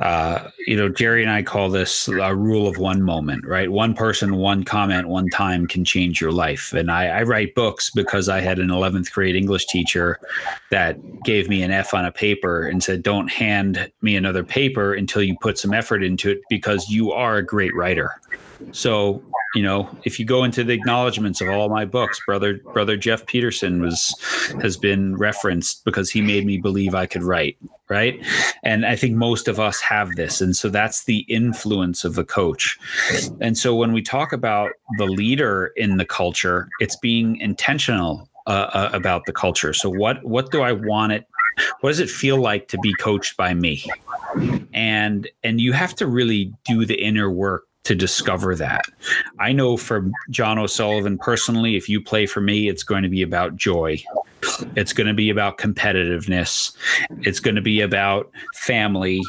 Uh, 0.01 0.49
you 0.67 0.77
know, 0.77 0.89
Jerry 0.89 1.23
and 1.23 1.31
I 1.31 1.43
call 1.43 1.71
this 1.71 2.09
a 2.09 2.35
rule 2.35 2.67
of 2.67 2.79
one 2.79 3.03
moment, 3.03 3.47
right? 3.47 3.71
One 3.71 3.95
person, 3.95 4.37
one 4.37 4.65
comment, 4.65 5.09
one 5.09 5.29
time 5.29 5.67
can 5.67 5.85
change 5.85 6.21
your 6.21 6.33
life. 6.33 6.73
And 6.73 6.91
I, 6.91 7.07
I 7.07 7.23
write 7.23 7.55
books 7.55 7.91
because 7.91 8.29
I 8.29 8.41
had 8.41 8.59
an 8.59 8.69
11th 8.69 9.13
grade 9.13 9.37
English 9.37 9.67
teacher 9.67 10.19
that 10.71 10.99
gave 11.25 11.49
me 11.49 11.63
an 11.63 11.71
F 11.71 11.95
on 11.95 12.05
a 12.05 12.13
paper 12.13 12.67
and 12.67 12.83
said, 12.83 13.03
"Don't 13.03 13.31
hand 13.31 13.91
me 14.03 14.17
another 14.17 14.45
paper 14.45 14.95
until 14.95 15.23
you 15.23 15.37
put 15.41 15.59
some 15.59 15.73
effort 15.73 16.03
into 16.03 16.31
it 16.31 16.41
because 16.49 16.89
you 16.89 17.13
are 17.13 17.37
a 17.37 17.45
great 17.45 17.75
writer." 17.75 18.21
So, 18.73 19.23
you 19.55 19.63
know, 19.63 19.89
if 20.05 20.19
you 20.19 20.25
go 20.25 20.45
into 20.45 20.65
the 20.65 20.73
acknowledgments 20.73 21.41
of 21.41 21.49
all 21.49 21.69
my 21.69 21.85
books, 21.85 22.21
brother 22.25 22.61
brother 22.73 22.97
Jeff 22.97 23.27
Peterson 23.27 23.83
was 23.83 24.15
has 24.63 24.77
been 24.77 25.17
referenced 25.17 25.85
because 25.85 26.11
he 26.11 26.21
made 26.21 26.47
me 26.47 26.59
believe 26.59 26.95
I 26.95 27.07
could 27.07 27.23
write, 27.23 27.59
right? 27.89 28.19
And 28.63 28.87
I 28.87 28.97
think 28.97 29.15
most 29.15 29.49
of 29.49 29.61
us 29.61 29.81
have 29.81 30.15
this, 30.17 30.41
and 30.41 30.57
so 30.57 30.69
that's 30.69 31.05
the 31.05 31.19
influence 31.29 32.05
of 32.05 32.15
the 32.15 32.25
coach. 32.25 32.79
And 33.41 33.59
so 33.59 33.75
when 33.75 33.93
we 33.93 34.03
talk 34.03 34.33
about 34.33 34.73
the 34.99 35.07
leader 35.07 35.73
in 35.77 35.99
the 35.99 36.07
culture, 36.07 36.69
it's 36.81 36.97
being 36.97 37.37
intentional 37.37 38.29
uh, 38.47 38.71
uh, 38.73 38.91
about 38.93 39.27
the 39.27 39.33
culture. 39.33 39.73
So 39.73 39.91
what 39.91 40.25
what 40.25 40.51
do 40.51 40.63
I 40.63 40.73
want 40.73 41.13
it 41.13 41.27
what 41.81 41.91
does 41.91 42.01
it 42.01 42.11
feel 42.11 42.41
like 42.41 42.69
to 42.69 42.79
be 42.79 42.95
coached 42.95 43.37
by 43.37 43.55
me 43.55 43.85
and 44.73 45.29
and 45.45 45.61
you 45.61 45.73
have 45.73 45.95
to 45.97 46.07
really 46.07 46.53
do 46.65 46.85
the 46.85 46.95
inner 46.95 47.31
work 47.31 47.67
to 47.85 47.95
discover 47.95 48.55
that. 48.55 48.85
I 49.39 49.53
know 49.53 49.77
for 49.77 50.11
John 50.31 50.59
O'Sullivan 50.59 51.19
personally, 51.19 51.77
if 51.77 51.89
you 51.89 52.01
play 52.01 52.27
for 52.27 52.41
me, 52.41 52.69
it's 52.69 52.83
going 52.85 53.03
to 53.03 53.09
be 53.09 53.23
about 53.23 53.57
joy. 53.57 54.03
It's 54.77 54.93
going 54.93 55.07
to 55.07 55.15
be 55.15 55.31
about 55.31 55.59
competitiveness. 55.59 56.73
It's 57.23 57.41
going 57.41 57.57
to 57.57 57.63
be 57.63 57.81
about 57.81 58.31
family 58.55 59.23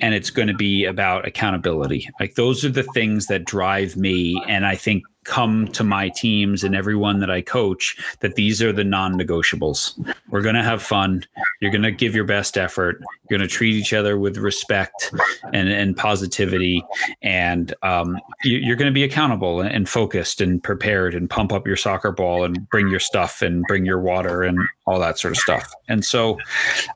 and 0.00 0.14
it's 0.14 0.30
going 0.30 0.48
to 0.48 0.54
be 0.54 0.84
about 0.84 1.26
accountability. 1.26 2.08
Like 2.20 2.34
those 2.34 2.64
are 2.64 2.70
the 2.70 2.82
things 2.94 3.26
that 3.26 3.44
drive 3.44 3.96
me 3.96 4.42
and 4.48 4.66
I 4.66 4.74
think 4.74 5.04
come 5.28 5.68
to 5.68 5.84
my 5.84 6.08
teams 6.08 6.64
and 6.64 6.74
everyone 6.74 7.20
that 7.20 7.30
I 7.30 7.42
coach 7.42 7.96
that 8.20 8.34
these 8.34 8.62
are 8.62 8.72
the 8.72 8.82
non-negotiables. 8.82 10.14
We're 10.30 10.40
going 10.40 10.54
to 10.54 10.62
have 10.62 10.82
fun. 10.82 11.24
You're 11.60 11.70
going 11.70 11.82
to 11.82 11.92
give 11.92 12.14
your 12.14 12.24
best 12.24 12.56
effort. 12.56 13.00
You're 13.28 13.38
going 13.38 13.46
to 13.46 13.54
treat 13.54 13.74
each 13.74 13.92
other 13.92 14.18
with 14.18 14.38
respect 14.38 15.12
and, 15.52 15.68
and 15.68 15.94
positivity, 15.94 16.82
and 17.22 17.74
um, 17.82 18.18
you, 18.42 18.72
are 18.72 18.76
going 18.76 18.90
to 18.90 18.94
be 18.94 19.04
accountable 19.04 19.60
and 19.60 19.86
focused 19.86 20.40
and 20.40 20.62
prepared 20.62 21.14
and 21.14 21.28
pump 21.28 21.52
up 21.52 21.66
your 21.66 21.76
soccer 21.76 22.10
ball 22.10 22.44
and 22.44 22.68
bring 22.70 22.88
your 22.88 23.00
stuff 23.00 23.42
and 23.42 23.64
bring 23.68 23.84
your 23.84 24.00
water 24.00 24.42
and 24.42 24.58
all 24.86 24.98
that 24.98 25.18
sort 25.18 25.32
of 25.32 25.38
stuff. 25.38 25.70
And 25.88 26.04
so, 26.04 26.38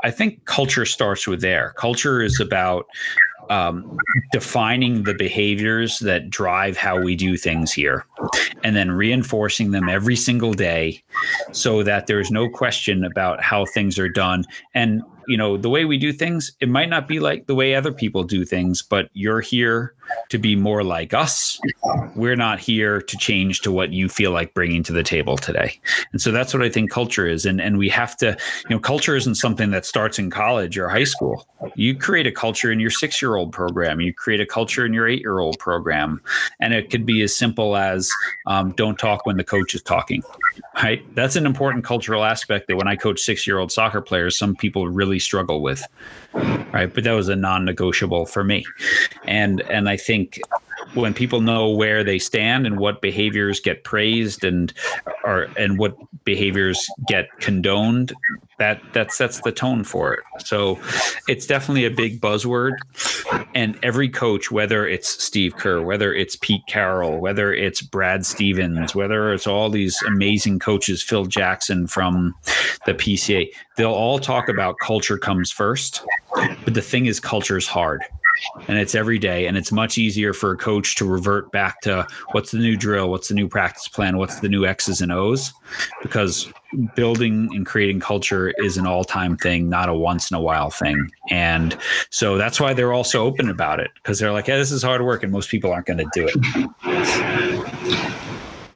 I 0.02 0.10
think 0.10 0.46
culture 0.46 0.86
starts 0.86 1.28
with 1.28 1.42
there. 1.42 1.74
Culture 1.76 2.22
is 2.22 2.40
about 2.40 2.86
um, 3.50 3.96
defining 4.32 5.04
the 5.04 5.14
behaviors 5.14 5.98
that 6.00 6.30
drive 6.30 6.76
how 6.76 7.00
we 7.00 7.16
do 7.16 7.36
things 7.36 7.72
here 7.72 8.06
and 8.62 8.76
then 8.76 8.90
reinforcing 8.90 9.70
them 9.72 9.88
every 9.88 10.16
single 10.16 10.52
day 10.52 11.02
so 11.52 11.82
that 11.82 12.06
there's 12.06 12.30
no 12.30 12.48
question 12.48 13.04
about 13.04 13.42
how 13.42 13.64
things 13.66 13.98
are 13.98 14.08
done. 14.08 14.44
And 14.74 15.02
you 15.28 15.36
know 15.36 15.56
the 15.56 15.68
way 15.68 15.84
we 15.84 15.98
do 15.98 16.12
things 16.12 16.52
it 16.60 16.68
might 16.68 16.88
not 16.88 17.08
be 17.08 17.20
like 17.20 17.46
the 17.46 17.54
way 17.54 17.74
other 17.74 17.92
people 17.92 18.24
do 18.24 18.44
things 18.44 18.82
but 18.82 19.08
you're 19.12 19.40
here 19.40 19.94
to 20.28 20.38
be 20.38 20.56
more 20.56 20.82
like 20.82 21.14
us. 21.14 21.60
We're 22.14 22.36
not 22.36 22.58
here 22.60 23.00
to 23.00 23.16
change 23.16 23.60
to 23.62 23.72
what 23.72 23.92
you 23.92 24.08
feel 24.08 24.30
like 24.30 24.54
bringing 24.54 24.82
to 24.84 24.92
the 24.92 25.02
table 25.02 25.36
today. 25.36 25.78
And 26.12 26.20
so 26.20 26.30
that's 26.30 26.54
what 26.54 26.62
i 26.62 26.68
think 26.68 26.90
culture 26.90 27.26
is. 27.26 27.46
And 27.46 27.60
and 27.60 27.78
we 27.78 27.88
have 27.90 28.16
to 28.18 28.36
you 28.68 28.76
know 28.76 28.78
culture 28.78 29.16
isn't 29.16 29.36
something 29.36 29.70
that 29.70 29.86
starts 29.86 30.18
in 30.18 30.30
college 30.30 30.78
or 30.78 30.88
high 30.88 31.04
school. 31.04 31.46
You 31.74 31.96
create 31.96 32.26
a 32.26 32.32
culture 32.32 32.72
in 32.72 32.80
your 32.80 32.90
6 32.90 33.22
year 33.22 33.36
old 33.36 33.52
program. 33.52 34.00
You 34.00 34.12
create 34.12 34.40
a 34.40 34.46
culture 34.46 34.84
in 34.84 34.92
your 34.92 35.08
8 35.08 35.20
year 35.20 35.38
old 35.38 35.58
program. 35.58 36.20
And 36.60 36.74
it 36.74 36.90
could 36.90 37.06
be 37.06 37.22
as 37.22 37.34
simple 37.34 37.76
as 37.76 38.10
um, 38.46 38.72
don't 38.72 38.98
talk 38.98 39.26
when 39.26 39.36
the 39.36 39.44
coach 39.44 39.74
is 39.74 39.82
talking 39.82 40.22
right? 40.82 41.02
That's 41.14 41.36
an 41.36 41.46
important 41.46 41.84
cultural 41.84 42.24
aspect 42.24 42.68
that 42.68 42.76
when 42.76 42.88
i 42.88 42.96
coach 42.96 43.20
6 43.20 43.46
year 43.46 43.58
old 43.58 43.72
soccer 43.72 44.00
players 44.00 44.36
some 44.36 44.54
people 44.54 44.88
really 44.88 45.11
really 45.12 45.18
struggle 45.18 45.60
with 45.60 45.86
right? 46.72 46.92
But 46.92 47.04
that 47.04 47.12
was 47.12 47.28
a 47.28 47.36
non-negotiable 47.36 48.26
for 48.26 48.42
me. 48.42 48.64
And 49.24 49.60
and 49.62 49.88
i 49.88 49.96
think 49.96 50.40
when 50.94 51.14
people 51.14 51.40
know 51.40 51.70
where 51.70 52.04
they 52.04 52.18
stand 52.18 52.66
and 52.66 52.78
what 52.78 53.00
behaviors 53.00 53.60
get 53.60 53.84
praised 53.84 54.44
and 54.44 54.72
are 55.24 55.48
and 55.56 55.78
what 55.78 55.96
behaviors 56.24 56.86
get 57.08 57.28
condoned 57.40 58.12
that 58.58 58.80
that 58.92 59.10
sets 59.10 59.40
the 59.40 59.50
tone 59.50 59.82
for 59.82 60.14
it. 60.14 60.20
So 60.44 60.78
it's 61.26 61.46
definitely 61.46 61.84
a 61.84 61.90
big 61.90 62.20
buzzword. 62.20 62.76
And 63.54 63.78
every 63.82 64.08
coach, 64.08 64.50
whether 64.50 64.86
it's 64.86 65.08
Steve 65.08 65.56
Kerr, 65.56 65.82
whether 65.82 66.14
it's 66.14 66.36
Pete 66.36 66.62
Carroll, 66.68 67.18
whether 67.18 67.52
it's 67.52 67.80
Brad 67.80 68.24
Stevens, 68.24 68.94
whether 68.94 69.32
it's 69.32 69.46
all 69.46 69.68
these 69.68 70.00
amazing 70.06 70.60
coaches, 70.60 71.02
Phil 71.02 71.24
Jackson 71.24 71.86
from 71.86 72.34
the 72.86 72.94
PCA, 72.94 73.50
they'll 73.76 73.90
all 73.90 74.18
talk 74.18 74.48
about 74.48 74.76
culture 74.80 75.18
comes 75.18 75.50
first. 75.50 76.02
But 76.64 76.74
the 76.74 76.82
thing 76.82 77.06
is, 77.06 77.18
culture 77.18 77.56
is 77.56 77.66
hard 77.66 78.02
and 78.68 78.78
it's 78.78 78.94
every 78.94 79.18
day 79.18 79.46
and 79.46 79.56
it's 79.56 79.72
much 79.72 79.98
easier 79.98 80.32
for 80.32 80.52
a 80.52 80.56
coach 80.56 80.94
to 80.96 81.04
revert 81.04 81.50
back 81.52 81.80
to 81.80 82.06
what's 82.32 82.50
the 82.50 82.58
new 82.58 82.76
drill 82.76 83.10
what's 83.10 83.28
the 83.28 83.34
new 83.34 83.48
practice 83.48 83.88
plan 83.88 84.16
what's 84.16 84.40
the 84.40 84.48
new 84.48 84.66
x's 84.66 85.00
and 85.00 85.12
o's 85.12 85.52
because 86.02 86.52
building 86.94 87.48
and 87.52 87.66
creating 87.66 88.00
culture 88.00 88.52
is 88.58 88.76
an 88.76 88.86
all-time 88.86 89.36
thing 89.36 89.68
not 89.68 89.88
a 89.88 89.94
once 89.94 90.30
in 90.30 90.36
a 90.36 90.40
while 90.40 90.70
thing. 90.70 91.10
And 91.30 91.76
so 92.10 92.38
that's 92.38 92.60
why 92.60 92.74
they're 92.74 92.92
also 92.92 93.24
open 93.24 93.48
about 93.50 93.80
it 93.80 93.90
because 93.96 94.18
they're 94.18 94.32
like 94.32 94.48
yeah 94.48 94.56
this 94.56 94.70
is 94.70 94.82
hard 94.82 95.02
work 95.02 95.22
and 95.22 95.32
most 95.32 95.50
people 95.50 95.72
aren't 95.72 95.86
going 95.86 95.98
to 95.98 96.08
do 96.12 96.28
it. 96.32 98.12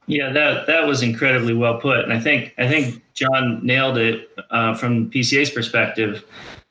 Yeah, 0.09 0.33
that 0.33 0.69
that 0.69 0.87
was 0.87 1.03
incredibly 1.03 1.53
well 1.53 1.81
put, 1.81 1.99
and 1.99 2.13
I 2.13 2.21
think 2.21 2.55
I 2.59 2.69
think 2.69 3.03
John 3.15 3.59
nailed 3.67 3.99
it 3.99 4.31
uh, 4.51 4.75
from 4.75 5.11
PCA's 5.11 5.51
perspective 5.51 6.25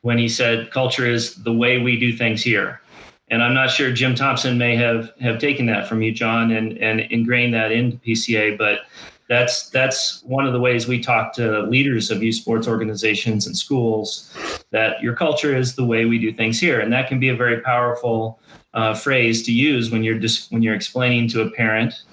when 0.06 0.18
he 0.18 0.28
said 0.28 0.70
culture 0.70 1.04
is 1.04 1.34
the 1.42 1.52
way 1.52 1.78
we 1.78 1.98
do 1.98 2.16
things 2.16 2.40
here. 2.40 2.80
And 3.28 3.42
I'm 3.42 3.54
not 3.54 3.70
sure 3.70 3.90
Jim 3.90 4.14
Thompson 4.14 4.56
may 4.56 4.76
have 4.76 5.10
have 5.20 5.40
taken 5.40 5.66
that 5.66 5.88
from 5.88 6.00
you, 6.00 6.12
John, 6.12 6.52
and 6.52 6.78
and 6.78 7.00
ingrained 7.00 7.52
that 7.54 7.72
into 7.72 7.96
PCA. 7.96 8.56
But 8.56 8.82
that's 9.28 9.68
that's 9.70 10.22
one 10.22 10.46
of 10.46 10.52
the 10.52 10.60
ways 10.60 10.86
we 10.86 11.00
talk 11.00 11.32
to 11.34 11.62
leaders 11.62 12.12
of 12.12 12.22
youth 12.22 12.36
sports 12.36 12.68
organizations 12.68 13.48
and 13.48 13.56
schools 13.56 14.32
that 14.70 15.02
your 15.02 15.16
culture 15.16 15.56
is 15.56 15.74
the 15.74 15.84
way 15.84 16.04
we 16.04 16.18
do 16.20 16.32
things 16.32 16.60
here, 16.60 16.78
and 16.78 16.92
that 16.92 17.08
can 17.08 17.18
be 17.18 17.30
a 17.30 17.34
very 17.34 17.60
powerful 17.62 18.38
uh, 18.74 18.94
phrase 18.94 19.42
to 19.46 19.52
use 19.52 19.90
when 19.90 20.04
you're 20.04 20.20
just 20.20 20.52
when 20.52 20.62
you're 20.62 20.76
explaining 20.76 21.28
to 21.30 21.40
a 21.40 21.50
parent 21.50 22.04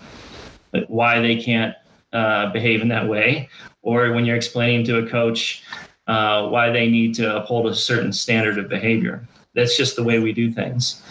why 0.88 1.20
they 1.20 1.36
can't 1.36 1.76
uh, 2.12 2.52
behave 2.52 2.82
in 2.82 2.88
that 2.88 3.08
way, 3.08 3.48
or 3.84 4.14
when 4.14 4.26
you're 4.26 4.36
explaining 4.36 4.84
to 4.84 4.98
a 4.98 5.08
coach 5.08 5.64
uh, 6.08 6.48
why 6.48 6.70
they 6.70 6.90
need 6.90 7.16
to 7.16 7.38
uphold 7.38 7.68
a 7.68 7.76
certain 7.76 8.12
standard 8.12 8.58
of 8.58 8.70
behavior. 8.70 9.28
That's 9.54 9.78
just 9.78 9.96
the 9.96 10.04
way 10.04 10.20
we 10.20 10.34
do 10.34 10.52
things. 10.52 11.02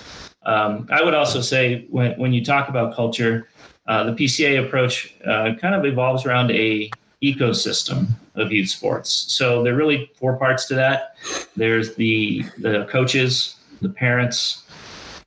Um, 0.44 0.88
I 0.90 1.02
would 1.02 1.14
also 1.14 1.40
say 1.40 1.86
when, 1.90 2.18
when 2.18 2.32
you 2.32 2.44
talk 2.44 2.68
about 2.68 2.94
culture, 2.94 3.48
uh, 3.86 4.04
the 4.04 4.12
PCA 4.12 4.64
approach 4.64 5.14
uh, 5.24 5.54
kind 5.60 5.74
of 5.74 5.84
evolves 5.84 6.26
around 6.26 6.50
a 6.50 6.90
ecosystem 7.22 8.08
of 8.34 8.52
youth 8.52 8.68
sports. 8.68 9.10
So 9.10 9.62
there 9.62 9.74
are 9.74 9.76
really 9.76 10.10
four 10.16 10.36
parts 10.36 10.66
to 10.66 10.74
that. 10.74 11.16
There's 11.56 11.94
the 11.94 12.44
the 12.58 12.86
coaches, 12.90 13.56
the 13.80 13.88
parents, 13.88 14.64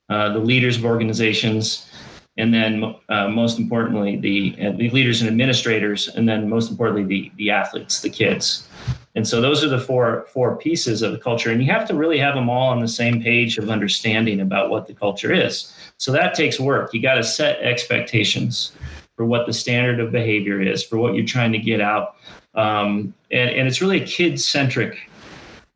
uh, 0.09 0.33
the 0.33 0.39
leaders 0.39 0.77
of 0.77 0.85
organizations, 0.85 1.89
and 2.37 2.53
then 2.53 2.95
uh, 3.09 3.27
most 3.29 3.59
importantly 3.59 4.17
the, 4.17 4.55
uh, 4.61 4.71
the 4.71 4.89
leaders 4.89 5.21
and 5.21 5.29
administrators, 5.29 6.09
and 6.09 6.27
then 6.27 6.49
most 6.49 6.69
importantly 6.69 7.03
the 7.03 7.31
the 7.37 7.51
athletes, 7.51 8.01
the 8.01 8.09
kids. 8.09 8.67
And 9.15 9.25
so 9.25 9.39
those 9.39 9.63
are 9.63 9.69
the 9.69 9.79
four 9.79 10.25
four 10.33 10.57
pieces 10.57 11.01
of 11.01 11.13
the 11.13 11.17
culture, 11.17 11.49
and 11.49 11.63
you 11.63 11.71
have 11.71 11.87
to 11.87 11.95
really 11.95 12.17
have 12.17 12.35
them 12.35 12.49
all 12.49 12.69
on 12.69 12.81
the 12.81 12.87
same 12.87 13.21
page 13.21 13.57
of 13.57 13.69
understanding 13.69 14.41
about 14.41 14.69
what 14.69 14.87
the 14.87 14.93
culture 14.93 15.31
is. 15.31 15.73
So 15.97 16.11
that 16.11 16.35
takes 16.35 16.59
work. 16.59 16.93
You 16.93 17.01
got 17.01 17.15
to 17.15 17.23
set 17.23 17.59
expectations 17.61 18.73
for 19.15 19.25
what 19.25 19.45
the 19.45 19.53
standard 19.53 20.01
of 20.01 20.11
behavior 20.11 20.61
is, 20.61 20.83
for 20.83 20.97
what 20.97 21.15
you're 21.15 21.25
trying 21.25 21.53
to 21.53 21.59
get 21.59 21.79
out, 21.79 22.17
um, 22.55 23.13
and, 23.31 23.49
and 23.49 23.67
it's 23.67 23.81
really 23.81 24.01
a 24.01 24.05
kid 24.05 24.39
centric, 24.39 24.97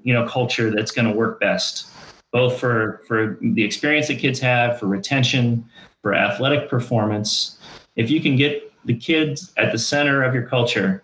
you 0.03 0.13
know, 0.13 0.27
culture 0.27 0.69
that's 0.69 0.91
going 0.91 1.07
to 1.07 1.13
work 1.13 1.39
best, 1.39 1.87
both 2.33 2.59
for 2.59 3.01
for 3.07 3.37
the 3.41 3.63
experience 3.63 4.07
that 4.09 4.19
kids 4.19 4.39
have, 4.41 4.77
for 4.77 4.87
retention, 4.87 5.63
for 6.01 6.13
athletic 6.13 6.69
performance. 6.69 7.57
If 7.95 8.09
you 8.09 8.19
can 8.19 8.35
get 8.35 8.69
the 8.85 8.95
kids 8.95 9.53
at 9.55 9.71
the 9.71 9.77
center 9.77 10.23
of 10.23 10.33
your 10.33 10.45
culture, 10.47 11.03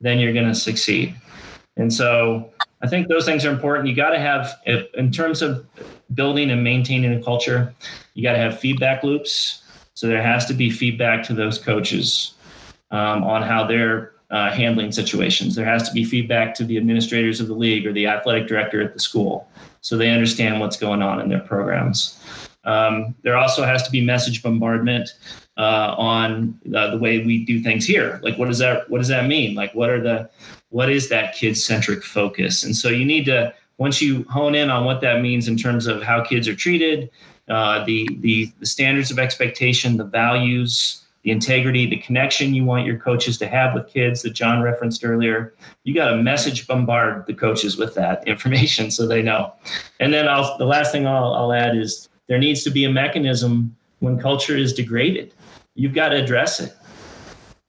then 0.00 0.18
you're 0.18 0.32
going 0.32 0.48
to 0.48 0.54
succeed. 0.54 1.14
And 1.76 1.92
so 1.92 2.50
I 2.82 2.86
think 2.86 3.08
those 3.08 3.24
things 3.24 3.44
are 3.44 3.50
important. 3.50 3.88
You 3.88 3.94
got 3.94 4.10
to 4.10 4.18
have, 4.18 4.60
in 4.94 5.10
terms 5.10 5.42
of 5.42 5.66
building 6.12 6.50
and 6.50 6.62
maintaining 6.62 7.14
a 7.14 7.22
culture, 7.22 7.74
you 8.14 8.22
got 8.22 8.32
to 8.32 8.38
have 8.38 8.58
feedback 8.58 9.02
loops. 9.02 9.62
So 9.94 10.06
there 10.06 10.22
has 10.22 10.46
to 10.46 10.54
be 10.54 10.70
feedback 10.70 11.24
to 11.26 11.34
those 11.34 11.58
coaches 11.58 12.34
um, 12.90 13.24
on 13.24 13.42
how 13.42 13.66
they're 13.66 14.12
uh, 14.30 14.50
handling 14.50 14.92
situations. 14.92 15.54
There 15.54 15.64
has 15.64 15.88
to 15.88 15.94
be 15.94 16.04
feedback 16.04 16.54
to 16.56 16.64
the 16.64 16.76
administrators 16.76 17.40
of 17.40 17.48
the 17.48 17.54
league 17.54 17.86
or 17.86 17.92
the 17.92 18.06
athletic 18.06 18.48
director 18.48 18.82
at 18.82 18.92
the 18.92 19.00
school 19.00 19.48
so 19.80 19.98
they 19.98 20.10
understand 20.10 20.60
what's 20.60 20.78
going 20.78 21.02
on 21.02 21.20
in 21.20 21.28
their 21.28 21.40
programs. 21.40 22.18
Um, 22.64 23.14
there 23.22 23.36
also 23.36 23.64
has 23.64 23.82
to 23.82 23.90
be 23.90 24.00
message 24.00 24.42
bombardment 24.42 25.10
uh, 25.56 25.94
on 25.96 26.58
uh, 26.74 26.90
the 26.90 26.98
way 26.98 27.24
we 27.24 27.44
do 27.44 27.60
things 27.60 27.86
here. 27.86 28.20
Like, 28.22 28.38
what 28.38 28.48
does 28.48 28.58
that 28.58 28.88
what 28.90 28.98
does 28.98 29.08
that 29.08 29.26
mean? 29.26 29.54
Like, 29.54 29.74
what 29.74 29.90
are 29.90 30.00
the 30.00 30.28
what 30.70 30.90
is 30.90 31.08
that 31.08 31.34
kid 31.34 31.56
centric 31.56 32.02
focus? 32.02 32.64
And 32.64 32.76
so 32.76 32.88
you 32.88 33.04
need 33.04 33.24
to 33.26 33.54
once 33.78 34.00
you 34.00 34.24
hone 34.24 34.54
in 34.54 34.70
on 34.70 34.84
what 34.84 35.00
that 35.00 35.20
means 35.20 35.48
in 35.48 35.56
terms 35.56 35.86
of 35.86 36.02
how 36.02 36.22
kids 36.22 36.46
are 36.46 36.54
treated, 36.54 37.10
uh, 37.48 37.84
the, 37.84 38.08
the 38.20 38.52
the 38.60 38.66
standards 38.66 39.10
of 39.10 39.18
expectation, 39.18 39.96
the 39.96 40.04
values, 40.04 41.04
the 41.24 41.30
integrity, 41.30 41.86
the 41.86 41.96
connection 41.96 42.54
you 42.54 42.64
want 42.64 42.86
your 42.86 42.98
coaches 42.98 43.38
to 43.38 43.46
have 43.46 43.74
with 43.74 43.88
kids 43.88 44.22
that 44.22 44.30
John 44.30 44.62
referenced 44.62 45.04
earlier. 45.04 45.54
You 45.84 45.94
got 45.94 46.10
to 46.10 46.16
message 46.16 46.66
bombard 46.66 47.26
the 47.26 47.34
coaches 47.34 47.76
with 47.76 47.94
that 47.94 48.26
information 48.28 48.90
so 48.90 49.06
they 49.06 49.22
know. 49.22 49.52
And 50.00 50.12
then 50.12 50.28
I'll, 50.28 50.56
the 50.58 50.66
last 50.66 50.92
thing 50.92 51.06
I'll, 51.06 51.32
I'll 51.34 51.52
add 51.52 51.76
is 51.76 52.08
there 52.26 52.38
needs 52.38 52.62
to 52.64 52.70
be 52.70 52.84
a 52.84 52.90
mechanism 52.90 53.74
when 54.00 54.18
culture 54.18 54.56
is 54.56 54.72
degraded. 54.72 55.33
You've 55.74 55.94
got 55.94 56.10
to 56.10 56.16
address 56.16 56.60
it. 56.60 56.74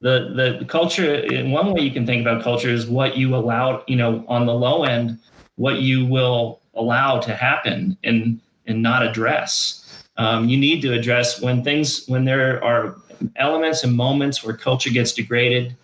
The, 0.00 0.32
the 0.36 0.58
the 0.60 0.64
culture 0.66 1.24
one 1.46 1.72
way 1.72 1.80
you 1.80 1.90
can 1.90 2.04
think 2.04 2.20
about 2.20 2.42
culture 2.42 2.68
is 2.68 2.86
what 2.86 3.16
you 3.16 3.34
allow 3.34 3.82
you 3.88 3.96
know 3.96 4.24
on 4.28 4.44
the 4.44 4.52
low 4.52 4.84
end 4.84 5.18
what 5.56 5.80
you 5.80 6.04
will 6.04 6.60
allow 6.74 7.18
to 7.18 7.34
happen 7.34 7.96
and 8.04 8.40
and 8.66 8.82
not 8.82 9.02
address. 9.02 10.04
Um, 10.18 10.48
you 10.48 10.58
need 10.58 10.82
to 10.82 10.92
address 10.92 11.40
when 11.40 11.64
things 11.64 12.06
when 12.06 12.24
there 12.24 12.62
are 12.62 12.96
elements 13.36 13.84
and 13.84 13.94
moments 13.94 14.44
where 14.44 14.54
culture 14.54 14.90
gets 14.90 15.12
degraded 15.12 15.74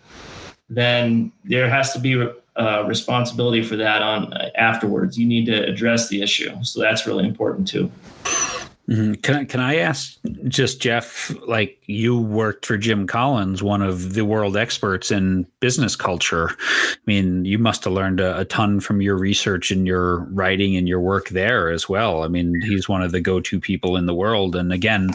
then 0.69 1.31
there 1.43 1.69
has 1.69 1.93
to 1.93 1.99
be 1.99 2.27
uh, 2.55 2.83
responsibility 2.87 3.63
for 3.63 3.75
that 3.75 4.01
on 4.01 4.33
uh, 4.33 4.49
afterwards. 4.55 5.17
You 5.17 5.25
need 5.25 5.45
to 5.47 5.63
address 5.63 6.09
the 6.09 6.21
issue. 6.21 6.51
So 6.63 6.79
that's 6.81 7.05
really 7.05 7.25
important 7.25 7.67
too 7.67 7.91
Mm-hmm. 8.93 9.13
Can 9.21 9.35
I, 9.35 9.45
can 9.45 9.59
I 9.59 9.77
ask 9.77 10.19
just 10.47 10.79
Jeff? 10.79 11.35
Like 11.47 11.79
you 11.87 12.19
worked 12.19 12.63
for 12.63 12.77
Jim 12.77 13.07
Collins, 13.07 13.63
one 13.63 13.81
of 13.81 14.13
the 14.13 14.23
world 14.23 14.55
experts 14.55 15.09
in 15.09 15.47
business 15.61 15.95
culture. 15.95 16.51
I 16.51 16.97
mean, 17.07 17.43
you 17.43 17.57
must 17.57 17.85
have 17.85 17.93
learned 17.93 18.19
a, 18.19 18.41
a, 18.41 18.45
ton 18.45 18.79
from 18.79 19.01
your 19.01 19.17
research 19.17 19.71
and 19.71 19.87
your 19.87 20.25
writing 20.25 20.75
and 20.75 20.87
your 20.87 20.99
work 20.99 21.29
there 21.29 21.71
as 21.71 21.89
well. 21.89 22.23
I 22.23 22.27
mean, 22.27 22.61
he's 22.61 22.87
one 22.87 23.01
of 23.01 23.11
the 23.11 23.19
go-to 23.19 23.59
people 23.59 23.97
in 23.97 24.05
the 24.05 24.13
world. 24.13 24.55
And 24.55 24.71
again, 24.71 25.09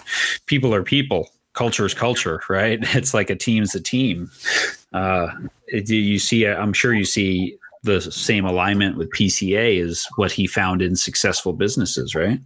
people 0.46 0.74
are 0.74 0.82
people. 0.82 1.30
Culture 1.52 1.86
is 1.86 1.94
culture, 1.94 2.42
right? 2.48 2.80
It's 2.96 3.14
like 3.14 3.30
a 3.30 3.36
team's 3.36 3.76
a 3.76 3.80
team. 3.80 4.28
Uh, 4.92 5.28
you 5.68 6.18
see, 6.18 6.48
I'm 6.48 6.72
sure 6.72 6.94
you 6.94 7.04
see 7.04 7.56
the 7.88 8.00
same 8.00 8.44
alignment 8.44 8.96
with 8.96 9.10
PCA 9.10 9.80
is 9.80 10.06
what 10.16 10.30
he 10.30 10.46
found 10.46 10.82
in 10.82 10.94
successful 10.94 11.52
businesses, 11.52 12.14
right? 12.14 12.38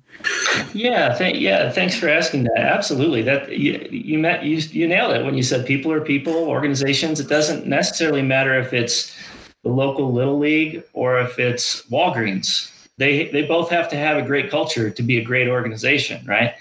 Yeah, 0.73 1.15
th- 1.19 1.37
yeah. 1.37 1.71
Thanks 1.71 1.97
for 1.97 2.09
asking 2.09 2.45
that. 2.45 2.59
Absolutely, 2.59 3.23
that 3.23 3.59
you 3.59 3.87
you 3.91 4.19
met 4.19 4.45
you 4.45 4.57
you 4.57 4.87
nailed 4.87 5.15
it 5.15 5.25
when 5.25 5.35
you 5.35 5.43
said 5.43 5.67
people 5.67 5.93
are 5.93 6.01
people, 6.01 6.35
organizations. 6.35 7.21
It 7.21 7.29
doesn't 7.29 7.67
necessarily 7.67 8.23
matter 8.23 8.59
if 8.59 8.73
it's 8.73 9.15
the 9.65 9.71
local 9.71 10.13
little 10.13 10.39
league 10.39 10.83
or 10.93 11.21
if 11.21 11.39
it's 11.39 11.83
Walgreens. 11.91 12.71
They 12.99 13.29
they 13.31 13.43
both 13.43 13.69
have 13.71 13.89
to 13.91 13.97
have 13.97 14.17
a 14.17 14.23
great 14.23 14.49
culture 14.49 14.91
to 14.91 15.03
be 15.03 15.19
a 15.19 15.25
great 15.25 15.49
organization, 15.49 16.25
right? 16.27 16.55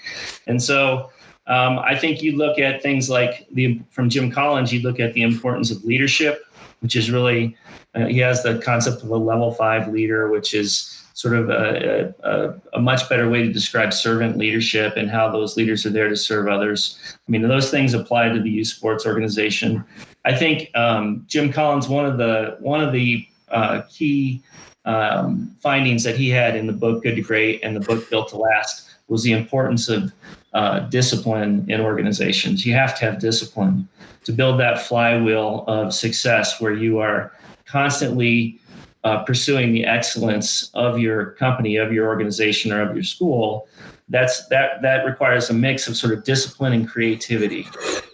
And 0.46 0.62
so. 0.62 1.10
Um, 1.48 1.80
I 1.80 1.98
think 1.98 2.22
you 2.22 2.36
look 2.36 2.60
at 2.60 2.82
things 2.82 3.10
like 3.10 3.48
the 3.50 3.80
from 3.90 4.08
Jim 4.08 4.30
Collins. 4.30 4.72
You 4.72 4.80
look 4.80 5.00
at 5.00 5.12
the 5.12 5.22
importance 5.22 5.72
of 5.72 5.84
leadership, 5.84 6.44
which 6.82 6.96
is 6.96 7.10
really 7.10 7.56
uh, 7.94 8.06
he 8.06 8.18
has 8.18 8.42
the 8.42 8.58
concept 8.58 9.02
of 9.02 9.10
a 9.10 9.16
level 9.16 9.52
five 9.52 9.88
leader, 9.88 10.30
which 10.30 10.54
is 10.54 10.98
sort 11.14 11.34
of 11.34 11.50
a, 11.50 12.14
a, 12.24 12.78
a, 12.78 12.80
much 12.80 13.06
better 13.08 13.28
way 13.28 13.42
to 13.42 13.52
describe 13.52 13.92
servant 13.92 14.38
leadership 14.38 14.94
and 14.96 15.10
how 15.10 15.30
those 15.30 15.58
leaders 15.58 15.84
are 15.84 15.90
there 15.90 16.08
to 16.08 16.16
serve 16.16 16.48
others. 16.48 16.98
I 17.16 17.30
mean, 17.30 17.42
those 17.42 17.70
things 17.70 17.92
apply 17.92 18.30
to 18.30 18.40
the 18.40 18.50
youth 18.50 18.68
sports 18.68 19.04
organization. 19.04 19.84
I 20.24 20.34
think 20.34 20.74
um, 20.74 21.24
Jim 21.26 21.52
Collins, 21.52 21.88
one 21.88 22.06
of 22.06 22.18
the 22.18 22.56
one 22.60 22.82
of 22.82 22.92
the 22.92 23.26
uh, 23.48 23.82
key 23.90 24.42
um, 24.84 25.54
findings 25.60 26.02
that 26.04 26.16
he 26.16 26.28
had 26.30 26.56
in 26.56 26.66
the 26.66 26.72
book 26.72 27.02
Good 27.02 27.16
to 27.16 27.22
Great 27.22 27.62
and 27.62 27.76
the 27.76 27.80
book 27.80 28.08
Built 28.10 28.28
to 28.30 28.38
Last 28.38 28.88
was 29.08 29.22
the 29.22 29.32
importance 29.32 29.88
of 29.88 30.12
uh, 30.54 30.80
discipline 30.80 31.64
in 31.68 31.80
organizations. 31.80 32.66
You 32.66 32.74
have 32.74 32.98
to 32.98 33.04
have 33.04 33.18
discipline 33.18 33.88
to 34.24 34.32
build 34.32 34.60
that 34.60 34.82
flywheel 34.82 35.64
of 35.66 35.92
success 35.92 36.60
where 36.60 36.72
you 36.72 36.98
are 36.98 37.32
constantly 37.64 38.60
uh, 39.04 39.24
pursuing 39.24 39.72
the 39.72 39.84
excellence 39.84 40.70
of 40.74 40.98
your 40.98 41.32
company, 41.32 41.76
of 41.76 41.92
your 41.92 42.06
organization, 42.06 42.72
or 42.72 42.82
of 42.82 42.94
your 42.94 43.02
school, 43.02 43.68
that's 44.08 44.46
that 44.48 44.82
that 44.82 45.04
requires 45.04 45.50
a 45.50 45.54
mix 45.54 45.88
of 45.88 45.96
sort 45.96 46.12
of 46.12 46.22
discipline 46.24 46.72
and 46.72 46.88
creativity. 46.88 47.66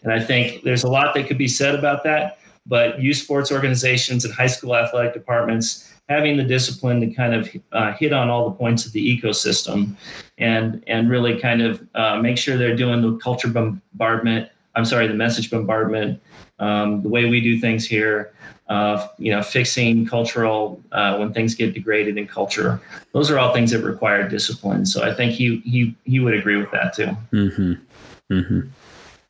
And 0.02 0.12
I 0.12 0.20
think 0.20 0.62
there's 0.62 0.84
a 0.84 0.88
lot 0.88 1.14
that 1.14 1.26
could 1.26 1.38
be 1.38 1.48
said 1.48 1.74
about 1.74 2.04
that. 2.04 2.38
But 2.66 3.00
youth 3.00 3.16
sports 3.16 3.50
organizations 3.50 4.24
and 4.24 4.32
high 4.32 4.46
school 4.46 4.76
athletic 4.76 5.14
departments 5.14 5.87
having 6.08 6.36
the 6.36 6.42
discipline 6.42 7.00
to 7.00 7.06
kind 7.08 7.34
of 7.34 7.48
uh, 7.72 7.92
hit 7.92 8.12
on 8.12 8.30
all 8.30 8.48
the 8.48 8.56
points 8.56 8.86
of 8.86 8.92
the 8.92 9.20
ecosystem 9.20 9.94
and 10.38 10.82
and 10.86 11.10
really 11.10 11.38
kind 11.38 11.62
of 11.62 11.86
uh, 11.94 12.18
make 12.20 12.38
sure 12.38 12.56
they're 12.56 12.76
doing 12.76 13.02
the 13.02 13.16
culture 13.18 13.48
bombardment 13.48 14.48
i'm 14.74 14.84
sorry 14.84 15.06
the 15.06 15.14
message 15.14 15.50
bombardment 15.50 16.20
um, 16.60 17.02
the 17.02 17.08
way 17.08 17.26
we 17.26 17.40
do 17.40 17.60
things 17.60 17.86
here 17.86 18.32
uh, 18.68 19.06
you 19.18 19.30
know 19.30 19.42
fixing 19.42 20.06
cultural 20.06 20.80
uh, 20.92 21.16
when 21.16 21.32
things 21.32 21.54
get 21.54 21.74
degraded 21.74 22.16
in 22.16 22.26
culture 22.26 22.80
those 23.12 23.30
are 23.30 23.38
all 23.38 23.52
things 23.52 23.70
that 23.70 23.82
require 23.82 24.28
discipline 24.28 24.86
so 24.86 25.02
i 25.02 25.12
think 25.12 25.32
he 25.32 25.58
he 25.58 25.94
he 26.04 26.20
would 26.20 26.34
agree 26.34 26.56
with 26.56 26.70
that 26.70 26.94
too 26.94 27.16
mm-hmm. 27.32 27.74
Mm-hmm. 28.32 28.60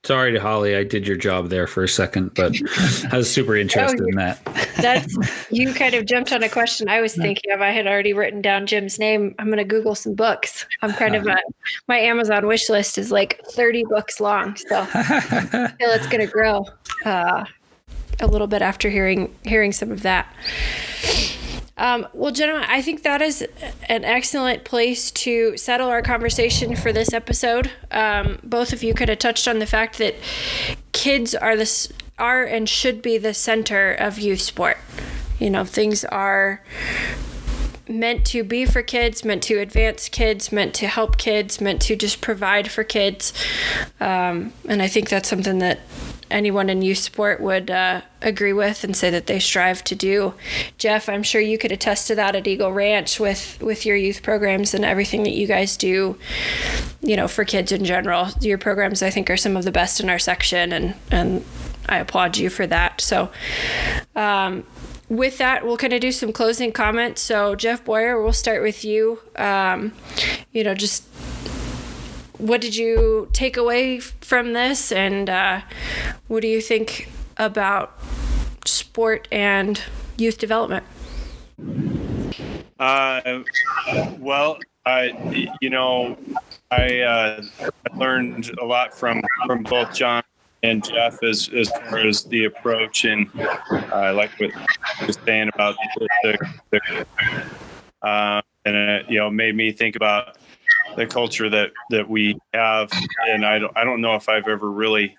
Sorry 0.04 0.32
to 0.32 0.40
Holly, 0.40 0.76
I 0.76 0.84
did 0.84 1.08
your 1.08 1.16
job 1.16 1.48
there 1.48 1.66
for 1.66 1.82
a 1.82 1.88
second, 1.88 2.32
but 2.34 2.54
I 3.12 3.16
was 3.16 3.30
super 3.30 3.56
interested 3.64 4.00
oh, 4.00 4.06
in 4.06 4.14
that. 4.14 4.42
That's 4.76 5.50
you 5.50 5.74
kind 5.74 5.94
of 5.94 6.06
jumped 6.06 6.32
on 6.32 6.42
a 6.44 6.48
question 6.48 6.88
I 6.88 7.00
was 7.00 7.16
thinking 7.16 7.50
of. 7.50 7.60
I 7.60 7.70
had 7.70 7.88
already 7.88 8.12
written 8.12 8.40
down 8.40 8.66
Jim's 8.66 8.98
name. 9.00 9.34
I'm 9.38 9.46
going 9.46 9.58
to 9.58 9.64
Google 9.64 9.96
some 9.96 10.14
books. 10.14 10.66
I'm 10.82 10.92
kind 10.92 11.16
of 11.16 11.26
a, 11.26 11.36
my 11.88 11.98
Amazon 11.98 12.46
wish 12.46 12.68
list 12.68 12.96
is 12.96 13.10
like 13.10 13.40
30 13.50 13.84
books 13.84 14.20
long, 14.20 14.54
so 14.54 14.86
I 14.94 15.74
it's 15.80 16.06
going 16.06 16.24
to 16.24 16.32
grow 16.32 16.64
uh, 17.04 17.44
a 18.20 18.26
little 18.26 18.46
bit 18.46 18.62
after 18.62 18.88
hearing 18.88 19.34
hearing 19.42 19.72
some 19.72 19.90
of 19.90 20.02
that. 20.02 20.32
Um, 21.78 22.08
well, 22.12 22.32
gentlemen, 22.32 22.66
I 22.68 22.82
think 22.82 23.04
that 23.04 23.22
is 23.22 23.42
an 23.88 24.04
excellent 24.04 24.64
place 24.64 25.12
to 25.12 25.56
settle 25.56 25.88
our 25.88 26.02
conversation 26.02 26.74
for 26.74 26.92
this 26.92 27.12
episode. 27.12 27.70
Um, 27.92 28.40
both 28.42 28.72
of 28.72 28.82
you 28.82 28.94
could 28.94 29.08
have 29.08 29.20
touched 29.20 29.46
on 29.46 29.60
the 29.60 29.66
fact 29.66 29.98
that 29.98 30.16
kids 30.92 31.34
are 31.36 31.56
this 31.56 31.90
are 32.18 32.42
and 32.42 32.68
should 32.68 33.00
be 33.00 33.16
the 33.16 33.32
center 33.32 33.92
of 33.92 34.18
youth 34.18 34.40
sport. 34.40 34.76
You 35.38 35.50
know, 35.50 35.64
things 35.64 36.04
are 36.04 36.64
meant 37.88 38.26
to 38.26 38.42
be 38.42 38.66
for 38.66 38.82
kids, 38.82 39.24
meant 39.24 39.44
to 39.44 39.58
advance 39.58 40.08
kids, 40.08 40.50
meant 40.50 40.74
to 40.74 40.88
help 40.88 41.16
kids, 41.16 41.60
meant 41.60 41.80
to 41.82 41.94
just 41.94 42.20
provide 42.20 42.70
for 42.70 42.82
kids. 42.82 43.32
Um, 44.00 44.52
and 44.68 44.82
I 44.82 44.88
think 44.88 45.08
that's 45.08 45.28
something 45.28 45.60
that 45.60 45.78
anyone 46.30 46.70
in 46.70 46.82
youth 46.82 46.98
sport 46.98 47.40
would 47.40 47.70
uh, 47.70 48.02
agree 48.22 48.52
with 48.52 48.84
and 48.84 48.96
say 48.96 49.10
that 49.10 49.26
they 49.26 49.38
strive 49.38 49.82
to 49.84 49.94
do. 49.94 50.34
Jeff, 50.76 51.08
I'm 51.08 51.22
sure 51.22 51.40
you 51.40 51.58
could 51.58 51.72
attest 51.72 52.06
to 52.08 52.14
that 52.16 52.34
at 52.36 52.46
Eagle 52.46 52.72
Ranch 52.72 53.18
with 53.18 53.58
with 53.60 53.86
your 53.86 53.96
youth 53.96 54.22
programs 54.22 54.74
and 54.74 54.84
everything 54.84 55.22
that 55.24 55.32
you 55.32 55.46
guys 55.46 55.76
do. 55.76 56.18
You 57.00 57.16
know, 57.16 57.28
for 57.28 57.44
kids 57.44 57.72
in 57.72 57.84
general, 57.84 58.28
your 58.40 58.58
programs 58.58 59.02
I 59.02 59.10
think 59.10 59.30
are 59.30 59.36
some 59.36 59.56
of 59.56 59.64
the 59.64 59.72
best 59.72 60.00
in 60.00 60.10
our 60.10 60.18
section, 60.18 60.72
and 60.72 60.94
and 61.10 61.44
I 61.88 61.98
applaud 61.98 62.36
you 62.36 62.50
for 62.50 62.66
that. 62.66 63.00
So. 63.00 63.30
Um, 64.14 64.64
with 65.08 65.38
that, 65.38 65.64
we'll 65.64 65.78
kind 65.78 65.94
of 65.94 66.02
do 66.02 66.12
some 66.12 66.34
closing 66.34 66.70
comments. 66.70 67.22
So, 67.22 67.54
Jeff 67.54 67.82
Boyer, 67.82 68.22
we'll 68.22 68.34
start 68.34 68.62
with 68.62 68.84
you. 68.84 69.20
Um, 69.36 69.94
you 70.52 70.62
know, 70.62 70.74
just 70.74 71.04
what 72.38 72.60
did 72.60 72.76
you 72.76 73.28
take 73.32 73.56
away 73.56 74.00
from 74.00 74.52
this, 74.52 74.92
and 74.92 75.28
uh, 75.28 75.60
what 76.28 76.42
do 76.42 76.48
you 76.48 76.60
think 76.60 77.08
about 77.36 77.98
sport 78.64 79.28
and 79.30 79.80
youth 80.16 80.38
development? 80.38 80.84
Uh, 82.78 83.42
well, 84.18 84.58
I, 84.86 85.50
you 85.60 85.70
know, 85.70 86.16
I, 86.70 87.00
uh, 87.00 87.42
I 87.60 87.96
learned 87.96 88.50
a 88.60 88.64
lot 88.64 88.96
from 88.96 89.22
from 89.46 89.62
both 89.64 89.94
John 89.94 90.22
and 90.62 90.84
Jeff 90.84 91.22
as 91.22 91.50
as 91.54 91.70
far 91.70 91.98
as 91.98 92.24
the 92.24 92.44
approach, 92.44 93.04
and 93.04 93.28
I 93.92 94.10
like 94.10 94.30
what 94.38 94.50
you're 95.00 95.12
saying 95.24 95.50
about 95.54 95.76
the, 95.96 96.08
the, 96.22 96.38
the 96.70 98.06
uh, 98.06 98.42
and 98.64 98.76
it, 98.76 99.06
you 99.08 99.18
know 99.18 99.30
made 99.30 99.56
me 99.56 99.72
think 99.72 99.96
about 99.96 100.38
the 100.96 101.06
culture 101.06 101.48
that 101.48 101.70
that 101.90 102.08
we 102.08 102.38
have. 102.54 102.90
And 103.28 103.44
i 103.44 103.58
don't, 103.58 103.76
I 103.76 103.84
don't 103.84 104.00
know 104.00 104.14
if 104.14 104.28
i've 104.28 104.48
ever 104.48 104.70
really 104.70 105.16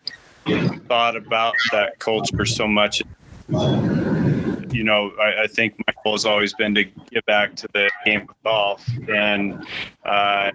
thought 0.88 1.16
about 1.16 1.56
that 1.72 2.00
culture 2.00 2.46
so 2.46 2.68
much. 2.68 3.02
You 3.50 4.84
know 4.84 5.12
I, 5.20 5.44
I, 5.44 5.48
think 5.48 5.76
my 5.88 5.94
goal 6.04 6.14
has 6.14 6.26
always 6.26 6.54
been 6.54 6.76
to 6.76 6.84
get 6.84 7.26
back 7.26 7.56
to 7.56 7.68
the 7.74 7.90
game 8.06 8.28
of 8.30 8.44
golf. 8.44 8.88
And 9.08 9.66
uh, 10.06 10.52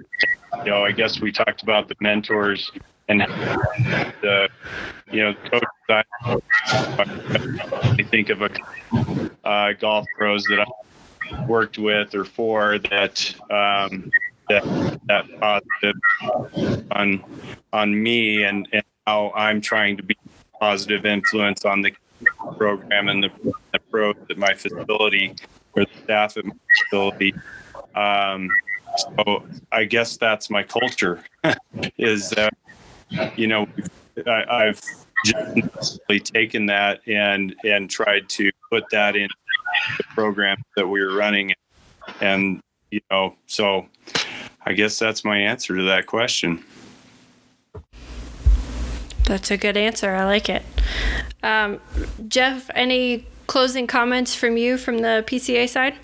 you 0.59 0.71
know 0.71 0.85
i 0.85 0.93
guess 0.93 1.21
we 1.21 1.33
talked 1.33 1.63
about 1.63 1.89
the 1.89 1.97
mentors 2.01 2.71
and 3.09 3.21
the 3.21 4.49
you 5.11 5.23
know 5.23 5.35
coaches 5.51 5.69
I, 5.89 6.03
I 6.67 8.03
think 8.11 8.31
of 8.31 8.43
a 8.43 8.51
uh, 9.45 9.73
golf 9.75 10.07
pros 10.17 10.45
that 10.45 10.61
I 10.61 11.45
worked 11.47 11.79
with 11.79 12.15
or 12.15 12.25
for 12.25 12.79
that 12.79 13.35
um, 13.51 14.11
that 14.49 14.65
that 15.07 15.25
positive 15.41 15.97
on 16.91 17.25
on 17.73 18.03
me 18.03 18.45
and, 18.45 18.69
and 18.73 18.85
how 19.07 19.33
I'm 19.35 19.61
trying 19.61 19.97
to 19.97 20.03
be 20.03 20.17
positive 20.61 21.05
influence 21.05 21.65
on 21.65 21.83
the 21.83 21.93
program 22.57 23.09
and 23.09 23.25
the, 23.25 23.31
pros 23.91 24.17
at 24.31 24.39
my 24.39 24.55
facility 24.55 25.35
or 25.75 25.85
the 25.85 25.91
staff 26.05 26.37
at 26.37 26.45
my 26.45 26.55
facility. 26.85 27.35
Um, 27.95 28.49
so 28.97 29.45
I 29.73 29.85
guess 29.85 30.17
that's 30.17 30.51
my 30.51 30.63
culture 30.63 31.23
is 31.99 32.33
uh, 32.33 32.49
you 33.37 33.47
know 33.47 33.67
I, 34.27 34.65
have 34.65 34.81
just 35.25 36.01
taken 36.25 36.67
that 36.67 37.01
and 37.07 37.55
and 37.65 37.91
tried 37.91 38.29
to 38.31 38.51
put 38.71 38.85
that 38.91 39.17
in 39.17 39.29
the 39.99 40.05
program 40.15 40.63
that 40.77 40.87
we 40.87 41.05
were 41.05 41.15
running 41.17 41.55
and 42.21 42.61
you 42.91 43.01
know 43.11 43.35
so 43.47 43.87
I 44.67 44.73
guess 44.73 44.99
that's 44.99 45.25
my 45.25 45.39
answer 45.39 45.77
to 45.77 45.83
that 45.85 46.07
question. 46.07 46.65
That's 49.25 49.51
a 49.51 49.57
good 49.57 49.77
answer. 49.77 50.15
I 50.15 50.25
like 50.25 50.49
it. 50.49 50.63
Um, 51.43 51.81
Jeff, 52.29 52.71
any 52.75 53.27
closing 53.47 53.87
comments 53.87 54.35
from 54.35 54.57
you 54.57 54.79
from 54.79 54.99
the 54.99 55.25
PCA 55.27 55.69
side? 55.69 55.95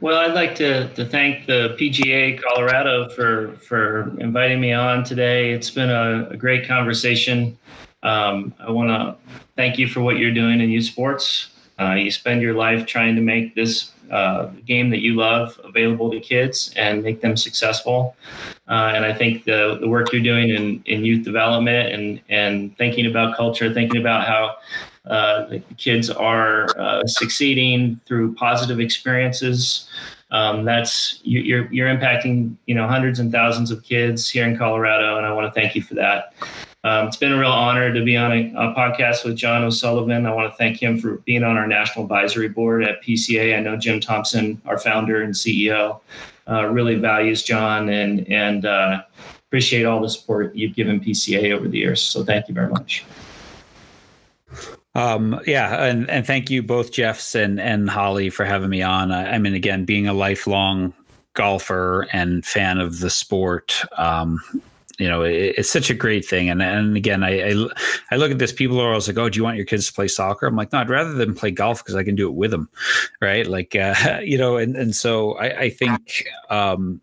Well, 0.00 0.18
I'd 0.18 0.34
like 0.34 0.54
to, 0.56 0.92
to 0.94 1.04
thank 1.04 1.46
the 1.46 1.76
PGA 1.78 2.40
Colorado 2.40 3.08
for, 3.08 3.54
for 3.56 4.16
inviting 4.20 4.60
me 4.60 4.72
on 4.72 5.04
today. 5.04 5.52
It's 5.52 5.70
been 5.70 5.90
a, 5.90 6.28
a 6.30 6.36
great 6.36 6.66
conversation. 6.66 7.58
Um, 8.02 8.54
I 8.60 8.70
want 8.70 8.88
to 8.90 9.16
thank 9.56 9.78
you 9.78 9.88
for 9.88 10.00
what 10.00 10.18
you're 10.18 10.34
doing 10.34 10.60
in 10.60 10.70
youth 10.70 10.84
sports. 10.84 11.48
Uh, 11.80 11.94
you 11.94 12.10
spend 12.10 12.42
your 12.42 12.54
life 12.54 12.86
trying 12.86 13.16
to 13.16 13.22
make 13.22 13.54
this 13.54 13.92
uh, 14.12 14.46
game 14.66 14.90
that 14.90 15.00
you 15.00 15.14
love 15.14 15.58
available 15.64 16.10
to 16.10 16.20
kids 16.20 16.72
and 16.76 17.02
make 17.02 17.20
them 17.20 17.36
successful. 17.36 18.14
Uh, 18.68 18.92
and 18.94 19.04
I 19.04 19.12
think 19.12 19.44
the, 19.44 19.78
the 19.80 19.88
work 19.88 20.12
you're 20.12 20.22
doing 20.22 20.50
in, 20.50 20.82
in 20.86 21.04
youth 21.04 21.24
development 21.24 21.92
and, 21.92 22.20
and 22.28 22.76
thinking 22.76 23.06
about 23.06 23.36
culture, 23.36 23.72
thinking 23.72 24.00
about 24.00 24.26
how 24.26 24.56
uh, 25.10 25.58
kids 25.78 26.10
are 26.10 26.68
uh, 26.78 27.04
succeeding 27.06 28.00
through 28.06 28.34
positive 28.34 28.78
experiences. 28.78 29.88
Um, 30.30 30.64
that's 30.64 31.20
you, 31.24 31.40
you're 31.40 31.72
you're 31.72 31.88
impacting 31.88 32.56
you 32.66 32.74
know 32.74 32.86
hundreds 32.86 33.18
and 33.18 33.30
thousands 33.30 33.70
of 33.70 33.82
kids 33.82 34.30
here 34.30 34.46
in 34.46 34.56
Colorado, 34.56 35.18
and 35.18 35.26
I 35.26 35.32
want 35.32 35.52
to 35.52 35.60
thank 35.60 35.74
you 35.74 35.82
for 35.82 35.94
that. 35.94 36.32
Um, 36.84 37.06
it's 37.06 37.16
been 37.16 37.32
a 37.32 37.38
real 37.38 37.52
honor 37.52 37.94
to 37.94 38.04
be 38.04 38.16
on 38.16 38.32
a, 38.32 38.52
a, 38.56 38.74
podcast 38.74 39.24
with 39.24 39.36
John 39.36 39.62
O'Sullivan. 39.62 40.26
I 40.26 40.34
want 40.34 40.52
to 40.52 40.56
thank 40.56 40.82
him 40.82 40.98
for 40.98 41.18
being 41.18 41.44
on 41.44 41.56
our 41.56 41.66
national 41.66 42.04
advisory 42.04 42.48
board 42.48 42.82
at 42.82 43.00
PCA. 43.02 43.56
I 43.56 43.60
know 43.60 43.76
Jim 43.76 44.00
Thompson, 44.00 44.60
our 44.66 44.78
founder 44.78 45.22
and 45.22 45.32
CEO, 45.32 46.00
uh, 46.48 46.66
really 46.66 46.96
values 46.96 47.44
John 47.44 47.88
and 47.88 48.28
and 48.28 48.66
uh, 48.66 49.02
appreciate 49.46 49.84
all 49.84 50.00
the 50.00 50.08
support 50.08 50.56
you've 50.56 50.74
given 50.74 50.98
PCA 50.98 51.52
over 51.52 51.68
the 51.68 51.78
years. 51.78 52.02
So 52.02 52.24
thank 52.24 52.48
you 52.48 52.54
very 52.54 52.68
much. 52.68 53.04
Um, 54.94 55.40
yeah, 55.46 55.84
and, 55.84 56.10
and 56.10 56.26
thank 56.26 56.50
you 56.50 56.62
both 56.62 56.92
Jeffs 56.92 57.34
and, 57.34 57.60
and 57.60 57.88
Holly 57.88 58.28
for 58.28 58.44
having 58.44 58.70
me 58.70 58.82
on. 58.82 59.10
I, 59.10 59.34
I 59.34 59.38
mean, 59.38 59.54
again, 59.54 59.84
being 59.84 60.06
a 60.06 60.12
lifelong 60.12 60.92
golfer 61.34 62.08
and 62.12 62.44
fan 62.44 62.78
of 62.78 63.00
the 63.00 63.08
sport, 63.08 63.82
um, 63.96 64.40
you 64.98 65.08
know, 65.08 65.22
it, 65.22 65.54
it's 65.58 65.70
such 65.70 65.90
a 65.90 65.94
great 65.94 66.24
thing. 66.24 66.48
And 66.48 66.62
and 66.62 66.96
again, 66.96 67.22
I, 67.22 67.50
I, 67.50 67.66
I 68.10 68.16
look 68.16 68.30
at 68.30 68.38
this. 68.38 68.52
People 68.52 68.80
are 68.80 68.88
always 68.88 69.08
like, 69.08 69.18
"Oh, 69.18 69.28
do 69.28 69.36
you 69.36 69.44
want 69.44 69.56
your 69.56 69.66
kids 69.66 69.86
to 69.86 69.92
play 69.92 70.08
soccer?" 70.08 70.46
I'm 70.46 70.56
like, 70.56 70.72
no, 70.72 70.78
I'd 70.78 70.90
rather 70.90 71.12
than 71.12 71.34
play 71.34 71.50
golf 71.50 71.78
because 71.78 71.94
I 71.94 72.04
can 72.04 72.14
do 72.14 72.28
it 72.28 72.34
with 72.34 72.50
them, 72.50 72.68
right? 73.20 73.46
Like, 73.46 73.74
uh, 73.74 74.20
you 74.24 74.38
know, 74.38 74.56
and 74.56 74.76
and 74.76 74.94
so 74.94 75.34
I, 75.34 75.60
I 75.60 75.70
think. 75.70 76.24
Um, 76.50 77.00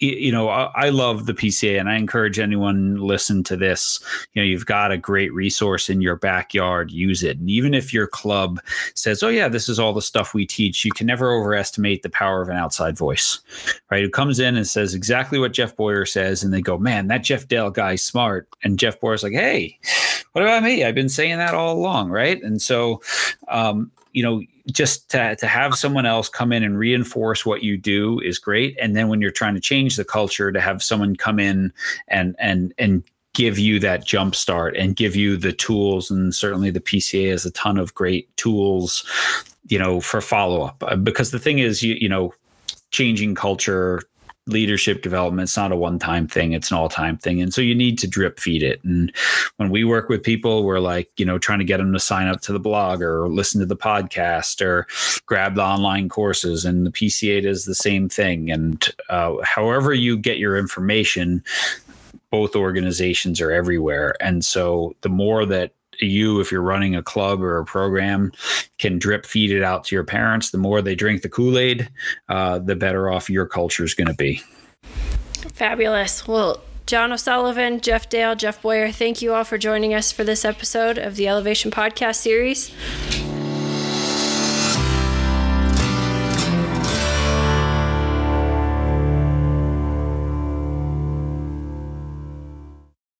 you 0.00 0.30
know, 0.30 0.48
I 0.48 0.90
love 0.90 1.26
the 1.26 1.34
PCA 1.34 1.78
and 1.80 1.88
I 1.88 1.96
encourage 1.96 2.38
anyone 2.38 2.96
listen 2.96 3.42
to 3.44 3.56
this. 3.56 4.00
You 4.32 4.42
know, 4.42 4.46
you've 4.46 4.66
got 4.66 4.92
a 4.92 4.96
great 4.96 5.32
resource 5.32 5.90
in 5.90 6.00
your 6.00 6.14
backyard, 6.14 6.92
use 6.92 7.24
it. 7.24 7.38
And 7.38 7.50
even 7.50 7.74
if 7.74 7.92
your 7.92 8.06
club 8.06 8.60
says, 8.94 9.22
oh, 9.22 9.28
yeah, 9.28 9.48
this 9.48 9.68
is 9.68 9.80
all 9.80 9.92
the 9.92 10.02
stuff 10.02 10.34
we 10.34 10.46
teach, 10.46 10.84
you 10.84 10.92
can 10.92 11.06
never 11.06 11.32
overestimate 11.32 12.02
the 12.02 12.10
power 12.10 12.40
of 12.40 12.48
an 12.48 12.56
outside 12.56 12.96
voice, 12.96 13.40
right? 13.90 14.02
Who 14.02 14.10
comes 14.10 14.38
in 14.38 14.56
and 14.56 14.66
says 14.66 14.94
exactly 14.94 15.38
what 15.38 15.52
Jeff 15.52 15.76
Boyer 15.76 16.06
says. 16.06 16.44
And 16.44 16.54
they 16.54 16.60
go, 16.60 16.78
man, 16.78 17.08
that 17.08 17.24
Jeff 17.24 17.48
Dale 17.48 17.70
guy's 17.70 18.02
smart. 18.02 18.48
And 18.62 18.78
Jeff 18.78 19.00
Boyer's 19.00 19.24
like, 19.24 19.32
hey, 19.32 19.78
what 20.32 20.42
about 20.42 20.62
me? 20.62 20.84
I've 20.84 20.94
been 20.94 21.08
saying 21.08 21.38
that 21.38 21.54
all 21.54 21.74
along, 21.74 22.10
right? 22.10 22.40
And 22.40 22.62
so, 22.62 23.02
um, 23.48 23.90
you 24.18 24.24
know, 24.24 24.42
just 24.66 25.08
to, 25.10 25.36
to 25.36 25.46
have 25.46 25.76
someone 25.76 26.04
else 26.04 26.28
come 26.28 26.50
in 26.50 26.64
and 26.64 26.76
reinforce 26.76 27.46
what 27.46 27.62
you 27.62 27.76
do 27.76 28.18
is 28.18 28.36
great. 28.36 28.76
And 28.82 28.96
then 28.96 29.06
when 29.06 29.20
you're 29.20 29.30
trying 29.30 29.54
to 29.54 29.60
change 29.60 29.94
the 29.94 30.04
culture, 30.04 30.50
to 30.50 30.60
have 30.60 30.82
someone 30.82 31.14
come 31.14 31.38
in 31.38 31.72
and 32.08 32.34
and 32.40 32.74
and 32.78 33.04
give 33.34 33.60
you 33.60 33.78
that 33.78 34.04
jump 34.04 34.34
start 34.34 34.76
and 34.76 34.96
give 34.96 35.14
you 35.14 35.36
the 35.36 35.52
tools 35.52 36.10
and 36.10 36.34
certainly 36.34 36.70
the 36.70 36.80
PCA 36.80 37.30
has 37.30 37.46
a 37.46 37.52
ton 37.52 37.78
of 37.78 37.94
great 37.94 38.36
tools 38.36 39.04
you 39.68 39.78
know 39.78 40.00
for 40.00 40.20
follow 40.20 40.62
up 40.62 40.82
uh, 40.88 40.96
because 40.96 41.30
the 41.30 41.38
thing 41.38 41.60
is 41.60 41.80
you 41.80 41.94
you 41.94 42.08
know 42.08 42.34
changing 42.90 43.36
culture 43.36 44.02
leadership 44.48 45.02
development 45.02 45.44
it's 45.44 45.56
not 45.56 45.72
a 45.72 45.76
one 45.76 45.98
time 45.98 46.26
thing 46.26 46.52
it's 46.52 46.70
an 46.70 46.76
all 46.76 46.88
time 46.88 47.16
thing. 47.16 47.40
And 47.40 47.52
so 47.52 47.60
you 47.60 47.74
need 47.74 47.98
to 47.98 48.08
drip 48.08 48.40
feed 48.40 48.62
it. 48.62 48.82
And 48.84 49.12
when 49.56 49.70
we 49.70 49.84
work 49.84 50.08
with 50.08 50.22
people 50.22 50.64
we're 50.64 50.80
like 50.80 51.10
you 51.16 51.24
know 51.24 51.38
trying 51.38 51.58
to 51.58 51.64
get 51.64 51.78
them 51.78 51.92
to 51.92 52.00
sign 52.00 52.28
up 52.28 52.40
to 52.42 52.52
the 52.52 52.60
blog 52.60 53.02
or 53.02 53.28
listen 53.28 53.60
to 53.60 53.66
the 53.66 53.76
podcast 53.76 54.64
or 54.64 54.86
grab 55.26 55.54
the 55.54 55.62
online 55.62 56.08
courses. 56.08 56.64
And 56.64 56.86
the 56.86 56.90
pca 56.90 57.42
does 57.42 57.64
the 57.64 57.74
same 57.74 58.08
thing. 58.08 58.50
And 58.50 58.88
uh, 59.08 59.34
however 59.42 59.92
you 59.92 60.16
get 60.16 60.38
your 60.38 60.56
information 60.56 61.44
both 62.30 62.54
organizations 62.54 63.40
are 63.40 63.50
everywhere. 63.50 64.14
And 64.20 64.44
so 64.44 64.94
the 65.00 65.08
more 65.08 65.46
that 65.46 65.72
you, 66.00 66.40
if 66.40 66.52
you're 66.52 66.62
running 66.62 66.94
a 66.94 67.02
club 67.02 67.42
or 67.42 67.58
a 67.58 67.64
program, 67.64 68.32
can 68.78 68.98
drip 68.98 69.26
feed 69.26 69.50
it 69.50 69.62
out 69.62 69.84
to 69.84 69.94
your 69.94 70.04
parents. 70.04 70.50
The 70.50 70.58
more 70.58 70.82
they 70.82 70.94
drink 70.94 71.22
the 71.22 71.28
Kool 71.28 71.58
Aid, 71.58 71.88
uh, 72.28 72.58
the 72.58 72.76
better 72.76 73.10
off 73.10 73.28
your 73.30 73.46
culture 73.46 73.84
is 73.84 73.94
going 73.94 74.08
to 74.08 74.14
be. 74.14 74.42
Fabulous. 75.54 76.26
Well, 76.26 76.62
John 76.86 77.12
O'Sullivan, 77.12 77.80
Jeff 77.80 78.08
Dale, 78.08 78.34
Jeff 78.34 78.62
Boyer, 78.62 78.90
thank 78.90 79.20
you 79.20 79.34
all 79.34 79.44
for 79.44 79.58
joining 79.58 79.92
us 79.92 80.10
for 80.10 80.24
this 80.24 80.44
episode 80.44 80.96
of 80.96 81.16
the 81.16 81.28
Elevation 81.28 81.70
Podcast 81.70 82.16
Series. 82.16 82.72